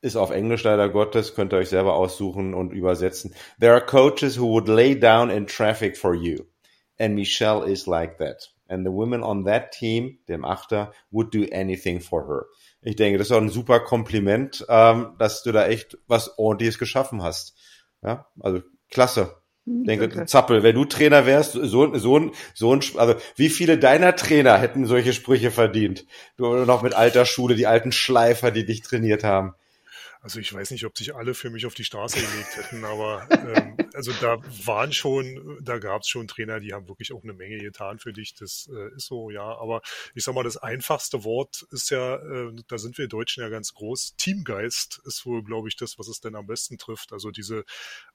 ist 0.01 0.15
auf 0.15 0.31
Englisch 0.31 0.63
leider 0.63 0.89
Gottes, 0.89 1.33
könnt 1.33 1.53
ihr 1.53 1.57
euch 1.57 1.69
selber 1.69 1.95
aussuchen 1.95 2.53
und 2.53 2.71
übersetzen. 2.71 3.33
There 3.59 3.73
are 3.73 3.85
coaches 3.85 4.39
who 4.39 4.47
would 4.49 4.67
lay 4.67 4.97
down 4.97 5.29
in 5.29 5.47
traffic 5.47 5.97
for 5.97 6.13
you. 6.13 6.45
And 6.99 7.15
Michelle 7.15 7.63
is 7.69 7.87
like 7.87 8.17
that. 8.19 8.51
And 8.69 8.85
the 8.85 8.91
women 8.91 9.23
on 9.23 9.45
that 9.45 9.71
team, 9.71 10.19
dem 10.27 10.45
Achter, 10.45 10.91
would 11.09 11.33
do 11.33 11.45
anything 11.51 11.99
for 11.99 12.27
her. 12.27 12.45
Ich 12.81 12.95
denke, 12.95 13.17
das 13.17 13.27
ist 13.27 13.31
auch 13.31 13.41
ein 13.41 13.49
super 13.49 13.79
Kompliment, 13.79 14.65
ähm, 14.69 15.15
dass 15.17 15.43
du 15.43 15.51
da 15.51 15.67
echt 15.67 15.97
was 16.07 16.37
ordentliches 16.37 16.77
geschaffen 16.77 17.23
hast. 17.23 17.55
Ja, 18.03 18.27
also 18.39 18.61
klasse. 18.89 19.35
Denke, 19.69 20.05
okay. 20.05 20.25
Zappel, 20.25 20.63
wenn 20.63 20.75
du 20.75 20.85
Trainer 20.85 21.25
wärst, 21.25 21.51
so, 21.51 21.93
so, 21.97 22.17
ein, 22.17 22.31
so 22.53 22.73
ein, 22.73 22.81
also 22.95 23.15
wie 23.35 23.49
viele 23.49 23.77
deiner 23.77 24.15
Trainer 24.15 24.57
hätten 24.59 24.85
solche 24.85 25.11
Sprüche 25.11 25.51
verdient? 25.51 26.05
Du 26.37 26.63
noch 26.63 26.83
mit 26.83 26.93
alter 26.93 27.25
Schule, 27.25 27.55
die 27.55 27.67
alten 27.67 27.91
Schleifer, 27.91 28.51
die 28.51 28.65
dich 28.65 28.81
trainiert 28.81 29.25
haben. 29.25 29.55
Also 30.21 30.39
ich 30.39 30.53
weiß 30.53 30.71
nicht, 30.71 30.85
ob 30.85 30.97
sich 30.97 31.15
alle 31.15 31.33
für 31.33 31.49
mich 31.49 31.65
auf 31.65 31.73
die 31.73 31.83
Straße 31.83 32.19
gelegt 32.19 32.57
hätten, 32.57 32.85
aber 32.85 33.27
ähm, 33.31 33.77
also 33.93 34.11
da 34.19 34.37
waren 34.65 34.91
schon, 34.91 35.57
da 35.61 35.77
gab 35.77 36.01
es 36.01 36.07
schon 36.07 36.27
Trainer, 36.27 36.59
die 36.59 36.73
haben 36.73 36.87
wirklich 36.87 37.13
auch 37.13 37.23
eine 37.23 37.33
Menge 37.33 37.57
getan 37.59 37.99
für 37.99 38.13
dich. 38.13 38.33
Das 38.35 38.69
äh, 38.73 38.95
ist 38.95 39.07
so, 39.07 39.29
ja. 39.29 39.43
Aber 39.43 39.81
ich 40.15 40.23
sag 40.23 40.33
mal, 40.33 40.43
das 40.43 40.57
einfachste 40.57 41.23
Wort 41.23 41.65
ist 41.71 41.91
ja, 41.91 42.15
äh, 42.15 42.53
da 42.67 42.77
sind 42.77 42.97
wir 42.97 43.07
Deutschen 43.07 43.43
ja 43.43 43.49
ganz 43.49 43.73
groß. 43.73 44.15
Teamgeist 44.17 45.01
ist 45.05 45.25
wohl, 45.25 45.43
glaube 45.43 45.67
ich, 45.67 45.75
das, 45.75 45.99
was 45.99 46.07
es 46.07 46.19
denn 46.19 46.35
am 46.35 46.47
besten 46.47 46.77
trifft. 46.77 47.13
Also 47.13 47.31
diese 47.31 47.63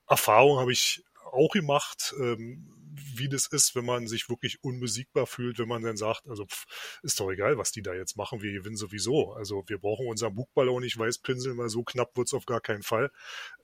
Erfahrung 0.09 0.59
habe 0.59 0.73
ich 0.73 1.05
auch 1.33 1.51
gemacht. 1.53 2.15
Ähm, 2.19 2.69
wie 2.95 3.29
das 3.29 3.47
ist, 3.47 3.75
wenn 3.75 3.85
man 3.85 4.07
sich 4.07 4.29
wirklich 4.29 4.63
unbesiegbar 4.63 5.27
fühlt, 5.27 5.59
wenn 5.59 5.69
man 5.69 5.83
dann 5.83 5.97
sagt, 5.97 6.29
also 6.29 6.47
pff, 6.47 6.67
ist 7.03 7.19
doch 7.21 7.31
egal, 7.31 7.59
was 7.59 7.73
die 7.73 7.83
da 7.83 7.95
jetzt 7.95 8.17
machen, 8.17 8.43
wir 8.43 8.53
gewinnen 8.53 8.77
sowieso. 8.77 9.33
Also 9.33 9.65
wir 9.67 9.79
brauchen 9.79 10.07
unseren 10.07 10.35
Bugballon 10.35 10.83
nicht 10.83 10.99
weiß 10.99 11.19
pinseln, 11.19 11.59
weil 11.59 11.69
so 11.69 11.83
knapp 11.85 12.17
wird's 12.17 12.35
auf 12.35 12.47
gar 12.47 12.61
keinen 12.61 12.83
Fall. 12.83 13.11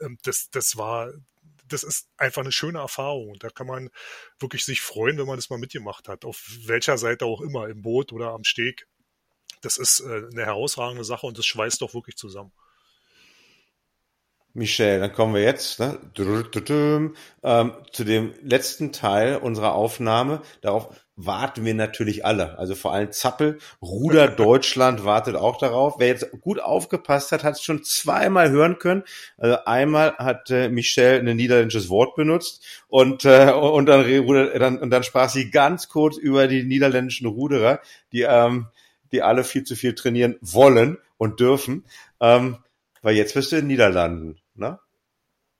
Ähm, 0.00 0.18
das, 0.22 0.50
das 0.50 0.76
war, 0.76 1.12
das 1.66 1.82
ist 1.82 2.08
einfach 2.16 2.42
eine 2.42 2.52
schöne 2.52 2.78
Erfahrung. 2.78 3.30
Und 3.30 3.44
da 3.44 3.50
kann 3.50 3.66
man 3.66 3.90
wirklich 4.38 4.64
sich 4.64 4.80
freuen, 4.80 5.18
wenn 5.18 5.26
man 5.26 5.36
das 5.36 5.50
mal 5.50 5.58
mitgemacht 5.58 6.08
hat. 6.08 6.24
Auf 6.24 6.42
welcher 6.64 6.98
Seite 6.98 7.26
auch 7.26 7.40
immer, 7.40 7.68
im 7.68 7.82
Boot 7.82 8.12
oder 8.12 8.30
am 8.30 8.44
Steg. 8.44 8.86
Das 9.60 9.76
ist 9.76 10.00
äh, 10.00 10.22
eine 10.30 10.46
herausragende 10.46 11.04
Sache 11.04 11.26
und 11.26 11.36
das 11.36 11.46
schweißt 11.46 11.82
doch 11.82 11.94
wirklich 11.94 12.16
zusammen. 12.16 12.52
Michelle, 14.54 15.00
dann 15.00 15.12
kommen 15.12 15.34
wir 15.34 15.42
jetzt 15.42 15.78
ne, 15.78 15.98
ähm, 17.42 17.72
zu 17.92 18.04
dem 18.04 18.32
letzten 18.42 18.92
Teil 18.92 19.36
unserer 19.36 19.74
Aufnahme. 19.74 20.42
Darauf 20.62 20.88
warten 21.16 21.64
wir 21.64 21.74
natürlich 21.74 22.24
alle. 22.24 22.58
Also 22.58 22.74
vor 22.74 22.92
allem 22.92 23.12
Zappel, 23.12 23.58
Ruder 23.82 24.28
Deutschland 24.28 25.04
wartet 25.04 25.36
auch 25.36 25.58
darauf. 25.58 25.98
Wer 25.98 26.08
jetzt 26.08 26.30
gut 26.40 26.60
aufgepasst 26.60 27.32
hat, 27.32 27.44
hat 27.44 27.54
es 27.54 27.62
schon 27.62 27.84
zweimal 27.84 28.50
hören 28.50 28.78
können. 28.78 29.04
Also 29.36 29.58
einmal 29.66 30.16
hat 30.16 30.50
äh, 30.50 30.68
Michelle 30.68 31.18
ein 31.18 31.36
niederländisches 31.36 31.88
Wort 31.88 32.14
benutzt 32.16 32.64
und, 32.88 33.24
äh, 33.24 33.52
und, 33.52 33.86
dann, 33.86 34.06
dann, 34.58 34.78
und 34.78 34.90
dann 34.90 35.02
sprach 35.02 35.28
sie 35.28 35.50
ganz 35.50 35.88
kurz 35.88 36.16
über 36.16 36.48
die 36.48 36.62
niederländischen 36.62 37.26
Ruderer, 37.26 37.80
die, 38.12 38.22
ähm, 38.22 38.68
die 39.12 39.22
alle 39.22 39.44
viel 39.44 39.64
zu 39.64 39.76
viel 39.76 39.94
trainieren 39.94 40.36
wollen 40.40 40.98
und 41.16 41.40
dürfen. 41.40 41.84
Ähm, 42.20 42.58
weil 43.02 43.16
jetzt 43.16 43.34
bist 43.34 43.52
du 43.52 43.56
in 43.56 43.62
den 43.62 43.68
Niederlanden 43.68 44.40
ne? 44.58 44.78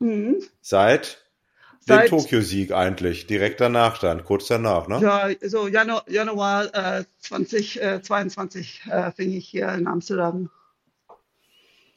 Mhm. 0.01 0.43
Seit, 0.61 1.24
Seit 1.80 2.05
dem 2.05 2.18
Tokio-Sieg 2.18 2.72
eigentlich, 2.72 3.26
direkt 3.26 3.61
danach 3.61 3.99
dann, 3.99 4.24
kurz 4.24 4.49
danach, 4.49 4.89
ne? 4.89 5.01
Ja, 5.01 5.28
so 5.49 5.68
Januar, 5.68 6.05
Januar 6.09 6.66
äh, 6.74 7.05
2022 7.20 8.82
äh, 8.91 9.11
fing 9.12 9.32
ich 9.32 9.49
hier 9.49 9.68
in 9.72 9.86
Amsterdam. 9.86 10.51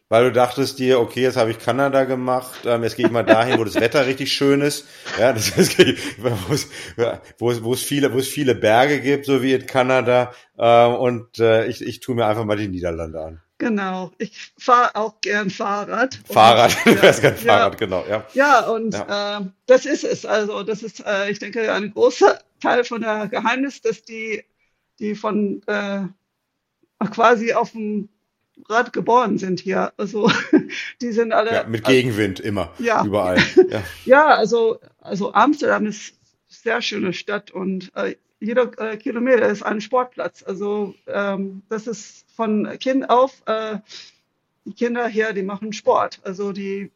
Weil 0.07 0.25
du 0.25 0.31
dachtest 0.33 0.77
dir, 0.77 0.99
okay, 0.99 1.21
jetzt 1.21 1.37
habe 1.37 1.51
ich 1.51 1.59
Kanada 1.59 2.03
gemacht, 2.03 2.65
ähm, 2.65 2.83
jetzt 2.83 2.97
gehe 2.97 3.05
ich 3.05 3.11
mal 3.11 3.23
dahin, 3.23 3.57
wo 3.57 3.63
das 3.63 3.75
Wetter 3.75 4.05
richtig 4.07 4.33
schön 4.33 4.59
ist, 4.59 4.85
ja, 5.17 5.31
das 5.31 5.57
ist, 5.57 5.77
wo 6.17 6.53
es, 6.53 6.67
wo 7.37 7.51
es, 7.51 7.63
wo 7.63 7.73
es 7.73 7.81
viele, 7.81 8.11
wo 8.11 8.17
es 8.17 8.27
viele 8.27 8.53
Berge 8.53 8.99
gibt, 8.99 9.25
so 9.25 9.41
wie 9.41 9.53
in 9.53 9.65
Kanada, 9.65 10.33
äh, 10.57 10.85
und 10.85 11.39
äh, 11.39 11.65
ich, 11.67 11.81
ich 11.81 12.01
tue 12.01 12.15
mir 12.15 12.25
einfach 12.25 12.43
mal 12.43 12.57
die 12.57 12.67
Niederlande 12.67 13.21
an. 13.21 13.41
Genau, 13.61 14.11
ich 14.17 14.51
fahre 14.57 14.95
auch 14.95 15.21
gern 15.21 15.51
Fahrrad. 15.51 16.19
Fahrrad, 16.25 16.75
und, 16.83 16.95
du 16.95 16.97
fährst 16.97 17.21
gern 17.21 17.35
Fahrrad, 17.37 17.73
ja, 17.73 17.77
genau, 17.77 18.03
ja. 18.09 18.25
Ja, 18.33 18.61
und 18.61 18.95
ja. 18.95 19.37
Äh, 19.37 19.45
das 19.67 19.85
ist 19.85 20.03
es. 20.03 20.25
Also 20.25 20.63
das 20.63 20.81
ist, 20.81 21.05
äh, 21.05 21.29
ich 21.29 21.37
denke, 21.37 21.71
ein 21.71 21.93
großer 21.93 22.39
Teil 22.59 22.83
von 22.83 23.01
der 23.01 23.27
Geheimnis, 23.27 23.79
dass 23.83 24.01
die, 24.01 24.43
die 24.97 25.13
von 25.13 25.61
äh, 25.67 26.05
quasi 27.11 27.53
auf 27.53 27.73
dem 27.73 28.09
Rad 28.67 28.93
geboren 28.93 29.37
sind 29.37 29.59
hier. 29.59 29.93
Also 29.95 30.31
die 31.01 31.11
sind 31.11 31.31
alle. 31.31 31.53
Ja, 31.53 31.63
mit 31.63 31.83
Gegenwind 31.83 32.39
immer, 32.39 32.73
ja. 32.79 33.05
überall. 33.05 33.37
Ja, 33.69 33.83
ja 34.05 34.25
also, 34.25 34.79
also 35.01 35.33
Amsterdam 35.33 35.85
ist 35.85 36.15
eine 36.15 36.47
sehr 36.47 36.81
schöne 36.81 37.13
Stadt 37.13 37.51
und 37.51 37.91
äh, 37.93 38.15
jeder 38.41 38.71
äh, 38.79 38.97
Kilometer 38.97 39.47
ist 39.47 39.61
ein 39.63 39.79
Sportplatz. 39.79 40.43
Also 40.43 40.95
ähm, 41.07 41.61
das 41.69 41.87
ist 41.87 42.25
von 42.35 42.67
Kind 42.79 43.09
auf, 43.09 43.43
äh, 43.45 43.77
die 44.65 44.73
Kinder 44.73 45.07
hier, 45.07 45.31
die 45.33 45.43
machen 45.43 45.71
Sport. 45.71 46.19
Also 46.23 46.51
die, 46.51 46.91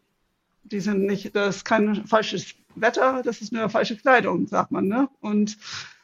die 0.64 0.80
sind 0.80 1.06
nicht, 1.06 1.36
das 1.36 1.58
ist 1.58 1.66
kein 1.66 2.06
falsches 2.08 2.56
Wetter, 2.76 3.22
das 3.24 3.41
ist 3.41 3.54
nur 3.54 3.70
falsche 3.70 3.96
Kleidung, 3.96 4.48
sagt 4.48 4.72
man. 4.72 4.88
Ne? 4.88 5.08
Und 5.22 5.58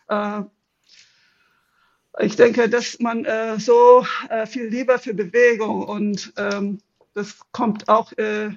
äh, 0.08 0.42
ich 2.20 2.36
denke, 2.36 2.70
dass 2.70 3.00
man 3.00 3.26
äh, 3.26 3.60
so 3.60 4.06
äh, 4.30 4.46
viel 4.46 4.66
lieber 4.66 5.00
für 5.00 5.14
Bewegung 5.14 5.84
und 5.84 6.34
ähm, 6.38 6.80
das 7.14 7.39
kommt 7.52 7.89
auch 7.89 8.12
äh, 8.14 8.48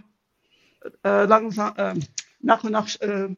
äh, 1.02 1.24
langsam 1.24 1.74
äh, 1.76 1.94
nach 2.40 2.62
und 2.62 2.72
nach 2.72 2.88
äh, 3.00 3.34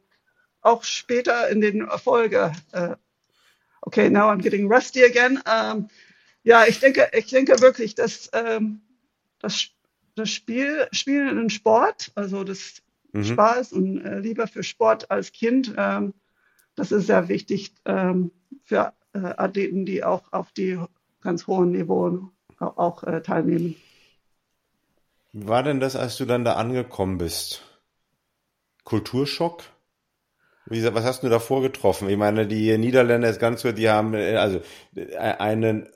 auch 0.61 0.83
später 0.83 1.49
in 1.49 1.61
den 1.61 1.81
Erfolge 1.87 2.51
äh, 2.73 2.95
okay, 3.87 4.09
now 4.09 4.29
I'm 4.29 4.41
getting 4.41 4.67
rusty 4.67 5.03
again. 5.03 5.41
Ähm, 5.45 5.87
ja, 6.43 6.65
ich 6.65 6.79
denke, 6.79 7.09
ich 7.13 7.27
denke 7.27 7.61
wirklich, 7.61 7.95
dass 7.95 8.29
ähm, 8.33 8.81
das, 9.39 9.69
das 10.15 10.29
Spiel, 10.29 10.87
Spielen 10.91 11.39
in 11.39 11.49
Sport, 11.49 12.11
also 12.15 12.43
das 12.43 12.81
mhm. 13.13 13.23
Spaß 13.23 13.71
und 13.71 14.01
äh, 14.03 14.19
Liebe 14.19 14.45
für 14.47 14.63
Sport 14.63 15.09
als 15.09 15.31
Kind, 15.31 15.73
ähm, 15.77 16.13
das 16.75 16.91
ist 16.91 17.07
sehr 17.07 17.29
wichtig 17.29 17.73
ähm, 17.85 18.31
für 18.65 18.93
äh, 19.13 19.19
Athleten, 19.19 19.85
die 19.85 20.03
auch 20.03 20.33
auf 20.33 20.51
die 20.51 20.77
ganz 21.21 21.47
hohen 21.47 21.71
Niveau 21.71 22.29
auch, 22.59 22.77
auch 22.77 23.03
äh, 23.03 23.21
teilnehmen. 23.21 23.75
Wie 25.31 25.47
war 25.47 25.63
denn 25.63 25.79
das, 25.79 25.95
als 25.95 26.17
du 26.17 26.25
dann 26.25 26.43
da 26.43 26.53
angekommen 26.53 27.17
bist? 27.17 27.63
Kulturschock? 28.83 29.63
Wie, 30.69 30.83
was 30.93 31.03
hast 31.03 31.23
du 31.23 31.29
davor 31.29 31.61
getroffen? 31.61 32.09
Ich 32.09 32.17
meine, 32.17 32.47
die 32.47 32.77
Niederländer 32.77 33.29
ist 33.29 33.39
ganz 33.39 33.61
so, 33.61 33.71
die 33.71 33.89
haben 33.89 34.13
äh, 34.13 34.35
also 34.35 34.61
äh, 34.95 35.15
einen 35.17 35.89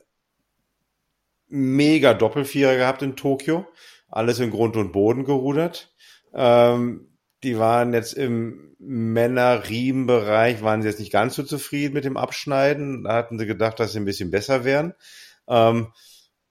mega 1.48 2.14
Doppelvierer 2.14 2.78
gehabt 2.78 3.02
in 3.02 3.18
Tokio, 3.18 3.66
alles 4.10 4.40
in 4.40 4.52
Grund 4.52 4.78
und 4.78 4.94
Boden 4.94 5.26
gerudert. 5.26 5.94
Ähm, 6.34 7.18
die 7.44 7.60
waren 7.60 7.94
jetzt 7.94 8.14
im 8.14 8.76
Männer-Riemen-Bereich, 8.80 10.62
waren 10.64 10.82
sie 10.82 10.88
jetzt 10.88 11.00
nicht 11.00 11.12
ganz 11.12 11.36
so 11.36 11.44
zufrieden 11.44 11.94
mit 11.94 12.06
dem 12.06 12.18
Abschneiden. 12.18 13.04
Da 13.04 13.14
hatten 13.14 13.38
sie 13.38 13.46
gedacht, 13.46 13.80
dass 13.80 13.92
sie 13.92 14.00
ein 14.00 14.06
bisschen 14.06 14.32
besser 14.32 14.64
wären. 14.64 14.94
Ähm, 15.48 15.88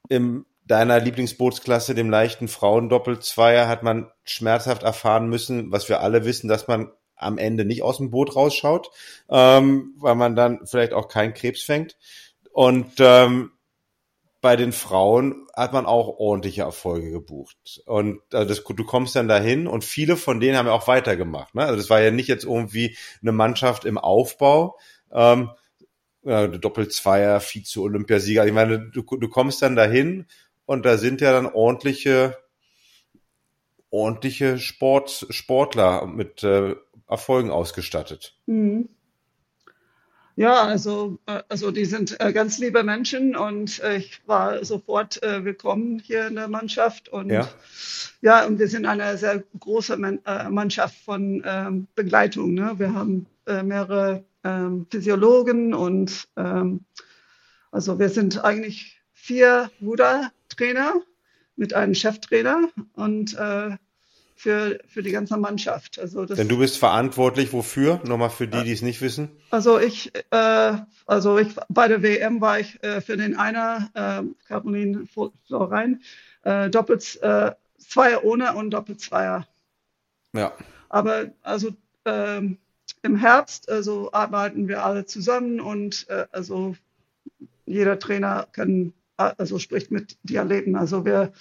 Im 0.09 0.47
deiner 0.67 1.01
Lieblingsbootsklasse, 1.01 1.95
dem 1.95 2.11
leichten 2.11 2.47
Frauendoppelzweier, 2.47 3.67
hat 3.67 3.83
man 3.83 4.11
schmerzhaft 4.25 4.83
erfahren 4.83 5.29
müssen, 5.29 5.73
was 5.73 5.89
wir 5.89 6.01
alle 6.01 6.25
wissen, 6.25 6.49
dass 6.49 6.69
man 6.69 6.93
am 7.21 7.39
Ende 7.39 7.65
nicht 7.65 7.83
aus 7.83 7.99
dem 7.99 8.11
Boot 8.11 8.35
rausschaut, 8.35 8.91
ähm, 9.29 9.95
weil 9.99 10.15
man 10.15 10.35
dann 10.35 10.67
vielleicht 10.67 10.93
auch 10.93 11.09
keinen 11.09 11.35
Krebs 11.35 11.63
fängt. 11.63 11.97
Und 12.53 12.95
ähm, 12.99 13.53
bei 14.41 14.57
den 14.57 14.73
Frauen 14.73 15.47
hat 15.55 15.73
man 15.73 15.87
auch 15.87 16.19
ordentliche 16.19 16.63
Erfolge 16.63 17.11
gebucht. 17.11 17.83
Und 17.85 18.21
also 18.33 18.49
das, 18.49 18.65
du 18.65 18.85
kommst 18.85 19.15
dann 19.15 19.29
dahin 19.29 19.67
und 19.67 19.85
viele 19.85 20.17
von 20.17 20.41
denen 20.41 20.57
haben 20.57 20.67
ja 20.67 20.73
auch 20.73 20.89
weitergemacht. 20.89 21.55
Ne? 21.55 21.63
Also 21.63 21.77
das 21.77 21.91
war 21.91 22.01
ja 22.01 22.11
nicht 22.11 22.29
jetzt 22.29 22.45
irgendwie 22.45 22.97
eine 23.21 23.33
Mannschaft 23.33 23.85
im 23.85 23.99
Aufbau. 23.99 24.79
Ähm, 25.13 25.51
äh, 26.25 26.49
Doppelzweier, 26.49 27.41
Vize-Olympiasieger. 27.41 28.47
Ich 28.47 28.53
meine, 28.53 28.91
du, 28.91 29.03
du 29.03 29.29
kommst 29.29 29.63
dann 29.63 29.77
dahin 29.77 30.27
und 30.65 30.87
da 30.87 30.97
sind 30.97 31.21
ja 31.21 31.33
dann 31.33 31.47
ordentliche 31.47 32.37
ordentliche 33.91 34.59
Sport, 34.59 35.27
Sportler 35.31 36.07
mit 36.07 36.43
äh, 36.45 36.77
Erfolgen 37.11 37.51
ausgestattet. 37.51 38.35
Mhm. 38.47 38.89
Ja, 40.41 40.63
also, 40.63 41.19
äh, 41.27 41.43
also 41.51 41.71
die 41.71 41.85
sind 41.85 42.19
äh, 42.19 42.33
ganz 42.33 42.59
liebe 42.59 42.83
Menschen 42.83 43.37
und 43.37 43.79
äh, 43.81 43.99
ich 43.99 44.27
war 44.27 44.65
sofort 44.65 45.21
willkommen 45.21 45.99
hier 45.99 46.29
in 46.29 46.37
der 46.37 46.49
Mannschaft. 46.49 47.11
Und 47.11 47.29
ja, 47.29 47.47
ja 48.23 48.47
und 48.47 48.59
wir 48.59 48.69
sind 48.69 48.87
eine 48.87 49.19
sehr 49.19 49.45
große 49.59 49.99
Mannschaft 49.99 50.97
von 51.05 51.43
ähm, 51.45 51.89
Begleitung. 51.95 52.55
Ne? 52.55 52.73
Wir 52.79 52.95
haben 52.95 53.27
mehrere 53.45 54.25
ähm, 54.43 54.87
Physiologen 54.91 55.75
und 55.75 56.27
ähm, 56.39 56.87
also 57.71 57.99
wir 57.99 58.09
sind 58.09 58.43
eigentlich 58.43 58.99
vier 59.13 59.71
Rudertrainer 59.83 61.03
mit 61.57 61.75
einem 61.75 61.95
Cheftrainer 61.95 62.71
und 62.95 63.37
für, 64.41 64.79
für 64.87 65.03
die 65.03 65.11
ganze 65.11 65.37
Mannschaft. 65.37 65.99
Also 65.99 66.25
das, 66.25 66.39
Denn 66.39 66.49
du 66.49 66.57
bist 66.57 66.79
verantwortlich 66.79 67.53
wofür? 67.53 68.01
Nochmal 68.05 68.31
für 68.31 68.49
die, 68.49 68.65
die 68.65 68.73
es 68.73 68.81
nicht 68.81 69.03
wissen. 69.03 69.29
Also 69.51 69.79
ich, 69.79 70.13
äh, 70.31 70.79
also 71.05 71.39
ich 71.39 71.49
bei 71.69 71.89
der 71.89 72.03
WM 72.03 72.41
war 72.41 72.59
ich 72.59 72.83
äh, 72.83 73.03
für 73.03 73.19
den 73.19 73.37
einer 73.37 73.91
äh, 73.93 74.23
Caroline 74.49 75.05
Florein 75.47 76.01
äh, 76.45 76.71
doppelt 76.71 77.21
äh, 77.21 77.53
Zweier 77.77 78.25
ohne 78.25 78.55
und 78.55 78.71
Doppelzweier. 78.71 79.47
Ja. 80.35 80.55
Aber 80.89 81.27
also 81.43 81.73
ähm, 82.07 82.57
im 83.03 83.17
Herbst 83.17 83.69
also 83.69 84.11
arbeiten 84.13 84.69
wir 84.69 84.87
alle 84.87 85.05
zusammen 85.05 85.61
und 85.61 86.09
äh, 86.09 86.25
also 86.33 86.77
jeder 87.67 87.99
Trainer 87.99 88.49
kann 88.53 88.95
also 89.19 89.59
spricht 89.59 89.91
mit 89.91 90.17
Dialekten. 90.23 90.77
Also 90.77 91.05
wir 91.05 91.35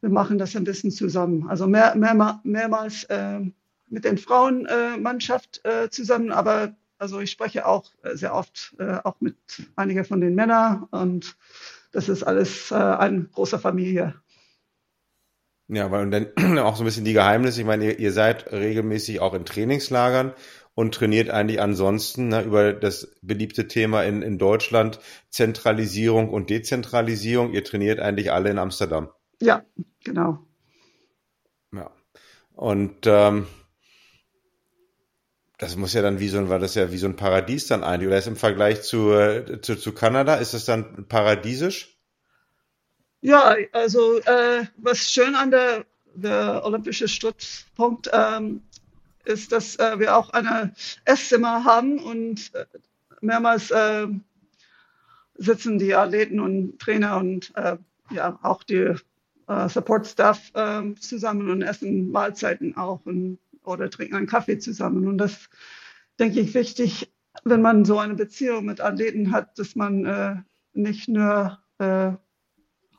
wir 0.00 0.10
machen 0.10 0.38
das 0.38 0.56
ein 0.56 0.64
bisschen 0.64 0.90
zusammen. 0.90 1.48
Also 1.48 1.66
mehr, 1.66 1.94
mehr, 1.94 2.40
mehrmals 2.42 3.04
äh, 3.04 3.40
mit 3.88 4.04
den 4.04 4.18
Frauenmannschaft 4.18 5.60
äh, 5.64 5.84
äh, 5.84 5.90
zusammen, 5.90 6.30
aber 6.30 6.74
also 6.98 7.20
ich 7.20 7.30
spreche 7.30 7.66
auch 7.66 7.90
äh, 8.02 8.14
sehr 8.14 8.34
oft 8.34 8.74
äh, 8.78 8.98
auch 9.04 9.20
mit 9.20 9.36
einigen 9.76 10.04
von 10.04 10.20
den 10.20 10.34
Männern 10.34 10.86
und 10.90 11.36
das 11.92 12.08
ist 12.08 12.22
alles 12.22 12.70
äh, 12.70 12.74
eine 12.74 13.24
große 13.24 13.58
Familie. 13.58 14.14
Ja, 15.68 15.90
weil 15.90 16.02
und 16.02 16.10
dann 16.10 16.58
auch 16.58 16.76
so 16.76 16.82
ein 16.82 16.86
bisschen 16.86 17.04
die 17.04 17.12
Geheimnisse. 17.12 17.60
Ich 17.60 17.66
meine, 17.66 17.84
ihr, 17.84 17.98
ihr 17.98 18.12
seid 18.12 18.52
regelmäßig 18.52 19.20
auch 19.20 19.34
in 19.34 19.44
Trainingslagern 19.44 20.34
und 20.74 20.94
trainiert 20.94 21.30
eigentlich 21.30 21.60
ansonsten 21.60 22.28
ne, 22.28 22.42
über 22.42 22.72
das 22.72 23.16
beliebte 23.22 23.68
Thema 23.68 24.02
in, 24.02 24.22
in 24.22 24.38
Deutschland, 24.38 25.00
Zentralisierung 25.30 26.28
und 26.30 26.50
Dezentralisierung. 26.50 27.52
Ihr 27.52 27.64
trainiert 27.64 28.00
eigentlich 28.00 28.32
alle 28.32 28.50
in 28.50 28.58
Amsterdam. 28.58 29.10
Ja, 29.40 29.64
genau. 30.04 30.44
Ja. 31.72 31.90
Und 32.54 33.06
ähm, 33.06 33.46
das 35.58 35.76
muss 35.76 35.92
ja 35.92 36.02
dann 36.02 36.20
wie 36.20 36.28
so 36.28 36.38
ein, 36.38 36.48
war 36.48 36.58
das 36.58 36.74
ja 36.74 36.90
wie 36.90 36.98
so 36.98 37.06
ein 37.06 37.16
Paradies 37.16 37.66
dann 37.66 37.84
eigentlich, 37.84 38.08
oder 38.08 38.18
ist 38.18 38.26
im 38.26 38.36
Vergleich 38.36 38.82
zu, 38.82 39.12
äh, 39.12 39.60
zu, 39.60 39.76
zu 39.76 39.92
Kanada, 39.92 40.36
ist 40.36 40.54
das 40.54 40.64
dann 40.64 41.06
paradiesisch? 41.08 41.98
Ja, 43.22 43.54
also 43.72 44.18
äh, 44.20 44.64
was 44.78 45.10
schön 45.10 45.34
an 45.34 45.50
der, 45.50 45.84
der 46.14 46.64
Olympische 46.64 47.08
Stützpunkt 47.08 48.10
ähm, 48.12 48.62
ist, 49.24 49.52
dass 49.52 49.76
äh, 49.76 49.98
wir 49.98 50.16
auch 50.16 50.30
eine 50.30 50.72
Esszimmer 51.04 51.64
haben 51.64 51.98
und 51.98 52.54
äh, 52.54 52.64
mehrmals 53.20 53.70
äh, 53.70 54.06
sitzen 55.34 55.78
die 55.78 55.94
Athleten 55.94 56.40
und 56.40 56.78
Trainer 56.78 57.18
und 57.18 57.52
äh, 57.56 57.76
ja 58.10 58.38
auch 58.42 58.62
die 58.62 58.94
äh, 59.50 59.68
Support 59.68 60.06
Staff 60.06 60.52
äh, 60.54 60.94
zusammen 60.94 61.50
und 61.50 61.62
essen 61.62 62.10
Mahlzeiten 62.10 62.76
auch 62.76 63.04
und, 63.04 63.38
oder 63.64 63.90
trinken 63.90 64.14
einen 64.14 64.26
Kaffee 64.28 64.58
zusammen. 64.58 65.06
Und 65.08 65.18
das 65.18 65.50
denke 66.20 66.40
ich 66.40 66.54
wichtig, 66.54 67.12
wenn 67.44 67.60
man 67.60 67.84
so 67.84 67.98
eine 67.98 68.14
Beziehung 68.14 68.66
mit 68.66 68.80
Athleten 68.80 69.32
hat, 69.32 69.58
dass 69.58 69.74
man 69.74 70.04
äh, 70.04 70.36
nicht 70.72 71.08
nur 71.08 71.58
äh, 71.78 72.12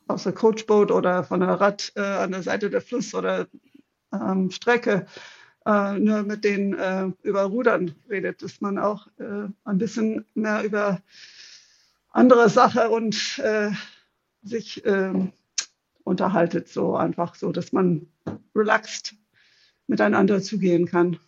aus 0.08 0.24
der 0.24 0.34
Coachboot 0.34 0.92
oder 0.92 1.24
von 1.24 1.40
der 1.40 1.50
Rad 1.62 1.94
äh, 1.96 2.02
an 2.02 2.32
der 2.32 2.44
Seite 2.44 2.70
der 2.70 2.82
Fluss 2.82 3.16
oder 3.16 3.48
ähm, 4.14 4.52
Strecke 4.52 5.06
äh, 5.66 6.00
nur 6.00 6.24
mit 6.24 6.44
denen 6.44 7.16
über 7.24 7.44
Rudern 7.44 7.96
redet, 8.10 8.42
dass 8.42 8.60
man 8.62 8.78
auch 8.78 9.08
ein 9.20 9.78
bisschen 9.78 10.26
mehr 10.34 10.64
über 10.64 11.02
andere 12.10 12.50
Sache 12.50 12.90
und 12.90 13.40
sich 14.44 14.86
ähm, 14.86 15.32
unterhaltet, 16.04 16.68
so 16.68 16.96
einfach 16.96 17.36
so, 17.36 17.52
dass 17.52 17.72
man 17.72 18.08
relaxed 18.56 19.16
miteinander 19.88 20.42
zugehen 20.42 20.86
kann. 20.86 21.20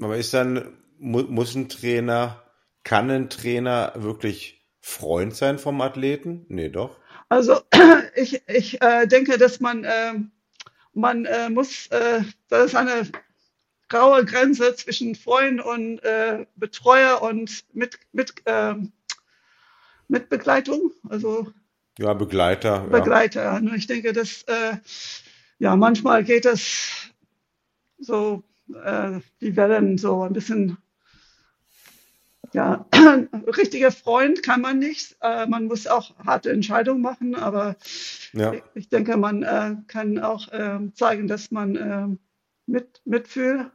Aber 0.00 0.16
ist 0.16 0.34
dann, 0.34 0.76
muss 0.98 1.54
ein 1.54 1.68
Trainer, 1.68 2.42
kann 2.84 3.10
ein 3.10 3.30
Trainer 3.30 3.92
wirklich 3.96 4.66
Freund 4.80 5.34
sein 5.34 5.58
vom 5.58 5.80
Athleten? 5.80 6.44
Nee, 6.48 6.68
doch. 6.68 6.96
Also 7.28 7.60
ich, 8.14 8.42
ich 8.46 8.80
äh, 8.82 9.06
denke, 9.06 9.38
dass 9.38 9.60
man, 9.60 9.84
äh, 9.84 10.14
man 10.92 11.24
äh, 11.24 11.50
muss, 11.50 11.88
äh, 11.88 12.22
das 12.48 12.66
ist 12.66 12.74
eine 12.76 13.10
graue 13.88 14.24
Grenze 14.24 14.74
zwischen 14.74 15.14
Freund 15.14 15.60
und 15.60 15.98
äh, 16.00 16.46
Betreuer 16.56 17.22
und 17.22 17.64
mit, 17.72 17.98
mit, 18.12 18.34
äh, 18.44 18.74
mit 20.08 20.28
Begleitung. 20.28 20.92
Also 21.08 21.52
ja, 21.98 22.14
Begleiter. 22.14 22.80
Begleiter. 22.80 23.60
Ja. 23.60 23.74
Ich 23.74 23.86
denke, 23.86 24.12
dass 24.12 24.42
äh, 24.44 24.76
ja 25.58 25.76
manchmal 25.76 26.24
geht 26.24 26.44
das 26.44 27.10
so 27.98 28.42
äh, 28.84 29.20
die 29.40 29.56
Wellen 29.56 29.98
so 29.98 30.22
ein 30.22 30.32
bisschen 30.32 30.78
ja, 32.52 32.86
richtiger 33.56 33.90
Freund 33.90 34.42
kann 34.42 34.60
man 34.60 34.78
nicht. 34.78 35.16
Äh, 35.20 35.46
man 35.46 35.66
muss 35.66 35.86
auch 35.86 36.16
harte 36.24 36.50
Entscheidungen 36.50 37.02
machen, 37.02 37.34
aber 37.34 37.76
ja. 38.32 38.52
ich, 38.52 38.62
ich, 38.74 38.88
denke, 38.88 39.16
man 39.16 39.42
äh, 39.42 39.76
kann 39.88 40.18
auch 40.18 40.50
äh, 40.52 40.78
zeigen, 40.94 41.28
dass 41.28 41.50
man 41.50 41.76
ähm, 41.76 42.18
mit, 42.66 43.02
mitfühlt. 43.04 43.70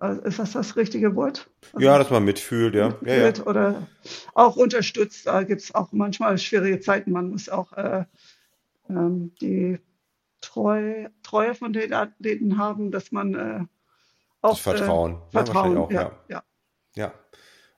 Äh, 0.00 0.26
ist 0.26 0.38
das 0.38 0.52
das 0.52 0.76
richtige 0.76 1.14
Wort? 1.14 1.50
Also, 1.72 1.84
ja, 1.84 1.98
dass 1.98 2.10
man 2.10 2.24
mitfühlt, 2.24 2.74
ja. 2.74 2.88
Mitfühlt 2.88 3.38
ja, 3.38 3.44
ja. 3.44 3.46
Oder 3.46 3.86
auch 4.34 4.56
unterstützt. 4.56 5.26
Da 5.26 5.42
gibt 5.42 5.62
es 5.62 5.74
auch 5.74 5.92
manchmal 5.92 6.38
schwierige 6.38 6.80
Zeiten. 6.80 7.12
Man 7.12 7.30
muss 7.30 7.48
auch 7.48 7.72
äh, 7.72 8.04
ähm, 8.88 9.32
die 9.40 9.78
Treue, 10.40 11.10
Treue 11.22 11.54
von 11.54 11.72
den 11.72 11.92
Athleten 11.92 12.58
haben, 12.58 12.90
dass 12.90 13.12
man 13.12 13.34
äh, 13.34 13.60
auch. 14.40 14.50
Das 14.50 14.60
Vertrauen. 14.60 15.18
Vertrauen, 15.30 15.76
auch, 15.76 15.90
ja. 15.90 16.12
ja. 16.28 16.42
ja. 16.94 17.12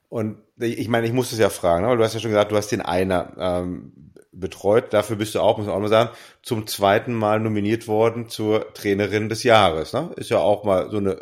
Und 0.09 0.37
ich 0.57 0.87
meine, 0.87 1.05
ich 1.05 1.13
muss 1.13 1.33
es 1.33 1.39
ja 1.39 1.49
fragen, 1.49 1.83
ne? 1.83 1.89
weil 1.89 1.97
du 1.97 2.03
hast 2.03 2.13
ja 2.13 2.21
schon 2.21 2.31
gesagt, 2.31 2.51
du 2.51 2.55
hast 2.55 2.71
den 2.71 2.81
einer 2.81 3.33
ähm, 3.37 4.13
betreut. 4.31 4.93
Dafür 4.93 5.17
bist 5.17 5.35
du 5.35 5.41
auch, 5.41 5.57
muss 5.57 5.67
man 5.67 5.75
auch 5.75 5.79
mal 5.81 5.89
sagen, 5.89 6.11
zum 6.43 6.65
zweiten 6.67 7.13
Mal 7.13 7.41
nominiert 7.41 7.87
worden 7.87 8.29
zur 8.29 8.73
Trainerin 8.73 9.27
des 9.27 9.43
Jahres. 9.43 9.91
Ne? 9.91 10.11
Ist 10.15 10.29
ja 10.29 10.39
auch 10.39 10.63
mal 10.63 10.89
so 10.89 10.97
eine, 10.97 11.19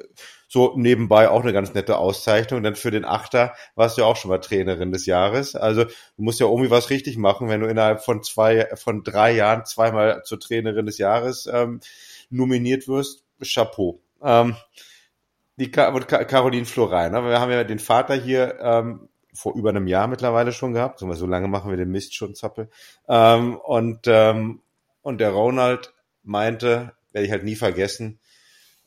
so 0.47 0.73
nebenbei 0.75 1.29
auch 1.29 1.41
eine 1.41 1.53
ganz 1.53 1.73
nette 1.73 1.97
Auszeichnung. 1.97 2.63
Dann 2.63 2.75
für 2.75 2.91
den 2.91 3.05
Achter 3.05 3.53
warst 3.75 3.97
du 3.97 4.01
ja 4.01 4.07
auch 4.07 4.15
schon 4.15 4.29
mal 4.29 4.39
Trainerin 4.39 4.91
des 4.91 5.05
Jahres. 5.05 5.55
Also 5.55 5.85
du 5.85 5.91
musst 6.17 6.39
ja 6.39 6.47
irgendwie 6.47 6.71
was 6.71 6.89
richtig 6.89 7.17
machen, 7.17 7.49
wenn 7.49 7.61
du 7.61 7.67
innerhalb 7.67 8.03
von 8.03 8.23
zwei, 8.23 8.67
von 8.75 9.03
drei 9.03 9.31
Jahren 9.31 9.65
zweimal 9.65 10.23
zur 10.23 10.39
Trainerin 10.39 10.85
des 10.85 10.97
Jahres 10.97 11.49
ähm, 11.51 11.79
nominiert 12.29 12.87
wirst. 12.87 13.23
Chapeau. 13.43 13.99
Ähm, 14.21 14.55
die 15.57 15.71
Caroline 15.71 16.65
Florein. 16.65 17.11
Ne? 17.11 17.23
Wir 17.23 17.39
haben 17.39 17.51
ja 17.51 17.63
den 17.63 17.79
Vater 17.79 18.15
hier 18.15 18.59
ähm, 18.59 19.09
vor 19.33 19.55
über 19.55 19.69
einem 19.69 19.87
Jahr 19.87 20.07
mittlerweile 20.07 20.51
schon 20.51 20.73
gehabt. 20.73 20.99
So 20.99 21.27
lange 21.27 21.47
machen 21.47 21.69
wir 21.69 21.77
den 21.77 21.91
Mist 21.91 22.15
schon, 22.15 22.35
Zappel. 22.35 22.69
Ähm, 23.07 23.57
und, 23.57 24.01
ähm, 24.05 24.61
und 25.01 25.19
der 25.19 25.31
Ronald 25.31 25.93
meinte, 26.23 26.93
werde 27.11 27.25
ich 27.25 27.31
halt 27.31 27.43
nie 27.43 27.55
vergessen, 27.55 28.19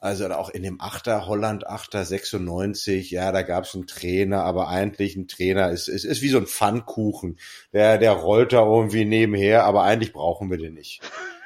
also 0.00 0.28
auch 0.30 0.50
in 0.50 0.62
dem 0.62 0.80
Achter, 0.80 1.26
Holland 1.26 1.66
Achter 1.66 2.04
96, 2.04 3.10
ja, 3.10 3.32
da 3.32 3.42
gab 3.42 3.64
es 3.64 3.74
einen 3.74 3.86
Trainer, 3.86 4.44
aber 4.44 4.68
eigentlich 4.68 5.16
ein 5.16 5.26
Trainer 5.26 5.70
ist, 5.70 5.88
ist, 5.88 6.04
ist 6.04 6.22
wie 6.22 6.28
so 6.28 6.38
ein 6.38 6.46
Pfannkuchen. 6.46 7.38
Der, 7.72 7.98
der 7.98 8.12
rollt 8.12 8.52
da 8.52 8.64
irgendwie 8.64 9.04
nebenher, 9.04 9.64
aber 9.64 9.82
eigentlich 9.82 10.12
brauchen 10.12 10.50
wir 10.50 10.58
den 10.58 10.74
nicht. 10.74 11.00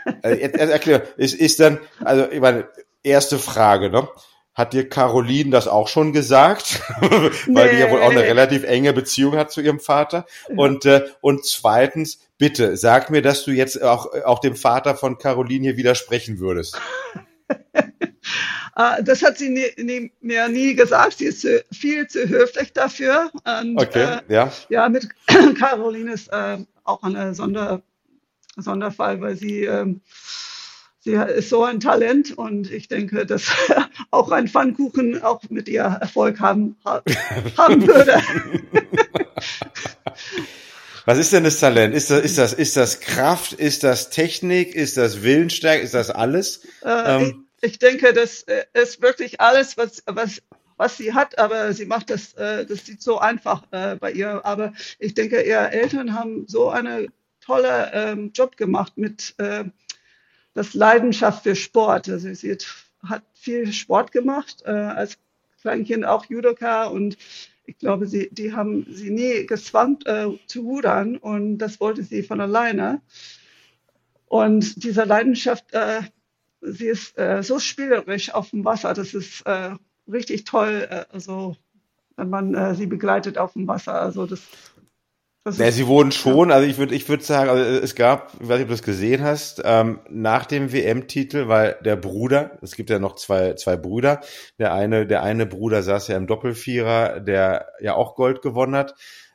äh, 0.22 0.36
erklär, 0.36 1.02
ist, 1.16 1.34
ist 1.34 1.60
dann, 1.60 1.78
also 2.04 2.30
ich 2.30 2.40
meine, 2.40 2.68
erste 3.02 3.38
Frage, 3.38 3.90
ne? 3.90 4.08
Hat 4.54 4.74
dir 4.74 4.86
Caroline 4.86 5.48
das 5.48 5.66
auch 5.66 5.88
schon 5.88 6.12
gesagt? 6.12 6.82
Weil 7.00 7.70
die 7.70 7.78
ja 7.78 7.90
wohl 7.90 8.02
auch 8.02 8.10
eine 8.10 8.20
relativ 8.20 8.64
enge 8.64 8.92
Beziehung 8.92 9.34
hat 9.36 9.50
zu 9.50 9.62
ihrem 9.62 9.80
Vater. 9.80 10.26
Und, 10.54 10.84
äh, 10.84 11.06
und 11.22 11.46
zweitens, 11.46 12.18
bitte, 12.36 12.76
sag 12.76 13.08
mir, 13.08 13.22
dass 13.22 13.44
du 13.44 13.50
jetzt 13.50 13.82
auch, 13.82 14.12
auch 14.24 14.40
dem 14.40 14.54
Vater 14.54 14.94
von 14.94 15.16
Caroline 15.16 15.68
hier 15.68 15.76
widersprechen 15.78 16.38
würdest. 16.38 16.78
Ah, 18.74 19.02
das 19.02 19.22
hat 19.22 19.38
sie 19.38 19.50
nie, 19.50 19.66
nie, 19.76 20.12
mir 20.20 20.48
nie 20.48 20.74
gesagt. 20.74 21.18
Sie 21.18 21.26
ist 21.26 21.46
viel 21.72 22.06
zu 22.08 22.28
höflich 22.28 22.72
dafür. 22.72 23.30
Und, 23.44 23.78
okay, 23.78 24.18
äh, 24.28 24.32
ja. 24.32 24.52
Ja, 24.68 24.88
mit 24.88 25.08
Caroline 25.58 26.12
ist 26.12 26.28
äh, 26.32 26.58
auch 26.84 27.02
ein 27.02 27.34
Sonder, 27.34 27.82
Sonderfall, 28.56 29.20
weil 29.20 29.36
sie 29.36 29.64
ähm, 29.64 30.00
sie 31.02 31.12
ist 31.12 31.48
so 31.48 31.64
ein 31.64 31.80
Talent 31.80 32.36
und 32.38 32.70
ich 32.70 32.88
denke, 32.88 33.26
dass 33.26 33.50
auch 34.10 34.30
ein 34.30 34.48
Pfannkuchen 34.48 35.22
auch 35.22 35.42
mit 35.50 35.68
ihr 35.68 35.82
Erfolg 35.82 36.40
haben, 36.40 36.76
haben 36.84 37.86
würde. 37.86 38.22
Was 41.04 41.18
ist 41.18 41.32
denn 41.32 41.42
das 41.42 41.58
Talent? 41.58 41.94
Ist 41.94 42.10
das, 42.10 42.20
ist 42.20 42.38
das, 42.38 42.52
ist 42.52 42.76
das 42.76 43.00
Kraft? 43.00 43.54
Ist 43.54 43.82
das 43.82 44.10
Technik? 44.10 44.76
Ist 44.76 44.96
das 44.96 45.22
Willensstärke? 45.22 45.82
Ist 45.82 45.94
das 45.94 46.10
alles? 46.10 46.64
Äh, 46.84 47.16
ähm, 47.16 47.46
ich, 47.62 47.78
denke, 47.78 48.12
das 48.12 48.42
äh, 48.42 48.64
ist 48.74 49.00
wirklich 49.00 49.40
alles, 49.40 49.76
was, 49.76 50.02
was, 50.06 50.42
was 50.76 50.96
sie 50.96 51.14
hat, 51.14 51.38
aber 51.38 51.72
sie 51.72 51.86
macht 51.86 52.10
das, 52.10 52.34
äh, 52.34 52.66
das 52.66 52.84
sieht 52.84 53.02
so 53.02 53.18
einfach 53.18 53.64
äh, 53.70 53.96
bei 53.96 54.12
ihr. 54.12 54.44
Aber 54.44 54.72
ich 54.98 55.14
denke, 55.14 55.42
ihre 55.42 55.70
Eltern 55.70 56.14
haben 56.14 56.46
so 56.46 56.68
einen 56.68 57.08
tollen 57.40 57.90
ähm, 57.92 58.30
Job 58.34 58.56
gemacht 58.56 58.96
mit 58.96 59.34
das 60.54 60.74
Leidenschaft 60.74 61.42
für 61.42 61.56
Sport. 61.56 62.08
Also 62.08 62.32
sie 62.34 62.56
hat 63.02 63.24
viel 63.34 63.72
Sport 63.72 64.12
gemacht, 64.12 64.64
als 64.64 65.18
Kleinkind 65.60 66.04
auch 66.04 66.26
Judoka 66.26 66.84
und 66.84 67.16
ich 67.64 67.78
glaube, 67.78 68.06
sie, 68.06 68.28
die 68.30 68.52
haben 68.52 68.86
sie 68.90 69.10
nie 69.10 69.46
gezwangt 69.46 70.06
äh, 70.06 70.28
zu 70.46 70.62
rudern 70.62 71.16
und 71.16 71.58
das 71.58 71.80
wollte 71.80 72.02
sie 72.02 72.22
von 72.22 72.40
alleine. 72.40 73.00
Und 74.26 74.82
diese 74.84 75.04
Leidenschaft, 75.04 75.72
äh, 75.72 76.02
sie 76.62 76.86
ist 76.86 77.18
äh, 77.18 77.42
so 77.42 77.58
spielerisch 77.58 78.32
auf 78.32 78.50
dem 78.50 78.64
Wasser, 78.64 78.94
das 78.94 79.14
ist 79.14 79.42
äh, 79.46 79.74
richtig 80.10 80.44
toll, 80.44 80.86
äh, 80.88 81.04
also 81.10 81.56
wenn 82.16 82.30
man 82.30 82.54
äh, 82.54 82.74
sie 82.74 82.86
begleitet 82.86 83.38
auf 83.38 83.52
dem 83.54 83.66
Wasser. 83.66 84.00
Also 84.00 84.26
das 84.26 84.40
ja, 85.44 85.72
sie 85.72 85.88
wurden 85.88 86.12
schon, 86.12 86.52
also 86.52 86.68
ich 86.68 86.78
würde 86.78 86.94
ich 86.94 87.08
würde 87.08 87.24
sagen, 87.24 87.50
also 87.50 87.64
es 87.64 87.96
gab, 87.96 88.32
ich 88.34 88.48
weiß 88.48 88.58
nicht, 88.58 88.62
ob 88.62 88.68
du 88.68 88.74
das 88.74 88.84
gesehen 88.84 89.24
hast, 89.24 89.60
ähm, 89.64 89.98
nach 90.08 90.46
dem 90.46 90.72
WM-Titel, 90.72 91.48
weil 91.48 91.78
der 91.84 91.96
Bruder, 91.96 92.58
es 92.62 92.76
gibt 92.76 92.90
ja 92.90 93.00
noch 93.00 93.16
zwei, 93.16 93.54
zwei 93.54 93.76
Brüder, 93.76 94.20
der 94.60 94.72
eine, 94.72 95.04
der 95.04 95.24
eine 95.24 95.44
Bruder 95.44 95.82
saß 95.82 96.06
ja 96.06 96.16
im 96.16 96.28
Doppelvierer, 96.28 97.18
der 97.18 97.66
ja 97.80 97.96
auch 97.96 98.14
Gold 98.14 98.40
gewonnen 98.40 98.76
hat. 98.76 98.94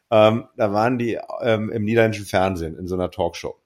Ähm, 0.10 0.48
da 0.56 0.72
waren 0.72 0.98
die 0.98 1.20
ähm, 1.42 1.70
im 1.70 1.84
niederländischen 1.84 2.26
Fernsehen 2.26 2.78
in 2.78 2.88
so 2.88 2.96
einer 2.96 3.12
Talkshow. 3.12 3.60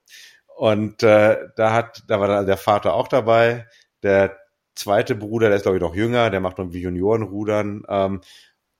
Und 0.61 1.01
äh, 1.01 1.47
da 1.55 1.73
hat, 1.73 2.03
da 2.07 2.19
war 2.19 2.45
der 2.45 2.55
Vater 2.55 2.93
auch 2.93 3.07
dabei, 3.07 3.65
der 4.03 4.37
zweite 4.75 5.15
Bruder, 5.15 5.47
der 5.47 5.55
ist 5.57 5.63
glaube 5.63 5.77
ich 5.77 5.81
noch 5.81 5.95
jünger, 5.95 6.29
der 6.29 6.39
macht 6.39 6.59
noch 6.59 6.71
wie 6.71 6.81
Juniorenrudern. 6.81 7.81
Ähm, 7.89 8.21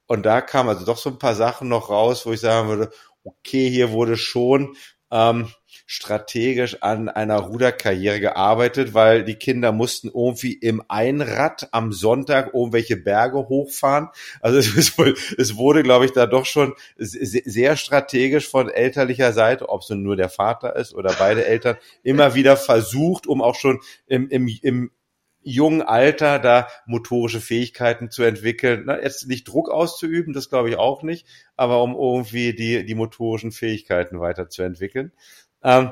und 0.06 0.24
da 0.24 0.42
kam 0.42 0.70
also 0.70 0.86
doch 0.86 0.98
so 1.00 1.10
ein 1.10 1.18
paar 1.18 1.34
Sachen 1.34 1.70
noch 1.70 1.90
raus, 1.90 2.28
wo 2.28 2.34
ich 2.34 2.40
sagen 2.40 2.70
würde, 2.70 2.92
okay, 3.24 3.68
hier 3.68 3.90
wurde 3.92 4.16
schon 4.16 4.76
ähm, 5.10 5.48
strategisch 5.92 6.78
an 6.82 7.10
einer 7.10 7.36
Ruderkarriere 7.36 8.22
gearbeitet, 8.22 8.94
weil 8.94 9.26
die 9.26 9.36
Kinder 9.36 9.74
mussten 9.74 10.08
irgendwie 10.08 10.54
im 10.54 10.82
Einrad 10.88 11.68
am 11.74 11.92
Sonntag 11.92 12.54
irgendwelche 12.54 12.96
Berge 12.96 13.50
hochfahren. 13.50 14.08
Also 14.40 14.58
es, 14.80 14.98
wohl, 14.98 15.16
es 15.38 15.58
wurde, 15.58 15.84
glaube 15.84 16.06
ich, 16.06 16.14
da 16.14 16.28
doch 16.28 16.46
schon 16.46 16.76
sehr 16.98 17.76
strategisch 17.76 18.48
von 18.48 18.70
elterlicher 18.70 19.34
Seite, 19.34 19.68
ob 19.68 19.82
es 19.82 19.90
nur 19.90 20.16
der 20.16 20.30
Vater 20.30 20.78
ist 20.78 20.94
oder 20.96 21.14
beide 21.20 21.46
Eltern, 21.46 21.76
immer 22.04 22.36
wieder 22.36 22.56
versucht, 22.56 23.28
um 23.28 23.42
auch 23.42 23.56
schon 23.56 23.82
im, 24.08 24.30
im, 24.30 24.48
im 24.62 24.92
jungen 25.44 25.82
Alter 25.82 26.40
da 26.40 26.68
motorische 26.86 27.42
Fähigkeiten 27.42 28.10
zu 28.10 28.24
entwickeln. 28.24 28.84
Na, 28.86 29.02
jetzt 29.02 29.28
nicht 29.28 29.46
Druck 29.46 29.70
auszuüben, 29.70 30.34
das 30.34 30.50
glaube 30.50 30.70
ich 30.70 30.78
auch 30.78 31.04
nicht, 31.04 31.28
aber 31.58 31.82
um 31.82 31.96
irgendwie 31.96 32.54
die, 32.54 32.86
die 32.86 32.96
motorischen 32.96 33.52
Fähigkeiten 33.52 34.22
weiterzuentwickeln. 34.22 35.12
Ähm, 35.64 35.92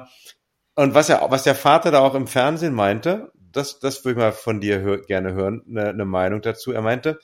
und 0.76 0.94
was 0.94 1.10
er, 1.10 1.30
was 1.30 1.44
der 1.44 1.56
Vater 1.56 1.92
da 1.92 2.00
auch 2.00 2.16
im 2.16 2.28
Fernsehen 2.28 2.74
meinte, 2.74 3.32
das, 3.52 3.80
das 3.80 4.06
würde 4.06 4.20
ich 4.20 4.26
mal 4.26 4.32
von 4.32 4.62
dir 4.62 4.80
hör, 4.80 5.02
gerne 5.02 5.34
hören, 5.34 5.64
eine, 5.68 5.90
eine 5.90 6.06
Meinung 6.06 6.42
dazu. 6.42 6.72
Er 6.72 6.82
meinte, 6.82 7.20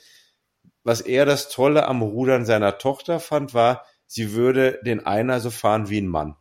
was 0.83 1.01
er 1.01 1.25
das 1.25 1.49
Tolle 1.49 1.87
am 1.87 2.01
Rudern 2.01 2.45
seiner 2.45 2.77
Tochter 2.77 3.19
fand, 3.19 3.53
war, 3.53 3.85
sie 4.07 4.33
würde 4.33 4.79
den 4.83 5.05
Einer 5.05 5.39
so 5.39 5.49
fahren 5.49 5.89
wie 5.89 5.99
ein 5.99 6.07
Mann. 6.07 6.35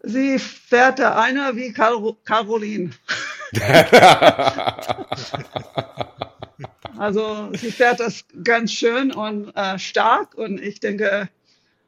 Sie 0.00 0.38
fährt 0.38 0.98
der 0.98 1.18
Einer 1.18 1.56
wie 1.56 1.72
Kar 1.72 2.00
Caroline. 2.24 2.90
also 6.98 7.50
sie 7.54 7.72
fährt 7.72 8.00
das 8.00 8.24
ganz 8.42 8.72
schön 8.72 9.12
und 9.12 9.54
äh, 9.56 9.78
stark 9.78 10.34
und 10.34 10.60
ich 10.60 10.80
denke, 10.80 11.28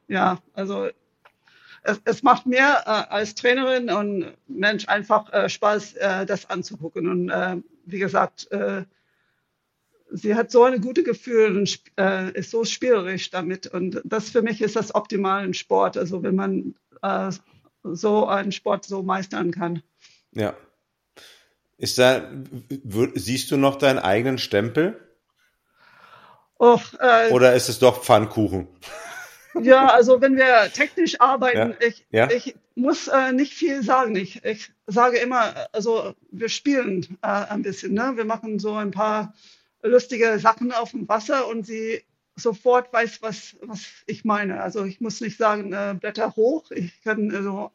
ja, 0.07 0.39
also 0.53 0.89
es, 1.83 2.01
es 2.05 2.23
macht 2.23 2.45
mir 2.45 2.59
äh, 2.59 2.89
als 2.89 3.35
Trainerin 3.35 3.89
und 3.89 4.33
Mensch 4.47 4.87
einfach 4.87 5.31
äh, 5.33 5.49
Spaß, 5.49 5.93
äh, 5.93 6.25
das 6.25 6.49
anzugucken. 6.49 7.07
Und 7.07 7.29
äh, 7.29 7.57
wie 7.85 7.99
gesagt, 7.99 8.51
äh, 8.51 8.83
sie 10.11 10.35
hat 10.35 10.51
so 10.51 10.63
ein 10.63 10.81
gutes 10.81 11.05
Gefühl 11.05 11.57
und 11.57 11.79
äh, 11.97 12.31
ist 12.31 12.51
so 12.51 12.63
spielerisch 12.65 13.29
damit. 13.29 13.67
Und 13.67 14.01
das 14.03 14.29
für 14.29 14.41
mich 14.41 14.61
ist 14.61 14.75
das 14.75 14.93
optimale 14.93 15.53
Sport. 15.53 15.97
Also 15.97 16.23
wenn 16.23 16.35
man 16.35 16.75
so 17.83 18.27
einen 18.27 18.51
Sport 18.51 18.85
so 18.85 19.01
meistern 19.01 19.49
kann. 19.49 19.81
Ja. 20.33 20.55
Ist 21.77 21.97
da, 21.97 22.29
siehst 23.15 23.49
du 23.49 23.57
noch 23.57 23.77
deinen 23.77 23.97
eigenen 23.97 24.37
Stempel? 24.37 24.99
Och, 26.59 26.83
Oder 27.31 27.55
ist 27.55 27.69
es 27.69 27.79
doch 27.79 28.03
Pfannkuchen? 28.03 28.67
Ja, 29.59 29.87
also 29.87 30.21
wenn 30.21 30.37
wir 30.37 30.71
technisch 30.73 31.19
arbeiten, 31.19 31.75
ja. 31.79 31.87
Ich, 31.87 32.05
ja. 32.11 32.31
ich 32.31 32.55
muss 32.75 33.07
äh, 33.07 33.33
nicht 33.33 33.53
viel 33.53 33.83
sagen. 33.83 34.15
Ich, 34.15 34.43
ich 34.45 34.71
sage 34.87 35.17
immer, 35.17 35.53
also 35.71 36.15
wir 36.31 36.49
spielen 36.49 37.17
äh, 37.21 37.27
ein 37.27 37.61
bisschen. 37.61 37.93
Ne? 37.93 38.13
Wir 38.15 38.25
machen 38.25 38.59
so 38.59 38.73
ein 38.75 38.91
paar 38.91 39.33
lustige 39.83 40.39
Sachen 40.39 40.71
auf 40.71 40.91
dem 40.91 41.07
Wasser 41.09 41.47
und 41.47 41.65
sie 41.65 42.03
sofort 42.35 42.91
weiß, 42.93 43.21
was, 43.21 43.57
was 43.61 43.85
ich 44.07 44.23
meine. 44.23 44.61
Also 44.61 44.85
ich 44.85 45.01
muss 45.01 45.21
nicht 45.21 45.37
sagen, 45.37 45.73
äh, 45.73 45.95
Blätter 45.99 46.35
hoch. 46.35 46.71
Ich 46.71 47.01
kann 47.03 47.29
so 47.29 47.71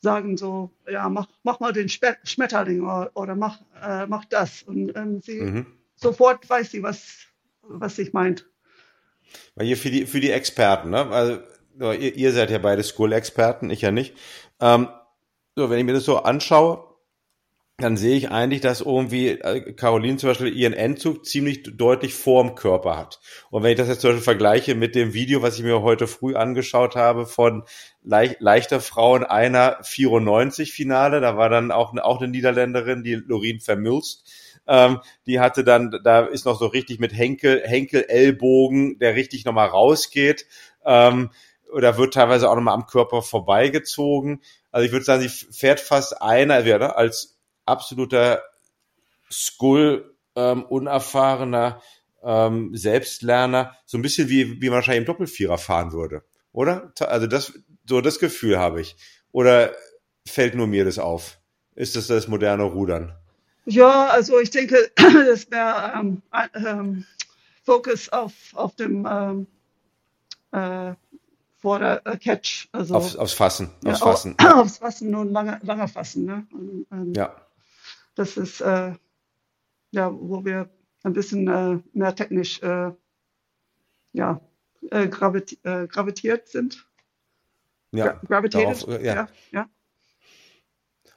sagen, 0.00 0.36
so, 0.36 0.70
ja, 0.88 1.08
mach, 1.08 1.28
mach 1.42 1.60
mal 1.60 1.72
den 1.72 1.88
Schmetterling 1.88 2.82
oder, 2.82 3.10
oder 3.14 3.36
mach, 3.36 3.60
äh, 3.82 4.06
mach 4.06 4.24
das. 4.24 4.62
Und 4.62 4.96
ähm, 4.96 5.20
sie 5.20 5.40
mhm. 5.40 5.66
sofort 5.94 6.48
weiß 6.48 6.70
sie, 6.70 6.82
was, 6.82 7.26
was 7.62 7.98
ich 7.98 8.12
meint. 8.12 8.49
Weil 9.54 9.66
hier 9.66 9.76
für 9.76 9.90
die, 9.90 10.06
für 10.06 10.20
die 10.20 10.30
Experten, 10.30 10.90
ne? 10.90 11.10
Also, 11.10 11.38
ihr, 11.80 12.14
ihr 12.14 12.32
seid 12.32 12.50
ja 12.50 12.58
beide 12.58 12.82
School-Experten, 12.82 13.70
ich 13.70 13.82
ja 13.82 13.90
nicht. 13.90 14.14
Ähm, 14.60 14.88
so, 15.56 15.70
wenn 15.70 15.78
ich 15.78 15.84
mir 15.84 15.94
das 15.94 16.04
so 16.04 16.18
anschaue, 16.18 16.90
dann 17.80 17.96
sehe 17.96 18.16
ich 18.16 18.30
eigentlich, 18.30 18.60
dass 18.60 18.80
irgendwie 18.80 19.28
äh, 19.28 19.72
Caroline 19.72 20.18
zum 20.18 20.30
Beispiel 20.30 20.54
ihren 20.54 20.72
Endzug 20.72 21.24
ziemlich 21.24 21.62
deutlich 21.76 22.14
vorm 22.14 22.54
Körper 22.54 22.96
hat. 22.96 23.20
Und 23.50 23.62
wenn 23.62 23.72
ich 23.72 23.78
das 23.78 23.88
jetzt 23.88 24.00
zum 24.00 24.10
Beispiel 24.10 24.24
vergleiche 24.24 24.74
mit 24.74 24.94
dem 24.94 25.14
Video, 25.14 25.42
was 25.42 25.56
ich 25.56 25.64
mir 25.64 25.82
heute 25.82 26.06
früh 26.06 26.34
angeschaut 26.34 26.96
habe 26.96 27.26
von 27.26 27.64
leicht, 28.02 28.36
leichter 28.40 28.80
Frauen 28.80 29.24
einer 29.24 29.78
94 29.82 30.72
Finale, 30.72 31.20
da 31.20 31.36
war 31.36 31.48
dann 31.48 31.70
auch, 31.70 31.96
auch 31.96 32.20
eine 32.20 32.30
Niederländerin, 32.30 33.02
die 33.02 33.14
Lorien 33.14 33.60
Vermülst, 33.60 34.24
ähm, 34.70 35.00
die 35.26 35.40
hatte 35.40 35.64
dann, 35.64 35.98
da 36.04 36.20
ist 36.20 36.46
noch 36.46 36.58
so 36.58 36.66
richtig 36.66 37.00
mit 37.00 37.12
Henkel, 37.12 37.60
Henkel, 37.66 38.04
Ellbogen, 38.08 39.00
der 39.00 39.16
richtig 39.16 39.44
nochmal 39.44 39.66
rausgeht. 39.66 40.46
Ähm, 40.84 41.30
oder 41.72 41.98
wird 41.98 42.14
teilweise 42.14 42.48
auch 42.48 42.54
nochmal 42.54 42.74
am 42.74 42.86
Körper 42.86 43.20
vorbeigezogen. 43.20 44.42
Also 44.70 44.86
ich 44.86 44.92
würde 44.92 45.04
sagen, 45.04 45.22
sie 45.22 45.28
fährt 45.28 45.80
fast 45.80 46.22
einer, 46.22 46.54
also, 46.54 46.78
ne, 46.78 46.96
als 46.96 47.38
absoluter 47.66 48.42
Skull, 49.30 50.14
ähm, 50.36 50.62
unerfahrener 50.62 51.82
ähm, 52.22 52.70
Selbstlerner, 52.72 53.76
so 53.86 53.98
ein 53.98 54.02
bisschen 54.02 54.28
wie, 54.28 54.62
wie 54.62 54.68
man 54.68 54.76
wahrscheinlich 54.76 55.00
im 55.00 55.06
Doppelvierer 55.06 55.58
fahren 55.58 55.92
würde. 55.92 56.22
Oder? 56.52 56.92
Also 57.00 57.26
das, 57.26 57.52
so 57.88 58.00
das 58.00 58.20
Gefühl 58.20 58.58
habe 58.58 58.80
ich. 58.80 58.94
Oder 59.32 59.72
fällt 60.26 60.54
nur 60.54 60.68
mir 60.68 60.84
das 60.84 61.00
auf? 61.00 61.40
Ist 61.74 61.96
das 61.96 62.06
das 62.06 62.28
moderne 62.28 62.62
Rudern? 62.62 63.19
Ja, 63.66 64.06
also 64.08 64.38
ich 64.40 64.50
denke, 64.50 64.90
das 64.96 65.50
wäre 65.50 65.92
ähm, 65.96 66.22
ähm, 66.54 67.04
Fokus 67.62 68.08
auf, 68.08 68.32
auf 68.54 68.74
dem 68.76 69.06
ähm, 69.08 69.46
äh, 70.52 70.94
Vorder-Catch. 71.58 72.68
Äh, 72.72 72.78
also, 72.78 72.94
Auf, 72.94 73.16
aufs 73.16 73.32
Fassen. 73.32 73.70
Aufs 73.84 74.00
ja, 74.00 74.06
Fassen. 74.06 74.36
Auf, 74.38 74.54
aufs 74.54 74.78
Fassen 74.78 75.14
und 75.14 75.32
langer, 75.32 75.60
langer 75.62 75.88
Fassen. 75.88 76.24
Ne? 76.24 76.46
Und, 76.52 76.86
ähm, 76.90 77.12
ja. 77.14 77.34
Das 78.14 78.36
ist, 78.36 78.60
äh, 78.60 78.94
ja, 79.92 80.12
wo 80.12 80.44
wir 80.44 80.68
ein 81.02 81.12
bisschen 81.12 81.48
äh, 81.48 81.78
mehr 81.92 82.14
technisch 82.14 82.62
äh, 82.62 82.92
ja, 84.12 84.40
äh, 84.90 85.08
graviti 85.08 85.58
äh, 85.62 85.86
gravitiert 85.86 86.48
sind. 86.48 86.86
Ja, 87.92 88.12
Gra 88.12 88.20
gravitated. 88.26 88.88
Darauf, 88.88 89.02
ja. 89.02 89.14
ja, 89.14 89.28
ja. 89.52 89.68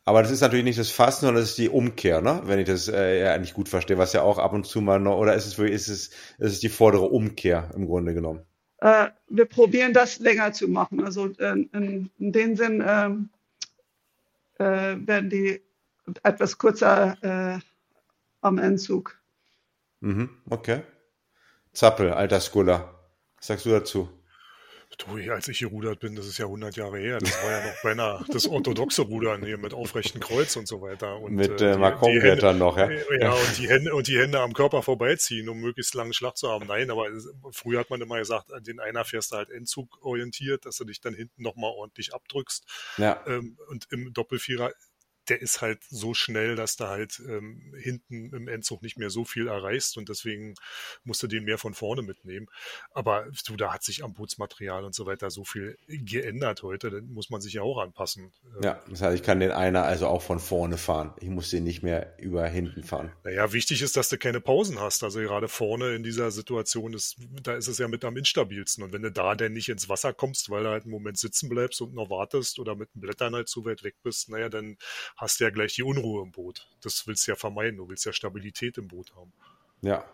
Aber 0.06 0.22
das 0.22 0.32
ist 0.32 0.42
natürlich 0.42 0.66
nicht 0.66 0.80
das 0.80 0.92
Fassen, 0.92 1.26
sondern 1.26 1.42
das 1.42 1.52
ist 1.52 1.58
die 1.58 1.70
Umkehr, 1.70 2.22
ne? 2.22 2.42
Wenn 2.44 2.60
ich 2.60 2.68
das 2.68 2.90
äh, 2.90 3.22
ja 3.22 3.34
eigentlich 3.34 3.54
gut 3.54 3.70
verstehe, 3.70 3.98
was 3.98 4.12
ja 4.12 4.22
auch 4.22 4.38
ab 4.38 4.52
und 4.52 4.66
zu 4.66 4.82
mal 4.82 5.00
noch, 5.00 5.18
oder 5.18 5.34
ist 5.34 5.46
es 5.46 5.58
wirklich, 5.58 5.76
ist 5.76 5.88
es, 5.88 6.08
ist 6.08 6.52
es 6.54 6.60
die 6.60 6.70
vordere 6.70 7.06
Umkehr 7.06 7.70
im 7.74 7.86
Grunde 7.86 8.14
genommen? 8.14 8.42
Äh, 8.80 9.10
wir 9.30 9.46
probieren 9.46 9.94
das 9.94 10.20
länger 10.20 10.52
zu 10.52 10.68
machen. 10.68 11.02
Also 11.04 11.28
äh, 11.38 11.54
in, 11.72 12.10
in 12.20 12.32
dem 12.34 12.56
Sinn 12.58 12.84
ähm, 12.86 13.30
äh, 14.60 14.98
werden 15.08 15.30
die 15.30 15.62
etwas 16.24 16.58
kürzer 16.58 17.18
äh, 17.22 17.60
am 18.42 18.58
Endzug. 18.58 19.18
Mhm, 20.02 20.30
okay. 20.50 20.82
Zappel, 21.72 22.12
alter 22.12 22.42
Skuller. 22.42 22.94
Was 23.38 23.48
sagst 23.48 23.66
du 23.66 23.70
dazu? 23.70 24.10
Du, 24.98 25.32
als 25.32 25.48
ich 25.48 25.60
gerudert 25.60 26.00
bin, 26.00 26.16
das 26.16 26.28
ist 26.28 26.38
ja 26.38 26.46
100 26.46 26.76
Jahre 26.76 27.00
her, 27.00 27.20
das 27.20 27.32
war 27.44 27.52
ja 27.52 27.66
noch 27.66 27.82
beinahe 27.82 28.26
das 28.32 28.48
orthodoxe 28.48 29.02
Rudern 29.04 29.44
hier 29.44 29.58
mit 29.58 29.74
aufrechten 29.74 30.20
Kreuz 30.20 30.56
und 30.56 30.68
so 30.68 30.82
weiter. 30.82 31.20
Und, 31.20 31.34
mit 31.34 31.62
äh, 31.62 31.78
Macron-Blättern 31.78 32.58
noch, 32.58 32.78
ja? 32.78 32.90
Ja, 33.20 33.32
und 33.32 33.58
die, 33.58 33.70
Hände, 33.70 33.94
und 33.96 34.08
die 34.08 34.20
Hände 34.20 34.40
am 34.40 34.54
Körper 34.54 34.84
vorbeiziehen, 34.84 35.50
um 35.50 35.60
möglichst 35.60 35.94
langen 35.96 36.14
Schlag 36.14 36.38
zu 36.38 36.50
haben. 36.50 36.68
Nein, 36.68 36.92
aber 36.92 37.08
früher 37.52 37.80
hat 37.80 37.90
man 37.90 38.02
immer 38.02 38.20
gesagt, 38.20 38.52
den 38.62 38.80
einer 38.80 39.04
fährst 39.06 39.32
du 39.32 39.38
halt 39.38 39.50
Endzug 39.50 40.04
orientiert, 40.04 40.66
dass 40.66 40.78
du 40.78 40.86
dich 40.86 41.02
dann 41.02 41.14
hinten 41.14 41.42
nochmal 41.42 41.72
ordentlich 41.72 42.14
abdrückst. 42.14 42.66
Ja. 42.98 43.24
Ähm, 43.28 43.58
und 43.70 43.88
im 43.92 44.14
Doppelvierer 44.14 44.72
der 45.30 45.42
ist 45.42 45.62
halt 45.62 45.80
so 45.90 46.14
schnell, 46.14 46.56
dass 46.56 46.76
du 46.76 46.86
halt 46.86 47.22
ähm, 47.28 47.74
hinten 47.78 48.34
im 48.34 48.48
Endzug 48.48 48.82
nicht 48.82 48.98
mehr 48.98 49.10
so 49.10 49.24
viel 49.24 49.48
erreichst 49.48 49.98
und 49.98 50.10
deswegen 50.10 50.56
musst 51.04 51.24
du 51.24 51.28
den 51.28 51.46
mehr 51.46 51.58
von 51.58 51.74
vorne 51.74 52.02
mitnehmen. 52.02 52.48
Aber 52.92 53.28
du, 53.46 53.56
da 53.56 53.74
hat 53.74 53.84
sich 53.84 54.04
am 54.04 54.14
Bootsmaterial 54.14 54.84
und 54.84 54.94
so 54.94 55.06
weiter 55.06 55.30
so 55.30 55.44
viel 55.44 55.78
geändert 55.88 56.64
heute, 56.64 56.90
dann 56.90 57.08
muss 57.08 57.30
man 57.30 57.42
sich 57.42 57.54
ja 57.54 57.62
auch 57.62 57.80
anpassen. 57.80 58.34
Ja, 58.62 58.82
das 58.90 59.02
heißt, 59.02 59.16
ich 59.16 59.24
kann 59.24 59.40
den 59.40 59.52
einer 59.52 59.84
also 59.84 60.08
auch 60.08 60.22
von 60.22 60.40
vorne 60.40 60.78
fahren. 60.78 61.14
Ich 61.20 61.30
muss 61.30 61.50
den 61.50 61.64
nicht 61.64 61.84
mehr 61.84 62.18
über 62.20 62.46
hinten 62.48 62.84
fahren. 62.84 63.12
Naja, 63.24 63.54
wichtig 63.54 63.82
ist, 63.82 63.96
dass 63.96 64.10
du 64.10 64.18
keine 64.18 64.42
Pausen 64.42 64.80
hast. 64.80 65.04
Also 65.04 65.20
gerade 65.20 65.48
vorne 65.48 65.96
in 65.96 66.04
dieser 66.04 66.32
Situation 66.32 66.94
ist, 66.94 67.18
da 67.42 67.56
ist 67.56 67.68
es 67.68 67.78
ja 67.78 67.88
mit 67.88 68.04
am 68.06 68.18
instabilsten. 68.18 68.84
Und 68.84 68.94
wenn 68.94 69.02
du 69.02 69.12
da 69.12 69.36
denn 69.36 69.54
nicht 69.54 69.70
ins 69.70 69.90
Wasser 69.90 70.14
kommst, 70.14 70.50
weil 70.50 70.64
du 70.64 70.70
halt 70.70 70.84
einen 70.84 70.92
Moment 70.92 71.18
sitzen 71.18 71.50
bleibst 71.50 71.82
und 71.82 71.94
noch 71.94 72.10
wartest 72.10 72.60
oder 72.60 72.76
mit 72.76 72.94
den 72.94 73.02
Blättern 73.02 73.34
halt 73.36 73.48
zu 73.48 73.66
weit 73.66 73.84
weg 73.84 73.96
bist, 74.04 74.30
naja, 74.30 74.50
dann 74.50 74.78
hast 75.16 75.40
du 75.40 75.46
ja 75.46 75.50
gleich 75.50 75.76
die 75.76 75.84
Unruhe 75.84 76.24
im 76.24 76.32
Boot. 76.32 76.68
Das 76.82 77.08
willst 77.08 77.28
du 77.28 77.32
ja 77.32 77.36
vermeiden. 77.36 77.78
Du 77.78 77.90
willst 77.90 78.06
ja 78.06 78.14
Stabilität 78.14 78.78
im 78.78 78.88
Boot 78.88 79.16
haben. 79.16 79.32
Ja. 79.82 80.06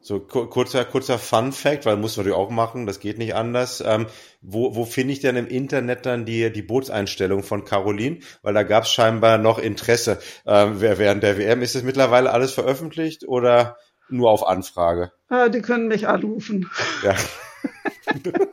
So 0.00 0.20
kurzer, 0.20 0.84
kurzer 0.84 1.18
Fun 1.18 1.52
Fact, 1.52 1.86
weil 1.86 1.96
muss 1.96 2.18
man 2.18 2.26
natürlich 2.26 2.38
auch 2.38 2.50
machen, 2.50 2.84
das 2.84 3.00
geht 3.00 3.16
nicht 3.16 3.34
anders. 3.34 3.82
Ähm, 3.84 4.06
wo 4.42 4.76
wo 4.76 4.84
finde 4.84 5.14
ich 5.14 5.20
denn 5.20 5.34
im 5.36 5.46
Internet 5.46 6.04
dann 6.04 6.26
die, 6.26 6.52
die 6.52 6.60
Bootseinstellung 6.60 7.42
von 7.42 7.64
Caroline? 7.64 8.18
Weil 8.42 8.52
da 8.52 8.64
gab 8.64 8.84
es 8.84 8.90
scheinbar 8.90 9.38
noch 9.38 9.58
Interesse 9.58 10.20
ähm, 10.44 10.82
während 10.82 11.22
der 11.22 11.38
WM. 11.38 11.62
Ist 11.62 11.74
das 11.74 11.84
mittlerweile 11.84 12.32
alles 12.32 12.52
veröffentlicht 12.52 13.26
oder 13.26 13.78
nur 14.10 14.30
auf 14.30 14.46
Anfrage? 14.46 15.10
Ah, 15.30 15.48
die 15.48 15.62
können 15.62 15.88
mich 15.88 16.06
anrufen. 16.06 16.70
Ja. 17.02 17.16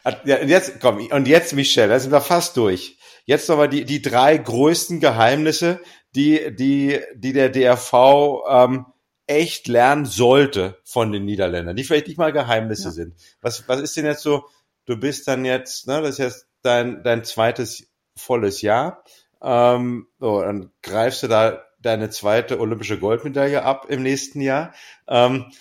ja, 0.24 0.40
und 0.40 0.48
jetzt, 0.48 0.80
komm, 0.80 1.06
und 1.10 1.28
jetzt, 1.28 1.52
Michelle, 1.54 1.88
da 1.88 1.98
sind 1.98 2.12
wir 2.12 2.20
fast 2.20 2.56
durch. 2.56 2.98
Jetzt 3.30 3.48
nochmal 3.48 3.68
die, 3.68 3.84
die 3.84 4.02
drei 4.02 4.36
größten 4.36 4.98
Geheimnisse, 4.98 5.78
die, 6.16 6.52
die, 6.52 6.98
die 7.14 7.32
der 7.32 7.48
DRV 7.48 8.42
ähm, 8.48 8.86
echt 9.28 9.68
lernen 9.68 10.04
sollte 10.04 10.80
von 10.82 11.12
den 11.12 11.26
Niederländern, 11.26 11.76
die 11.76 11.84
vielleicht 11.84 12.08
nicht 12.08 12.18
mal 12.18 12.32
Geheimnisse 12.32 12.88
ja. 12.88 12.90
sind. 12.90 13.14
Was, 13.40 13.68
was 13.68 13.82
ist 13.82 13.96
denn 13.96 14.04
jetzt 14.04 14.24
so, 14.24 14.46
du 14.86 14.96
bist 14.96 15.28
dann 15.28 15.44
jetzt, 15.44 15.86
ne, 15.86 16.02
das 16.02 16.10
ist 16.10 16.18
jetzt 16.18 16.48
dein, 16.62 17.04
dein 17.04 17.22
zweites 17.22 17.88
volles 18.16 18.62
Jahr, 18.62 19.04
ähm, 19.40 20.08
so, 20.18 20.40
dann 20.42 20.72
greifst 20.82 21.22
du 21.22 21.28
da 21.28 21.62
deine 21.78 22.10
zweite 22.10 22.58
olympische 22.58 22.98
Goldmedaille 22.98 23.62
ab 23.62 23.86
im 23.88 24.02
nächsten 24.02 24.40
Jahr. 24.40 24.74
Ähm, 25.06 25.52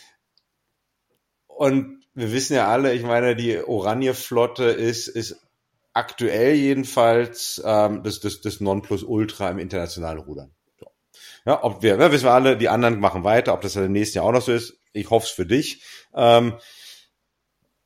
und 1.45 2.03
wir 2.15 2.32
wissen 2.32 2.55
ja 2.55 2.67
alle, 2.67 2.95
ich 2.95 3.03
meine, 3.03 3.36
die 3.36 3.59
Oranje-Flotte 3.59 4.63
ist, 4.63 5.07
ist 5.07 5.39
aktuell 5.93 6.53
jedenfalls 6.53 7.61
ähm, 7.65 8.03
das, 8.03 8.19
das, 8.19 8.41
das 8.41 8.59
Nonplusultra 8.59 9.49
im 9.49 9.59
internationalen 9.59 10.19
Rudern. 10.19 10.51
Ja, 11.45 11.63
ob 11.63 11.81
wir, 11.81 11.97
ja, 11.97 12.11
wissen 12.11 12.25
wir 12.25 12.33
alle, 12.33 12.57
die 12.57 12.69
anderen 12.69 12.99
machen 12.99 13.23
weiter, 13.23 13.53
ob 13.53 13.61
das 13.61 13.75
im 13.75 13.91
nächsten 13.91 14.17
Jahr 14.17 14.25
auch 14.25 14.31
noch 14.31 14.41
so 14.41 14.51
ist. 14.51 14.79
Ich 14.93 15.09
hoffe 15.09 15.25
es 15.25 15.31
für 15.31 15.45
dich. 15.45 15.83
Ähm, 16.13 16.53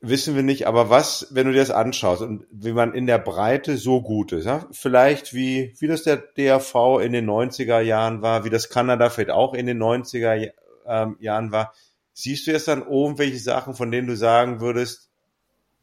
wissen 0.01 0.35
wir 0.35 0.43
nicht, 0.43 0.67
aber 0.67 0.89
was, 0.89 1.27
wenn 1.31 1.47
du 1.47 1.53
dir 1.53 1.59
das 1.59 1.71
anschaust 1.71 2.21
und 2.21 2.45
wie 2.51 2.73
man 2.73 2.93
in 2.93 3.07
der 3.07 3.19
Breite 3.19 3.77
so 3.77 4.01
gut 4.01 4.33
ist, 4.33 4.45
ja? 4.45 4.67
vielleicht 4.71 5.33
wie, 5.33 5.75
wie 5.79 5.87
das 5.87 6.03
der 6.03 6.17
DRV 6.17 6.99
in 7.01 7.13
den 7.13 7.29
90er 7.29 7.79
Jahren 7.79 8.21
war, 8.21 8.43
wie 8.43 8.49
das 8.49 8.69
Kanada 8.69 9.09
vielleicht 9.09 9.31
auch 9.31 9.53
in 9.53 9.65
den 9.65 9.81
90er 9.81 10.51
ähm, 10.85 11.15
Jahren 11.19 11.53
war, 11.53 11.73
siehst 12.11 12.45
du 12.47 12.51
jetzt 12.51 12.67
dann 12.67 12.81
irgendwelche 12.81 13.39
Sachen, 13.39 13.75
von 13.75 13.91
denen 13.91 14.07
du 14.07 14.17
sagen 14.17 14.59
würdest, 14.59 15.09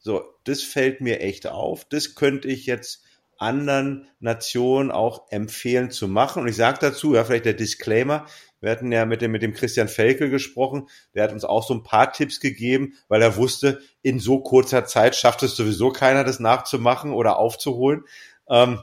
so, 0.01 0.25
das 0.45 0.63
fällt 0.63 1.01
mir 1.01 1.21
echt 1.21 1.47
auf, 1.47 1.85
das 1.85 2.15
könnte 2.15 2.49
ich 2.49 2.67
jetzt 2.67 3.05
anderen 3.37 4.07
Nationen 4.19 4.91
auch 4.91 5.31
empfehlen 5.31 5.91
zu 5.91 6.09
machen. 6.09 6.43
Und 6.43 6.49
ich 6.49 6.57
sage 6.57 6.79
dazu, 6.81 7.15
ja, 7.15 7.25
vielleicht 7.25 7.47
der 7.47 7.55
Disclaimer, 7.55 8.27
wir 8.61 8.71
hatten 8.71 8.93
ja 8.93 9.07
mit 9.07 9.23
dem, 9.23 9.31
mit 9.33 9.43
dem 9.43 9.55
Christian 9.55 9.89
Felkel 9.89 10.29
gesprochen, 10.29 10.89
der 11.15 11.25
hat 11.25 11.33
uns 11.33 11.45
auch 11.45 11.67
so 11.67 11.73
ein 11.73 11.83
paar 11.83 12.13
Tipps 12.13 12.41
gegeben, 12.41 12.95
weil 13.09 13.23
er 13.23 13.37
wusste, 13.37 13.81
in 14.03 14.21
so 14.21 14.41
kurzer 14.41 14.85
Zeit 14.85 15.17
schafft 15.17 15.43
es 15.43 15.57
sowieso 15.57 15.91
keiner, 15.91 16.25
das 16.25 16.41
nachzumachen 16.41 17.13
oder 17.13 17.39
aufzuholen. 17.39 18.05
Ähm, 18.49 18.81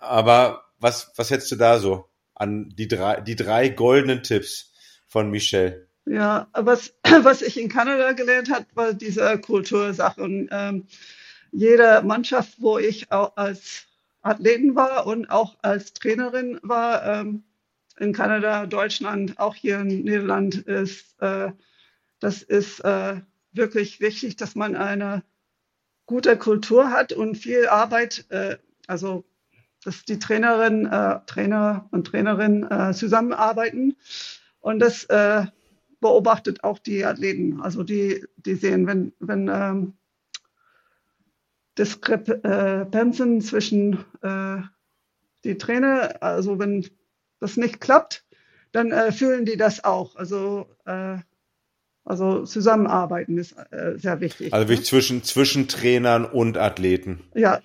aber 0.00 0.64
was, 0.80 1.12
was 1.14 1.30
hättest 1.30 1.52
du 1.52 1.56
da 1.56 1.78
so 1.78 2.06
an 2.34 2.70
die 2.70 2.88
drei, 2.88 3.20
die 3.20 3.36
drei 3.36 3.68
goldenen 3.68 4.24
Tipps 4.24 4.72
von 5.06 5.30
Michel? 5.30 5.88
Ja, 6.04 6.48
was, 6.52 6.94
was 7.22 7.42
ich 7.42 7.60
in 7.60 7.68
Kanada 7.68 8.12
gelernt 8.12 8.50
habe, 8.50 8.66
war 8.74 8.94
diese 8.94 9.38
Kultursache. 9.38 10.22
Und 10.22 10.48
ähm, 10.50 10.86
jede 11.52 12.02
Mannschaft, 12.02 12.60
wo 12.60 12.78
ich 12.78 13.12
auch 13.12 13.36
als 13.36 13.86
Athleten 14.22 14.74
war 14.74 15.06
und 15.06 15.30
auch 15.30 15.56
als 15.62 15.92
Trainerin 15.92 16.58
war, 16.62 17.04
ähm, 17.04 17.44
in 17.98 18.12
Kanada, 18.12 18.66
Deutschland, 18.66 19.38
auch 19.38 19.54
hier 19.54 19.80
in 19.80 19.88
Niederland, 19.88 20.56
ist, 20.56 21.20
äh, 21.20 21.52
das 22.20 22.42
ist 22.42 22.80
äh, 22.80 23.20
wirklich 23.52 24.00
wichtig, 24.00 24.36
dass 24.36 24.54
man 24.54 24.76
eine 24.76 25.22
gute 26.06 26.36
Kultur 26.36 26.90
hat 26.90 27.12
und 27.12 27.36
viel 27.36 27.68
Arbeit, 27.68 28.24
äh, 28.30 28.56
also 28.86 29.24
dass 29.84 30.04
die 30.04 30.18
Trainerin, 30.18 30.86
äh, 30.86 31.20
Trainer 31.26 31.88
und 31.90 32.06
Trainerinnen 32.06 32.70
äh, 32.70 32.92
zusammenarbeiten. 32.94 33.96
Und 34.60 34.78
das 34.78 35.04
äh, 35.04 35.46
beobachtet 36.02 36.62
auch 36.62 36.78
die 36.78 37.06
Athleten. 37.06 37.62
Also 37.62 37.82
die, 37.82 38.26
die 38.36 38.56
sehen, 38.56 38.86
wenn, 38.86 39.14
wenn 39.20 39.48
ähm, 39.48 39.94
Diskrepanzen 41.78 43.40
zwischen 43.40 44.04
äh, 44.20 44.58
die 45.44 45.56
Trainer, 45.56 46.22
also 46.22 46.58
wenn 46.58 46.86
das 47.40 47.56
nicht 47.56 47.80
klappt, 47.80 48.26
dann 48.72 48.92
äh, 48.92 49.12
fühlen 49.12 49.46
die 49.46 49.56
das 49.56 49.82
auch. 49.82 50.16
Also, 50.16 50.68
äh, 50.84 51.16
also 52.04 52.44
zusammenarbeiten 52.44 53.38
ist 53.38 53.52
äh, 53.70 53.94
sehr 53.96 54.20
wichtig. 54.20 54.52
Also 54.52 54.70
ne? 54.70 54.82
zwischen, 54.82 55.24
zwischen 55.24 55.68
Trainern 55.68 56.26
und 56.26 56.58
Athleten. 56.58 57.22
Ja, 57.34 57.62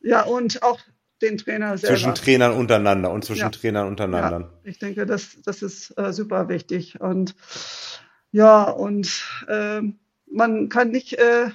ja, 0.00 0.22
und 0.22 0.62
auch 0.62 0.80
den 1.24 1.38
Trainer 1.38 1.76
selber. 1.78 1.96
Zwischen 1.96 2.14
Trainern 2.14 2.52
untereinander 2.52 3.10
und 3.10 3.24
zwischen 3.24 3.42
ja. 3.42 3.50
Trainern 3.50 3.88
untereinander. 3.88 4.40
Ja, 4.40 4.70
ich 4.70 4.78
denke, 4.78 5.06
das, 5.06 5.38
das 5.44 5.62
ist 5.62 5.96
äh, 5.98 6.12
super 6.12 6.48
wichtig. 6.48 7.00
Und 7.00 7.34
ja, 8.30 8.64
und 8.64 9.24
äh, 9.48 9.80
man 10.30 10.68
kann 10.68 10.90
nicht, 10.90 11.14
äh, 11.14 11.50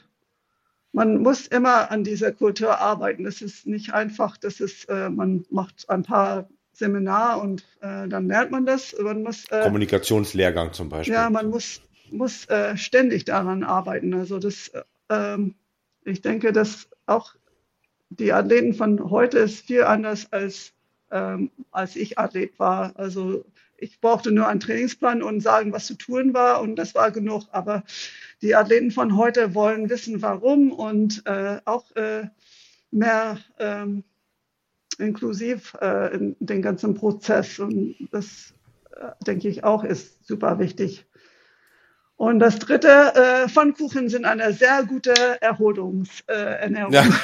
man 0.92 1.22
muss 1.22 1.48
immer 1.48 1.92
an 1.92 2.04
dieser 2.04 2.32
Kultur 2.32 2.80
arbeiten. 2.80 3.24
Das 3.24 3.42
ist 3.42 3.68
nicht 3.68 3.94
einfach, 3.94 4.38
das 4.38 4.60
ist, 4.60 4.90
äh, 4.90 5.10
man 5.10 5.46
macht 5.50 5.90
ein 5.90 6.04
paar 6.04 6.50
Seminar 6.74 7.42
und 7.42 7.64
äh, 7.82 8.08
dann 8.08 8.28
lernt 8.28 8.52
man 8.52 8.66
das. 8.66 8.96
Man 9.02 9.24
muss, 9.24 9.46
äh, 9.50 9.64
Kommunikationslehrgang 9.64 10.74
zum 10.74 10.90
Beispiel. 10.90 11.14
Ja, 11.14 11.30
man 11.30 11.50
muss, 11.50 11.82
muss 12.12 12.48
ständig 12.76 13.26
daran 13.26 13.64
arbeiten. 13.64 14.14
Also 14.14 14.40
das, 14.40 14.72
ähm, 15.10 15.56
ich 16.06 16.22
denke, 16.22 16.54
dass 16.54 16.88
auch 17.06 17.36
die 18.10 18.34
Athleten 18.34 18.74
von 18.74 19.10
heute 19.10 19.40
ist 19.40 19.68
viel 19.68 19.84
anders 19.84 20.32
als, 20.32 20.74
ähm, 21.12 21.52
als 21.72 21.96
ich 21.96 22.18
Athlet 22.18 22.58
war. 22.60 22.94
Also 22.96 23.46
ich 23.78 24.02
brauchte 24.02 24.32
nur 24.32 24.48
einen 24.48 24.60
Trainingsplan 24.60 25.24
und 25.24 25.42
sagen, 25.42 25.72
was 25.72 25.86
zu 25.86 25.96
tun 25.96 26.34
war 26.34 26.62
und 26.62 26.76
das 26.76 26.96
war 26.96 27.12
genug. 27.12 27.44
Aber 27.52 27.84
die 28.42 28.56
Athleten 28.56 28.92
von 28.92 29.16
heute 29.16 29.56
wollen 29.56 29.90
wissen, 29.90 30.22
warum 30.22 30.72
und 30.72 31.26
äh, 31.26 31.60
auch 31.66 31.96
äh, 31.96 32.28
mehr 32.92 33.38
ähm, 33.60 34.04
inklusiv 34.98 35.76
äh, 35.82 36.16
in 36.16 36.36
den 36.40 36.62
ganzen 36.62 36.94
Prozess. 36.96 37.60
Und 37.60 37.96
das, 38.12 38.54
äh, 38.92 39.12
denke 39.26 39.48
ich, 39.48 39.64
auch 39.64 39.84
ist 39.84 40.26
super 40.28 40.60
wichtig. 40.60 41.06
Und 42.18 42.40
das 42.40 42.60
dritte, 42.60 43.14
äh, 43.16 43.48
Pfannkuchen 43.48 44.10
sind 44.10 44.26
eine 44.26 44.52
sehr 44.52 44.84
gute 44.84 45.42
Erholungsernährung. 45.42 46.92
ja. 46.92 47.06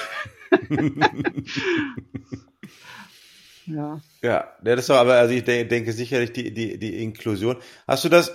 ja. 3.66 4.02
Ja, 4.22 4.54
das 4.64 4.80
ist 4.80 4.90
doch, 4.90 4.96
aber 4.96 5.16
also 5.16 5.34
ich 5.34 5.44
denke 5.44 5.92
sicherlich 5.94 6.34
die, 6.34 6.54
die, 6.54 6.78
die 6.78 7.04
Inklusion. 7.04 7.58
Hast 7.88 8.06
du 8.06 8.10
das, 8.10 8.32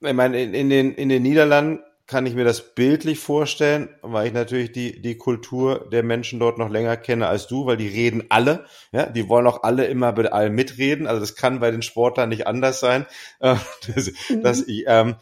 ich 0.00 0.12
meine, 0.12 0.42
in, 0.42 0.54
in, 0.54 0.70
den, 0.70 0.94
in 0.94 1.08
den 1.08 1.22
Niederlanden 1.22 1.80
kann 2.10 2.26
ich 2.26 2.34
mir 2.34 2.44
das 2.44 2.74
bildlich 2.74 3.20
vorstellen, 3.20 3.88
weil 4.02 4.26
ich 4.26 4.32
natürlich 4.32 4.72
die, 4.72 5.00
die 5.00 5.16
Kultur 5.16 5.88
der 5.92 6.02
Menschen 6.02 6.40
dort 6.40 6.58
noch 6.58 6.68
länger 6.68 6.96
kenne 6.96 7.28
als 7.28 7.46
du, 7.46 7.66
weil 7.66 7.76
die 7.76 7.86
reden 7.86 8.24
alle, 8.30 8.64
ja, 8.90 9.06
die 9.06 9.28
wollen 9.28 9.46
auch 9.46 9.62
alle 9.62 9.84
immer 9.84 10.12
bei 10.12 10.24
allem 10.24 10.56
mitreden, 10.56 11.06
also 11.06 11.20
das 11.20 11.36
kann 11.36 11.60
bei 11.60 11.70
den 11.70 11.82
Sportlern 11.82 12.28
nicht 12.28 12.48
anders 12.48 12.80
sein, 12.80 13.06
äh, 13.38 13.54
dass, 13.94 14.10
mhm. 14.28 14.42
dass 14.42 14.66
ich, 14.66 14.84
ähm, 14.88 15.14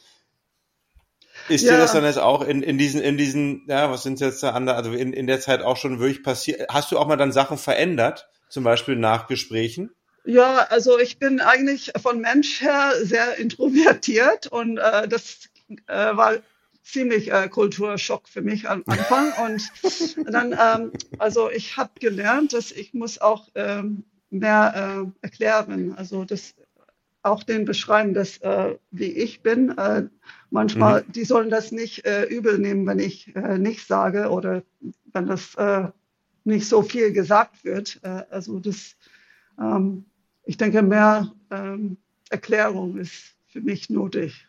ist 1.48 1.64
ja. 1.64 1.72
dir 1.72 1.78
das 1.78 1.92
dann 1.92 2.04
jetzt 2.04 2.18
auch 2.18 2.42
in, 2.42 2.62
in 2.62 2.78
diesen, 2.78 3.00
in 3.00 3.16
diesen, 3.16 3.64
ja, 3.68 3.90
was 3.90 4.02
sind 4.02 4.20
jetzt 4.20 4.42
da 4.42 4.50
andere, 4.50 4.76
also 4.76 4.92
in, 4.92 5.12
in 5.12 5.26
der 5.26 5.40
Zeit 5.40 5.62
auch 5.62 5.76
schon 5.76 6.00
wirklich 6.00 6.22
passiert? 6.22 6.68
Hast 6.70 6.92
du 6.92 6.98
auch 6.98 7.06
mal 7.06 7.16
dann 7.16 7.32
Sachen 7.32 7.58
verändert, 7.58 8.28
zum 8.48 8.64
Beispiel 8.64 8.96
nach 8.96 9.26
Gesprächen? 9.26 9.90
Ja, 10.24 10.66
also 10.68 10.98
ich 10.98 11.18
bin 11.18 11.40
eigentlich 11.40 11.92
von 12.00 12.20
Mensch 12.20 12.60
her 12.60 12.92
sehr 13.02 13.38
introvertiert 13.38 14.46
und 14.48 14.78
äh, 14.78 15.08
das 15.08 15.48
äh, 15.86 16.16
war 16.16 16.34
ziemlich 16.82 17.32
äh, 17.32 17.48
Kulturschock 17.48 18.28
für 18.28 18.42
mich 18.42 18.68
am 18.68 18.82
Anfang. 18.86 19.32
Und 19.38 19.70
dann, 20.26 20.52
ähm, 20.52 20.92
also 21.18 21.50
ich 21.50 21.76
habe 21.76 21.90
gelernt, 22.00 22.52
dass 22.54 22.72
ich 22.72 22.94
muss 22.94 23.20
auch 23.20 23.48
ähm, 23.54 24.04
mehr 24.30 25.10
äh, 25.22 25.26
erklären, 25.26 25.94
also 25.96 26.24
das 26.24 26.54
auch 27.22 27.42
den 27.42 27.64
beschreiben, 27.64 28.14
dass 28.14 28.38
äh, 28.38 28.76
wie 28.90 29.12
ich 29.12 29.42
bin. 29.42 29.74
Manchmal, 30.50 31.02
mhm. 31.02 31.12
die 31.12 31.24
sollen 31.24 31.50
das 31.50 31.72
nicht 31.72 32.06
äh, 32.06 32.24
übel 32.24 32.58
nehmen, 32.58 32.86
wenn 32.86 32.98
ich 32.98 33.34
äh, 33.36 33.58
nicht 33.58 33.86
sage 33.86 34.30
oder 34.30 34.62
wenn 35.12 35.26
das 35.26 35.54
äh, 35.56 35.88
nicht 36.44 36.68
so 36.68 36.82
viel 36.82 37.12
gesagt 37.12 37.64
wird. 37.64 38.00
Äh, 38.02 38.24
also 38.30 38.58
das, 38.58 38.96
ähm, 39.60 40.06
ich 40.44 40.56
denke, 40.56 40.82
mehr 40.82 41.32
ähm, 41.50 41.98
Erklärung 42.30 42.96
ist 42.96 43.34
für 43.46 43.60
mich 43.60 43.90
nötig. 43.90 44.46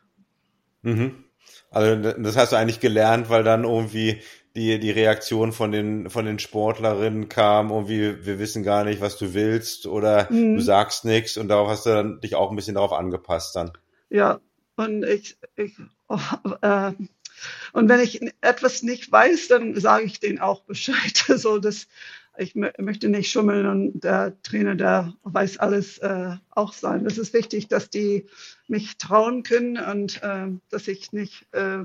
Mhm. 0.82 1.24
Also 1.72 2.14
das 2.14 2.38
hast 2.38 2.52
du 2.54 2.56
eigentlich 2.56 2.80
gelernt, 2.80 3.30
weil 3.30 3.44
dann 3.44 3.64
irgendwie 3.64 4.22
die, 4.56 4.80
die 4.80 4.92
Reaktion 4.92 5.52
von 5.52 5.72
den, 5.72 6.10
von 6.10 6.26
den 6.26 6.40
Sportlerinnen 6.40 7.30
kam, 7.30 7.72
irgendwie, 7.72 8.26
wir 8.26 8.40
wissen 8.40 8.64
gar 8.64 8.84
nicht, 8.84 9.02
was 9.02 9.18
du 9.18 9.34
willst 9.34 9.86
oder 9.86 10.32
mhm. 10.32 10.56
du 10.56 10.62
sagst 10.62 11.06
nichts 11.06 11.38
und 11.38 11.50
darauf 11.50 11.70
hast 11.70 11.86
du 11.86 11.90
dann 11.90 12.22
dich 12.22 12.36
auch 12.36 12.50
ein 12.50 12.56
bisschen 12.56 12.76
darauf 12.76 12.94
angepasst 12.94 13.56
dann. 13.56 13.72
Ja, 14.10 14.40
und 14.80 15.04
ich, 15.04 15.38
ich 15.58 15.76
oh, 16.08 16.20
äh, 16.62 16.94
und 17.74 17.90
wenn 17.90 18.00
ich 18.00 18.22
etwas 18.42 18.82
nicht 18.82 19.12
weiß, 19.12 19.50
dann 19.50 19.80
sage 19.80 20.06
ich 20.06 20.20
denen 20.20 20.40
auch 20.40 20.64
Bescheid. 20.64 21.26
So, 21.28 21.60
dass 21.60 21.88
ich 22.38 22.56
möchte 22.56 23.10
nicht 23.10 23.30
schummeln 23.30 23.66
und 23.66 24.00
der 24.02 24.42
Trainer, 24.42 24.76
der 24.76 25.14
weiß 25.24 25.58
alles 25.58 25.98
äh, 25.98 26.38
auch 26.52 26.72
sein. 26.72 27.06
Es 27.06 27.18
ist 27.18 27.34
wichtig, 27.34 27.68
dass 27.68 27.90
die 27.90 28.26
mich 28.68 28.98
trauen 28.98 29.44
können 29.44 29.78
und 29.78 30.24
äh, 30.24 30.48
dass 30.70 30.88
ich 30.88 31.12
nicht 31.12 31.46
äh, 31.52 31.84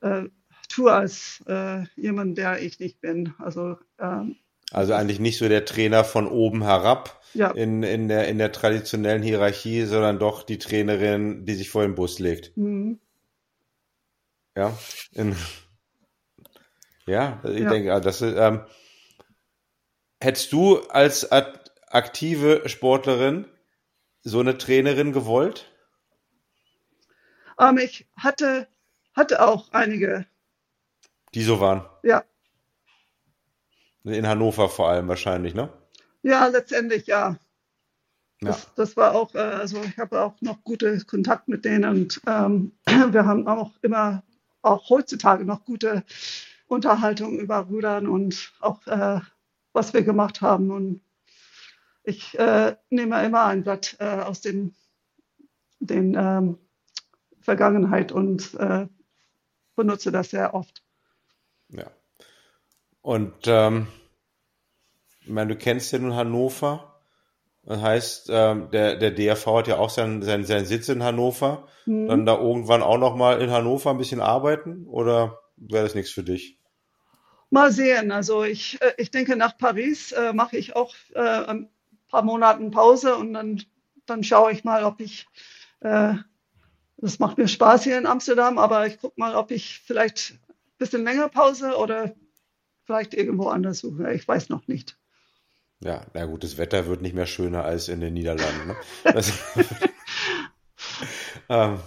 äh, 0.00 0.28
tue 0.70 0.92
als 0.92 1.42
äh, 1.46 1.84
jemand, 1.96 2.38
der 2.38 2.62
ich 2.62 2.80
nicht 2.80 3.00
bin. 3.02 3.34
Also, 3.38 3.78
ähm, 3.98 4.36
also 4.70 4.94
eigentlich 4.94 5.20
nicht 5.20 5.38
so 5.38 5.48
der 5.48 5.64
Trainer 5.64 6.04
von 6.04 6.26
oben 6.26 6.62
herab 6.62 7.20
ja. 7.34 7.50
in, 7.50 7.82
in, 7.82 8.08
der, 8.08 8.28
in 8.28 8.38
der 8.38 8.52
traditionellen 8.52 9.22
Hierarchie, 9.22 9.84
sondern 9.84 10.18
doch 10.18 10.42
die 10.42 10.58
Trainerin, 10.58 11.44
die 11.44 11.54
sich 11.54 11.70
vor 11.70 11.82
den 11.82 11.94
Bus 11.94 12.18
legt. 12.18 12.56
Mhm. 12.56 12.98
Ja, 14.56 14.76
in, 15.12 15.36
ja, 17.06 17.40
ich 17.44 17.60
ja. 17.60 17.70
denke, 17.70 18.00
das 18.00 18.22
ist, 18.22 18.34
ähm, 18.36 18.64
hättest 20.20 20.52
du 20.52 20.78
als 20.88 21.30
aktive 21.30 22.68
Sportlerin 22.68 23.46
so 24.22 24.40
eine 24.40 24.58
Trainerin 24.58 25.12
gewollt? 25.12 25.70
Ähm, 27.58 27.78
ich 27.78 28.06
hatte, 28.16 28.66
hatte 29.14 29.46
auch 29.46 29.72
einige. 29.72 30.26
Die 31.34 31.42
so 31.42 31.60
waren? 31.60 31.84
Ja. 32.02 32.24
In 34.06 34.26
Hannover 34.26 34.68
vor 34.68 34.88
allem 34.88 35.08
wahrscheinlich, 35.08 35.54
ne? 35.54 35.68
Ja, 36.22 36.46
letztendlich 36.46 37.06
ja. 37.06 37.36
Ja. 38.42 38.48
Das, 38.48 38.74
das, 38.74 38.96
war 38.96 39.14
auch, 39.14 39.34
äh, 39.34 39.38
also 39.38 39.82
ich 39.82 39.98
habe 39.98 40.20
auch 40.20 40.34
noch 40.40 40.62
gute 40.62 41.02
Kontakt 41.04 41.48
mit 41.48 41.64
denen 41.64 41.84
und 41.84 42.20
ähm, 42.26 42.72
wir 42.86 43.24
haben 43.24 43.46
auch 43.48 43.72
immer, 43.82 44.22
auch 44.62 44.90
heutzutage 44.90 45.44
noch 45.44 45.64
gute 45.64 46.04
Unterhaltung 46.66 47.38
über 47.38 47.58
Rudern 47.58 48.06
und 48.06 48.52
auch 48.60 48.86
äh, 48.86 49.20
was 49.72 49.94
wir 49.94 50.02
gemacht 50.02 50.40
haben. 50.40 50.70
Und 50.70 51.00
ich 52.04 52.38
äh, 52.38 52.76
nehme 52.90 53.24
immer 53.24 53.44
ein 53.44 53.62
Blatt 53.62 53.96
äh, 54.00 54.20
aus 54.20 54.40
den, 54.40 54.74
den 55.80 56.14
ähm, 56.18 56.58
Vergangenheit 57.40 58.12
und 58.12 58.54
äh, 58.54 58.86
benutze 59.76 60.12
das 60.12 60.30
sehr 60.30 60.54
oft. 60.54 60.82
Ja. 61.68 61.90
Und 63.06 63.46
ähm, 63.46 63.86
ich 65.20 65.28
meine, 65.28 65.54
du 65.54 65.56
kennst 65.56 65.92
ja 65.92 66.00
nun 66.00 66.16
Hannover. 66.16 67.00
Das 67.62 67.80
heißt, 67.80 68.30
ähm, 68.32 68.68
der, 68.72 68.96
der 68.96 69.12
DRV 69.12 69.46
hat 69.58 69.68
ja 69.68 69.78
auch 69.78 69.90
seinen, 69.90 70.22
seinen, 70.22 70.44
seinen 70.44 70.66
Sitz 70.66 70.88
in 70.88 71.04
Hannover. 71.04 71.68
Mhm. 71.84 72.08
Dann 72.08 72.26
da 72.26 72.36
irgendwann 72.36 72.82
auch 72.82 72.98
noch 72.98 73.14
mal 73.14 73.40
in 73.40 73.52
Hannover 73.52 73.90
ein 73.90 73.98
bisschen 73.98 74.20
arbeiten? 74.20 74.88
Oder 74.88 75.38
wäre 75.56 75.84
das 75.84 75.94
nichts 75.94 76.10
für 76.10 76.24
dich? 76.24 76.58
Mal 77.48 77.70
sehen. 77.70 78.10
Also 78.10 78.42
ich, 78.42 78.82
äh, 78.82 78.94
ich 78.96 79.12
denke, 79.12 79.36
nach 79.36 79.56
Paris 79.56 80.10
äh, 80.10 80.32
mache 80.32 80.56
ich 80.56 80.74
auch 80.74 80.92
äh, 81.14 81.20
ein 81.20 81.70
paar 82.08 82.22
Monate 82.22 82.68
Pause 82.70 83.14
und 83.14 83.34
dann, 83.34 83.62
dann 84.06 84.24
schaue 84.24 84.50
ich 84.50 84.64
mal, 84.64 84.82
ob 84.82 84.98
ich, 84.98 85.28
äh, 85.78 86.14
das 86.96 87.20
macht 87.20 87.38
mir 87.38 87.46
Spaß 87.46 87.84
hier 87.84 87.98
in 87.98 88.06
Amsterdam, 88.06 88.58
aber 88.58 88.88
ich 88.88 88.98
gucke 88.98 89.20
mal, 89.20 89.36
ob 89.36 89.52
ich 89.52 89.78
vielleicht 89.86 90.32
ein 90.32 90.78
bisschen 90.78 91.04
länger 91.04 91.28
Pause 91.28 91.76
oder 91.76 92.12
vielleicht 92.86 93.14
irgendwo 93.14 93.48
anders 93.48 93.80
suche. 93.80 94.12
Ich 94.14 94.26
weiß 94.26 94.48
noch 94.48 94.66
nicht. 94.68 94.96
Ja, 95.80 96.06
na 96.14 96.24
gut, 96.24 96.42
das 96.42 96.56
Wetter 96.56 96.86
wird 96.86 97.02
nicht 97.02 97.14
mehr 97.14 97.26
schöner 97.26 97.64
als 97.64 97.88
in 97.88 98.00
den 98.00 98.14
Niederlanden. 98.14 98.68
Ne? 98.68 98.76
Das, 99.12 99.32
ähm, 101.48 101.78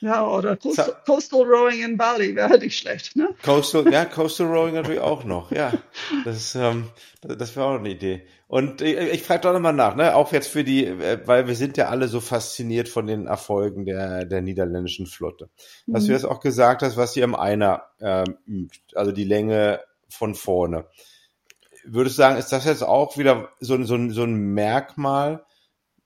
ja, 0.00 0.26
oder 0.26 0.56
Coastal, 0.56 0.96
Coastal 1.04 1.42
Rowing 1.42 1.82
in 1.82 1.96
Bali 1.96 2.36
wäre 2.36 2.58
nicht 2.58 2.78
schlecht, 2.78 3.16
ne? 3.16 3.34
Coastal, 3.44 3.92
ja, 3.92 4.04
Coastal 4.04 4.46
Rowing 4.46 4.74
natürlich 4.74 5.00
auch 5.00 5.24
noch, 5.24 5.50
ja. 5.50 5.72
Das, 6.24 6.54
ähm, 6.54 6.90
das 7.20 7.56
wäre 7.56 7.66
auch 7.66 7.78
eine 7.78 7.88
Idee. 7.88 8.24
Und 8.46 8.80
ich, 8.80 8.96
ich 8.96 9.22
frage 9.24 9.40
doch 9.40 9.52
nochmal 9.52 9.72
nach, 9.72 9.96
ne? 9.96 10.14
Auch 10.14 10.32
jetzt 10.32 10.48
für 10.48 10.62
die, 10.62 10.86
äh, 10.86 11.20
weil 11.26 11.48
wir 11.48 11.56
sind 11.56 11.76
ja 11.76 11.88
alle 11.88 12.06
so 12.06 12.20
fasziniert 12.20 12.88
von 12.88 13.06
den 13.06 13.26
Erfolgen 13.26 13.86
der, 13.86 14.24
der 14.24 14.40
niederländischen 14.40 15.06
Flotte. 15.06 15.50
Was 15.86 16.04
mhm. 16.04 16.08
du 16.08 16.12
jetzt 16.12 16.26
auch 16.26 16.40
gesagt 16.40 16.82
hast, 16.82 16.96
was 16.96 17.16
ihr 17.16 17.24
im 17.24 17.34
Einer 17.34 17.82
ähm, 18.00 18.36
übt, 18.46 18.78
also 18.94 19.10
die 19.10 19.24
Länge 19.24 19.80
von 20.08 20.34
vorne. 20.34 20.86
Würdest 21.84 22.18
du 22.18 22.22
sagen, 22.22 22.38
ist 22.38 22.52
das 22.52 22.64
jetzt 22.64 22.82
auch 22.82 23.16
wieder 23.16 23.50
so, 23.60 23.82
so, 23.84 24.10
so 24.10 24.24
ein 24.24 24.54
Merkmal, 24.54 25.44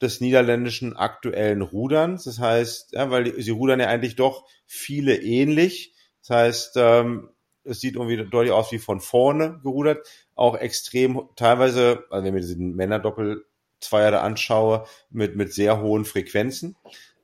des 0.02 0.20
niederländischen 0.20 0.96
aktuellen 0.96 1.62
Ruderns. 1.62 2.24
Das 2.24 2.40
heißt, 2.40 2.92
ja, 2.92 3.10
weil 3.10 3.40
sie 3.40 3.52
rudern 3.52 3.80
ja 3.80 3.86
eigentlich 3.86 4.16
doch 4.16 4.44
viele 4.66 5.16
ähnlich. 5.16 5.94
Das 6.20 6.30
heißt, 6.30 6.72
ähm, 6.76 7.30
es 7.64 7.80
sieht 7.80 7.94
irgendwie 7.94 8.16
deutlich 8.16 8.52
aus 8.52 8.72
wie 8.72 8.80
von 8.80 9.00
vorne 9.00 9.60
gerudert, 9.62 10.06
auch 10.34 10.56
extrem 10.56 11.28
teilweise, 11.36 12.04
also 12.10 12.24
wenn 12.24 12.26
ich 12.26 12.32
mir 12.32 12.40
diesen 12.40 12.74
Männerdoppel-Zweier 12.74 14.10
da 14.10 14.20
anschaue, 14.22 14.84
mit, 15.10 15.36
mit 15.36 15.54
sehr 15.54 15.80
hohen 15.80 16.04
Frequenzen. 16.04 16.76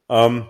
Ähm, 0.08 0.48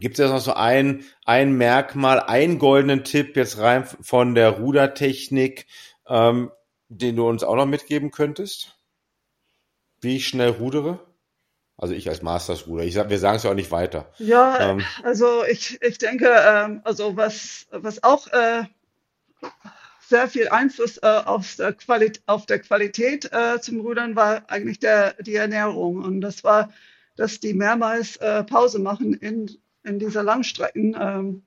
Gibt 0.00 0.14
es 0.14 0.18
jetzt 0.18 0.30
noch 0.30 0.40
so 0.40 0.54
ein, 0.54 1.04
ein 1.24 1.52
Merkmal, 1.52 2.20
einen 2.20 2.58
goldenen 2.58 3.04
Tipp 3.04 3.36
jetzt 3.36 3.58
rein 3.58 3.84
von 3.84 4.34
der 4.34 4.50
Rudertechnik, 4.50 5.66
ähm, 6.08 6.50
den 6.88 7.16
du 7.16 7.28
uns 7.28 7.44
auch 7.44 7.56
noch 7.56 7.66
mitgeben 7.66 8.10
könntest? 8.10 8.76
Wie 10.00 10.16
ich 10.16 10.26
schnell 10.26 10.50
rudere? 10.50 10.98
Also 11.76 11.94
ich 11.94 12.08
als 12.08 12.22
Masters-Bruder. 12.22 12.84
Ich 12.84 12.94
sag, 12.94 13.10
wir 13.10 13.18
sagen 13.18 13.36
es 13.36 13.42
ja 13.42 13.50
auch 13.50 13.54
nicht 13.54 13.70
weiter. 13.70 14.10
Ja, 14.18 14.70
ähm, 14.70 14.84
also 15.02 15.44
ich, 15.44 15.80
ich 15.82 15.98
denke, 15.98 16.28
ähm, 16.28 16.80
also 16.84 17.16
was, 17.16 17.66
was 17.70 18.02
auch 18.02 18.28
äh, 18.28 18.64
sehr 20.00 20.28
viel 20.28 20.48
Einfluss 20.48 20.98
äh, 20.98 21.06
auf, 21.06 21.56
der 21.56 21.72
Qualität, 21.72 22.22
auf 22.26 22.46
der 22.46 22.60
Qualität 22.60 23.32
äh, 23.32 23.60
zum 23.60 23.80
Rudern 23.80 24.14
war 24.14 24.48
eigentlich 24.48 24.78
der, 24.78 25.14
die 25.22 25.34
Ernährung. 25.34 25.96
Und 25.96 26.20
das 26.20 26.44
war, 26.44 26.72
dass 27.16 27.40
die 27.40 27.54
mehrmals 27.54 28.16
äh, 28.18 28.44
Pause 28.44 28.78
machen 28.78 29.14
in, 29.14 29.50
in 29.84 29.98
dieser 29.98 30.22
Langstrecken. 30.22 30.96
Ähm, 30.98 31.42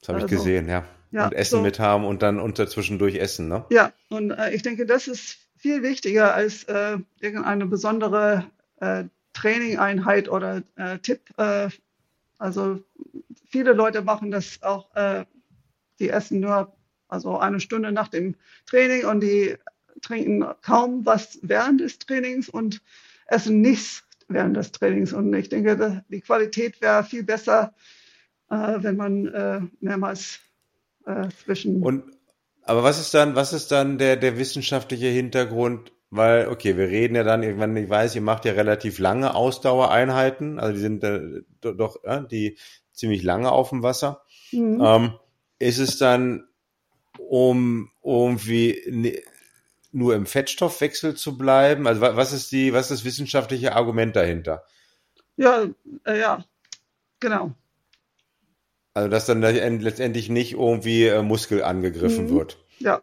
das 0.00 0.08
habe 0.08 0.18
ich 0.18 0.24
also, 0.24 0.36
gesehen, 0.36 0.68
ja. 0.68 0.84
ja. 1.12 1.26
Und 1.26 1.32
Essen 1.32 1.56
so, 1.56 1.62
mit 1.62 1.78
haben 1.78 2.04
und 2.04 2.22
dann 2.22 2.40
unter 2.40 2.68
zwischendurch 2.68 3.16
essen, 3.16 3.48
ne? 3.48 3.64
Ja, 3.70 3.92
und 4.08 4.30
äh, 4.30 4.54
ich 4.54 4.62
denke, 4.62 4.86
das 4.86 5.08
ist 5.08 5.38
viel 5.56 5.82
wichtiger 5.82 6.34
als 6.34 6.64
äh, 6.64 6.98
irgendeine 7.20 7.66
besondere 7.66 8.44
äh, 8.80 9.04
Trainingeinheit 9.32 10.28
oder 10.28 10.62
äh, 10.76 10.98
Tipp. 10.98 11.20
Äh, 11.38 11.68
also 12.38 12.82
viele 13.48 13.72
Leute 13.72 14.02
machen 14.02 14.30
das 14.30 14.62
auch, 14.62 14.94
äh, 14.94 15.24
die 15.98 16.10
essen 16.10 16.40
nur 16.40 16.72
also 17.08 17.38
eine 17.38 17.60
Stunde 17.60 17.92
nach 17.92 18.08
dem 18.08 18.34
Training 18.66 19.06
und 19.06 19.20
die 19.20 19.56
trinken 20.02 20.44
kaum 20.62 21.06
was 21.06 21.38
während 21.42 21.80
des 21.80 21.98
Trainings 21.98 22.48
und 22.48 22.82
essen 23.26 23.60
nichts 23.60 24.04
während 24.34 24.56
des 24.56 24.72
Trainings. 24.72 25.12
Und 25.12 25.32
ich 25.32 25.48
denke, 25.48 26.04
die 26.08 26.20
Qualität 26.20 26.80
wäre 26.82 27.04
viel 27.04 27.24
besser, 27.24 27.72
äh, 28.50 28.76
wenn 28.78 28.96
man 28.96 29.26
äh, 29.28 29.60
mehrmals 29.80 30.40
äh, 31.06 31.28
zwischen. 31.42 31.82
Und 31.82 32.04
aber 32.66 32.82
was 32.82 32.98
ist 32.98 33.12
dann, 33.12 33.34
was 33.34 33.52
ist 33.52 33.70
dann 33.72 33.98
der, 33.98 34.16
der 34.16 34.38
wissenschaftliche 34.38 35.08
Hintergrund 35.08 35.92
weil, 36.16 36.46
okay, 36.46 36.76
wir 36.76 36.88
reden 36.88 37.16
ja 37.16 37.24
dann, 37.24 37.42
irgendwann, 37.42 37.76
ich 37.76 37.90
weiß, 37.90 38.14
ihr 38.14 38.20
macht 38.20 38.44
ja 38.44 38.52
relativ 38.52 39.00
lange 39.00 39.34
Ausdauereinheiten, 39.34 40.60
also 40.60 40.74
die 40.74 40.80
sind 40.80 41.02
äh, 41.02 41.42
doch, 41.60 42.04
ja, 42.04 42.20
die 42.20 42.56
ziemlich 42.92 43.24
lange 43.24 43.50
auf 43.50 43.70
dem 43.70 43.82
Wasser. 43.82 44.22
Mhm. 44.52 44.80
Ähm, 44.80 45.12
ist 45.58 45.78
es 45.78 45.98
dann, 45.98 46.44
um 47.18 47.90
irgendwie 48.04 48.80
nur 49.94 50.14
im 50.14 50.26
Fettstoffwechsel 50.26 51.14
zu 51.14 51.38
bleiben? 51.38 51.86
Also 51.86 52.00
was 52.00 52.32
ist 52.32 52.52
die, 52.52 52.72
was 52.72 52.90
ist 52.90 53.00
das 53.00 53.04
wissenschaftliche 53.04 53.74
Argument 53.74 54.14
dahinter? 54.16 54.64
Ja, 55.36 55.64
äh, 56.04 56.18
ja, 56.18 56.44
genau. 57.20 57.52
Also 58.92 59.08
dass 59.08 59.26
dann 59.26 59.40
letztendlich 59.40 60.28
nicht 60.28 60.52
irgendwie 60.52 61.06
äh, 61.06 61.22
Muskel 61.22 61.64
angegriffen 61.64 62.26
mhm. 62.26 62.30
wird. 62.30 62.58
Ja, 62.78 63.02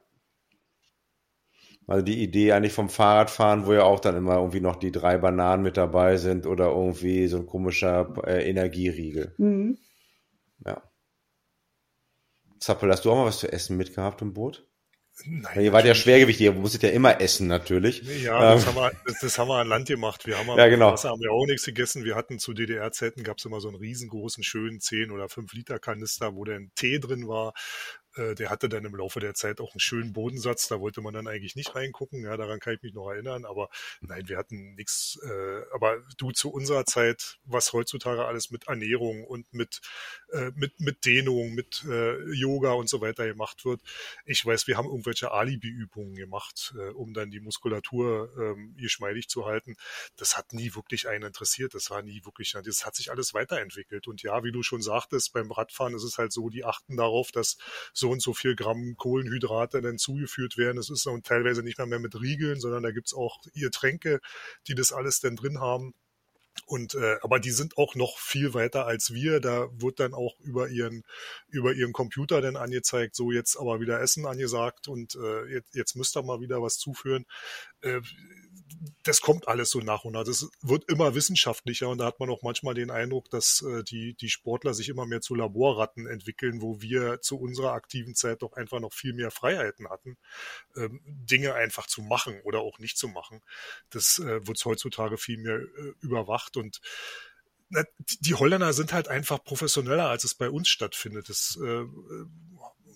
also 1.92 2.06
die 2.06 2.24
Idee 2.24 2.54
eigentlich 2.54 2.72
vom 2.72 2.88
Fahrradfahren, 2.88 3.66
wo 3.66 3.74
ja 3.74 3.84
auch 3.84 4.00
dann 4.00 4.16
immer 4.16 4.36
irgendwie 4.36 4.62
noch 4.62 4.78
die 4.78 4.94
drei 4.94 5.18
Bananen 5.18 5.62
mit 5.62 5.76
dabei 5.76 6.16
sind 6.16 6.46
oder 6.46 6.68
irgendwie 6.68 7.28
so 7.28 7.36
ein 7.36 7.48
komischer 7.48 8.14
äh, 8.26 8.50
Energieriegel. 8.50 9.34
Mhm. 9.38 9.78
Ja. 10.66 10.82
Zappel, 12.60 12.90
hast 12.90 13.04
du 13.04 13.12
auch 13.12 13.16
mal 13.16 13.26
was 13.26 13.40
zu 13.40 13.52
essen 13.52 13.76
mitgehabt 13.76 14.22
im 14.22 14.34
Boot? 14.34 14.66
Nein, 15.26 15.62
ihr 15.62 15.74
wart 15.74 15.86
ja 15.86 15.94
Schwergewicht, 15.94 16.40
ihr 16.40 16.52
musstet 16.54 16.84
ja 16.84 16.90
immer 16.90 17.22
essen 17.22 17.48
natürlich. 17.48 18.02
Ja, 18.24 18.54
das, 18.54 18.64
ähm. 18.64 18.70
haben 18.70 18.76
wir, 18.76 18.92
das, 19.06 19.20
das, 19.20 19.38
haben 19.38 19.50
wir 19.50 19.60
an 19.60 19.68
Land 19.68 19.88
gemacht. 19.88 20.26
Wir 20.26 20.38
haben 20.38 20.48
ja, 20.48 20.68
genau. 20.68 20.94
Wasser 20.94 21.10
haben 21.10 21.22
wir 21.22 21.32
auch 21.32 21.46
nichts 21.46 21.66
gegessen. 21.66 22.04
Wir 22.04 22.16
hatten 22.16 22.40
zu 22.40 22.54
DDR-Zeiten 22.54 23.24
gab 23.24 23.38
es 23.38 23.46
immer 23.46 23.60
so 23.60 23.68
einen 23.68 23.78
riesengroßen, 23.78 24.44
schönen 24.44 24.80
10 24.80 25.12
oder 25.12 25.30
5 25.30 25.54
Liter 25.54 25.80
Kanister, 25.80 26.36
wo 26.36 26.44
dann 26.44 26.72
Tee 26.76 27.00
drin 27.00 27.28
war. 27.28 27.54
Äh, 28.16 28.36
der 28.36 28.50
hatte 28.50 28.70
dann 28.70 28.86
im 28.86 28.96
Laufe 28.96 29.20
der 29.20 29.34
Zeit 29.34 29.62
auch 29.62 29.74
einen 29.74 29.80
schönen 29.80 30.14
Bodensatz, 30.14 30.68
da 30.68 30.80
wollte 30.80 31.02
man 31.02 31.14
dann 31.14 31.28
eigentlich 31.28 31.56
nicht 31.56 31.76
reingucken, 31.76 32.24
ja, 32.24 32.36
daran 32.38 32.60
kann 32.60 32.74
ich 32.74 32.82
mich 32.82 32.94
noch 32.94 33.10
erinnern, 33.10 33.46
aber 33.46 33.70
nein, 34.02 34.28
wir 34.28 34.38
hatten 34.38 34.76
nichts, 34.76 35.20
äh, 35.24 35.62
aber 35.74 36.02
du 36.18 36.32
zu 36.32 36.52
unserer 36.52 36.86
Zeit, 36.86 37.40
was 37.46 37.74
heutzutage 37.74 38.26
alles 38.26 38.52
mit 38.52 38.68
Ernährung 38.68 39.24
und 39.24 39.52
mit, 39.54 39.82
äh, 40.32 40.52
mit, 40.56 40.80
mit 40.80 41.06
Dehnung, 41.06 41.54
mit 41.54 41.84
äh, 41.88 42.18
Yoga 42.34 42.74
und 42.74 42.90
so 42.90 43.02
weiter 43.02 43.26
gemacht 43.26 43.66
wird. 43.66 43.82
Ich 44.26 44.46
weiß, 44.46 44.68
wir 44.68 44.78
haben 44.78 44.88
irgendwelche 44.88 45.32
Alibi-Übungen 45.32 46.16
gemacht, 46.16 46.74
äh, 46.78 46.90
um 46.90 47.14
dann 47.14 47.32
die 47.32 47.40
Muskulatur 47.40 48.32
ähm, 48.38 48.76
geschmeidig 48.78 49.30
zu 49.30 49.46
halten. 49.46 49.76
Das 50.18 50.38
hat 50.38 50.54
nie 50.54 50.76
wirklich 50.76 51.08
einen 51.08 51.26
interessiert, 51.26 51.74
das 51.74 51.90
war 51.90 52.02
nie 52.02 52.26
wirklich, 52.26 52.52
das 52.64 52.86
hat 52.86 52.96
sich 52.96 53.12
alles 53.12 53.34
weiterentwickelt 53.34 54.08
und 54.08 54.22
ja, 54.22 54.44
wie 54.44 54.52
du 54.52 54.64
schon 54.64 54.82
sagtest, 54.82 55.34
beim 55.34 55.52
Radfahren 55.52 55.96
ist 55.96 56.04
es 56.04 56.18
halt 56.18 56.34
so, 56.34 56.50
die 56.50 56.66
achten 56.66 56.98
darauf, 56.98 57.32
dass 57.32 57.58
so 58.02 58.10
und 58.10 58.22
so 58.22 58.34
viel 58.34 58.56
Gramm 58.56 58.96
Kohlenhydrate 58.98 59.82
dann 59.82 59.98
zugeführt 59.98 60.58
werden. 60.58 60.78
Es 60.78 60.90
ist 60.90 61.06
dann 61.06 61.24
teilweise 61.24 61.64
nicht 61.64 61.78
mehr, 61.78 61.88
mehr 61.88 62.00
mit 62.00 62.20
Riegeln, 62.20 62.60
sondern 62.60 62.84
da 62.84 62.92
gibt's 62.92 63.14
auch 63.14 63.40
ihr 63.54 63.72
Tränke, 63.72 64.20
die 64.68 64.76
das 64.76 64.92
alles 64.92 65.22
dann 65.22 65.38
drin 65.38 65.62
haben. 65.62 65.94
Und 66.66 66.96
äh, 66.96 67.18
aber 67.22 67.40
die 67.40 67.52
sind 67.52 67.78
auch 67.78 67.96
noch 67.96 68.18
viel 68.20 68.54
weiter 68.54 68.86
als 68.86 69.14
wir. 69.14 69.40
Da 69.40 69.70
wird 69.72 70.00
dann 70.00 70.14
auch 70.14 70.38
über 70.40 70.68
ihren 70.70 71.04
über 71.48 71.74
ihren 71.74 71.94
Computer 71.94 72.42
dann 72.42 72.58
angezeigt, 72.58 73.16
so 73.16 73.32
jetzt 73.32 73.58
aber 73.58 73.80
wieder 73.80 74.02
Essen 74.02 74.26
angesagt 74.26 74.88
und 74.90 75.16
äh, 75.16 75.46
jetzt, 75.46 75.76
jetzt 75.76 75.96
müsst 75.96 76.18
ihr 76.18 76.24
mal 76.24 76.42
wieder 76.42 76.62
was 76.62 76.78
zuführen. 76.78 77.26
Äh, 77.82 78.02
das 79.04 79.22
kommt 79.22 79.48
alles 79.48 79.72
so 79.72 79.80
nach 79.80 80.04
und 80.06 80.14
nach. 80.14 80.24
Das 80.24 80.50
wird 80.62 80.90
immer 80.90 81.16
wissenschaftlicher 81.16 81.90
und 81.90 81.98
da 81.98 82.06
hat 82.06 82.20
man 82.20 82.30
auch 82.30 82.42
manchmal 82.42 82.74
den 82.74 82.92
Eindruck, 82.92 83.30
dass 83.30 83.62
äh, 83.62 83.84
die, 83.84 84.16
die 84.16 84.30
Sportler 84.30 84.74
sich 84.74 84.90
immer 84.90 85.06
mehr 85.06 85.22
zu 85.22 85.36
Laborratten 85.36 86.08
entwickeln, 86.08 86.62
wo 86.62 86.82
wir 86.82 87.22
zu 87.22 87.40
unserer 87.40 87.74
aktiven 87.74 88.16
Zeit 88.16 88.42
doch 88.42 88.54
einfach 88.54 88.80
noch 88.80 88.94
viel 88.94 89.14
mehr 89.14 89.32
Freiheiten 89.32 89.90
hatten, 89.90 90.18
ähm, 90.76 91.02
Dinge 91.06 91.54
einfach 91.54 91.88
zu 91.88 92.02
machen 92.02 92.40
oder 92.44 92.60
auch 92.60 92.80
nicht 92.80 92.98
zu 92.98 93.08
machen. 93.08 93.42
Das 93.90 94.20
äh, 94.20 94.46
wird 94.48 94.64
heutzutage 94.66 95.18
viel 95.18 95.38
mehr 95.38 95.58
äh, 95.58 95.94
überwacht 96.02 96.58
und 96.58 96.82
na, 97.72 97.84
die 98.20 98.36
Holländer 98.36 98.74
sind 98.74 98.92
halt 98.92 99.08
einfach 99.08 99.42
professioneller, 99.44 100.10
als 100.10 100.26
es 100.26 100.36
bei 100.36 100.50
uns 100.50 100.68
stattfindet. 100.68 101.30
Das, 101.30 101.58
äh, 101.64 101.86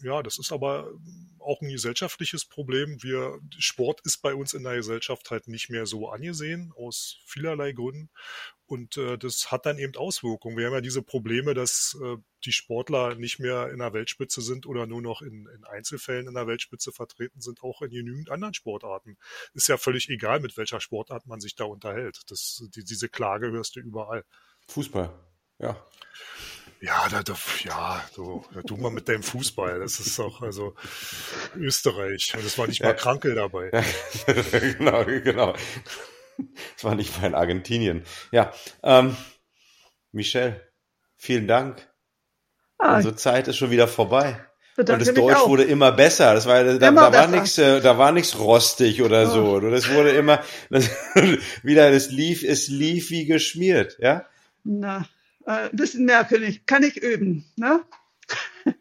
ja, 0.02 0.24
das 0.24 0.38
ist 0.38 0.52
aber 0.52 0.92
auch 1.40 1.62
ein 1.62 1.70
gesellschaftliches 1.70 2.46
Problem. 2.46 3.02
Wir, 3.04 3.40
Sport 3.58 4.02
ist 4.04 4.22
bei 4.22 4.34
uns 4.34 4.54
in 4.54 4.64
der 4.64 4.76
Gesellschaft 4.76 5.30
halt 5.32 5.48
nicht 5.48 5.70
mehr 5.70 5.86
so 5.86 6.10
angesehen, 6.10 6.74
aus 6.76 7.20
vielerlei 7.26 7.72
Gründen. 7.72 8.10
Und 8.68 8.98
äh, 8.98 9.18
das 9.18 9.52
hat 9.52 9.68
dann 9.68 9.78
eben 9.78 9.96
Auswirkungen. 9.96 10.58
Wir 10.58 10.66
haben 10.66 10.74
ja 10.74 10.82
diese 10.82 11.04
Probleme, 11.04 11.54
dass 11.54 11.96
äh, 12.04 12.18
die 12.46 12.52
Sportler 12.52 13.16
nicht 13.16 13.40
mehr 13.40 13.70
in 13.70 13.78
der 13.78 13.94
Weltspitze 13.94 14.42
sind 14.42 14.66
oder 14.66 14.88
nur 14.88 15.02
noch 15.02 15.22
in, 15.22 15.48
in 15.56 15.64
Einzelfällen 15.66 16.28
in 16.28 16.34
der 16.34 16.48
Weltspitze 16.48 16.92
vertreten 16.92 17.42
sind, 17.42 17.62
auch 17.62 17.84
in 17.84 17.92
genügend 17.92 18.32
anderen 18.32 18.56
Sportarten. 18.56 19.18
Ist 19.54 19.70
ja 19.70 19.78
völlig 19.78 20.10
egal, 20.10 20.40
mit 20.40 20.58
welcher 20.58 20.82
Sportart 20.82 21.28
man 21.28 21.40
sich 21.40 21.56
da 21.56 21.66
unterhält. 21.66 22.22
Das, 22.28 22.64
die, 22.76 22.84
diese 22.84 23.08
Klage 23.08 23.52
hörst 23.52 23.76
du 23.76 23.82
überall. 23.82 24.26
Fußball, 24.68 25.14
ja. 25.60 25.78
Ja, 26.82 27.08
da, 27.10 27.24
da, 27.24 27.34
ja, 27.64 28.04
so, 28.14 28.46
ja, 28.54 28.62
du 28.62 28.78
mal 28.78 28.92
mit 28.92 29.08
deinem 29.10 29.24
Fußball. 29.24 29.80
Das 29.80 30.00
ist 30.00 30.20
doch, 30.20 30.42
also 30.42 30.76
Österreich. 31.56 32.34
Und 32.36 32.46
es 32.46 32.58
war 32.58 32.68
nicht 32.68 32.84
mal 32.84 32.96
Krankel 32.96 33.34
dabei. 33.34 33.72
genau, 34.78 35.04
genau. 35.06 35.56
Es 36.78 36.84
war 36.84 36.96
nicht 36.96 37.20
mal 37.20 37.28
in 37.28 37.36
Argentinien. 37.36 38.04
Ja, 38.32 38.54
ähm, 38.84 39.16
Michelle, 40.12 40.62
vielen 41.16 41.48
Dank. 41.48 41.88
Ah, 42.78 42.98
Unsere 42.98 43.16
Zeit 43.16 43.48
ist 43.48 43.58
schon 43.58 43.72
wieder 43.72 43.88
vorbei. 43.88 44.46
Und 44.78 44.90
das 44.90 45.14
Deutsch 45.14 45.38
auch. 45.38 45.48
wurde 45.50 45.64
immer 45.64 45.94
besser. 45.94 46.34
Das 46.34 46.46
war, 46.46 46.64
da, 46.64 46.78
da 46.78 46.96
war 47.14 47.28
nichts, 47.28 47.58
äh, 47.58 47.80
da 47.80 47.98
war 47.98 48.12
nichts 48.12 48.38
rostig 48.38 49.02
oder 49.02 49.30
oh. 49.30 49.32
so. 49.32 49.60
Das 49.62 49.90
wurde 49.90 50.12
immer, 50.12 50.44
das, 50.70 50.90
wieder, 51.64 51.90
es 51.90 52.12
lief, 52.12 52.44
es 52.44 52.68
lief 52.68 53.10
wie 53.10 53.26
geschmiert, 53.26 53.98
ja? 54.00 54.26
Na, 54.66 55.08
äh, 55.46 55.70
ein 55.70 55.76
bisschen 55.76 56.06
mehr 56.06 56.24
kann 56.24 56.44
ich, 56.44 56.66
kann 56.66 56.84
ich 56.84 56.98
üben, 56.98 57.46
ne? 57.56 57.82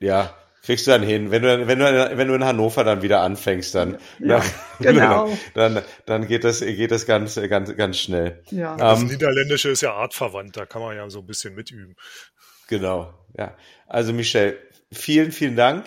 Ja, 0.01 0.35
kriegst 0.62 0.87
du 0.87 0.93
dann 0.93 1.03
hin. 1.03 1.31
Wenn 1.31 1.43
du, 1.43 1.67
wenn 1.67 1.79
du, 1.79 2.17
wenn 2.17 2.29
du 2.29 2.35
in 2.35 2.45
Hannover 2.45 2.85
dann 2.85 3.03
wieder 3.03 3.21
anfängst, 3.21 3.75
dann, 3.75 3.99
ja, 4.19 4.39
dann, 4.39 4.43
genau. 4.95 5.39
dann, 5.55 5.83
dann 6.07 6.27
geht 6.27 6.45
das, 6.45 6.61
geht 6.61 6.91
das 6.91 7.07
ganz, 7.07 7.35
ganz, 7.49 7.77
ganz 7.77 7.99
schnell. 7.99 8.43
Ja. 8.51 8.77
Das 8.77 9.03
ähm, 9.03 9.09
Niederländische 9.09 9.69
ist 9.69 9.83
ja 9.83 9.93
artverwandt, 9.93 10.57
da 10.57 10.65
kann 10.65 10.81
man 10.81 10.97
ja 10.97 11.09
so 11.11 11.21
ein 11.21 11.27
bisschen 11.27 11.55
mitüben. 11.55 11.97
Genau, 12.69 13.12
ja. 13.37 13.57
Also 13.87 14.12
Michelle, 14.15 14.57
vielen, 14.91 15.33
vielen 15.33 15.57
Dank. 15.57 15.85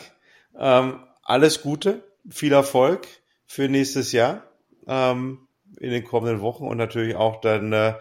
Ähm, 0.58 1.04
alles 1.24 1.62
Gute, 1.62 2.04
viel 2.30 2.54
Erfolg 2.54 3.08
für 3.48 3.68
nächstes 3.68 4.12
Jahr 4.12 4.44
ähm, 4.88 5.48
in 5.80 5.90
den 5.90 6.04
kommenden 6.04 6.42
Wochen 6.42 6.68
und 6.68 6.78
natürlich 6.78 7.16
auch 7.16 7.42
dann 7.42 7.74
äh, 7.74 7.96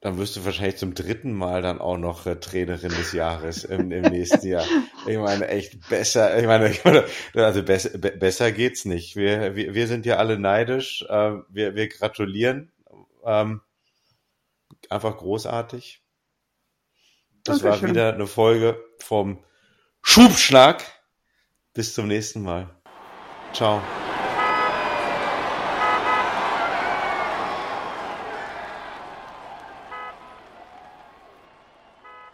dann 0.00 0.16
wirst 0.16 0.36
du 0.36 0.44
wahrscheinlich 0.44 0.76
zum 0.76 0.94
dritten 0.94 1.32
Mal 1.32 1.60
dann 1.60 1.78
auch 1.78 1.98
noch 1.98 2.26
äh, 2.26 2.36
Trainerin 2.36 2.90
des 2.90 3.12
Jahres 3.12 3.64
im, 3.64 3.92
im 3.92 4.02
nächsten 4.02 4.46
Jahr. 4.46 4.64
Ich 5.06 5.18
meine, 5.18 5.48
echt 5.48 5.88
besser, 5.90 6.38
ich 6.38 6.46
meine, 6.46 6.74
also 7.34 7.62
besser, 7.62 7.98
be 7.98 8.10
besser 8.12 8.50
geht's 8.50 8.86
nicht. 8.86 9.16
Wir, 9.16 9.54
wir, 9.56 9.74
wir 9.74 9.86
sind 9.86 10.06
ja 10.06 10.16
alle 10.16 10.38
neidisch. 10.38 11.04
Äh, 11.08 11.32
wir, 11.48 11.74
wir 11.74 11.88
gratulieren. 11.88 12.72
Ähm, 13.24 13.60
einfach 14.88 15.18
großartig. 15.18 16.02
Das 17.44 17.60
Dankeschön. 17.60 17.82
war 17.82 17.90
wieder 17.90 18.14
eine 18.14 18.26
Folge 18.26 18.82
vom 18.98 19.44
Schubschlag. 20.02 20.82
Bis 21.74 21.94
zum 21.94 22.08
nächsten 22.08 22.42
Mal. 22.42 22.74
Ciao. 23.52 23.82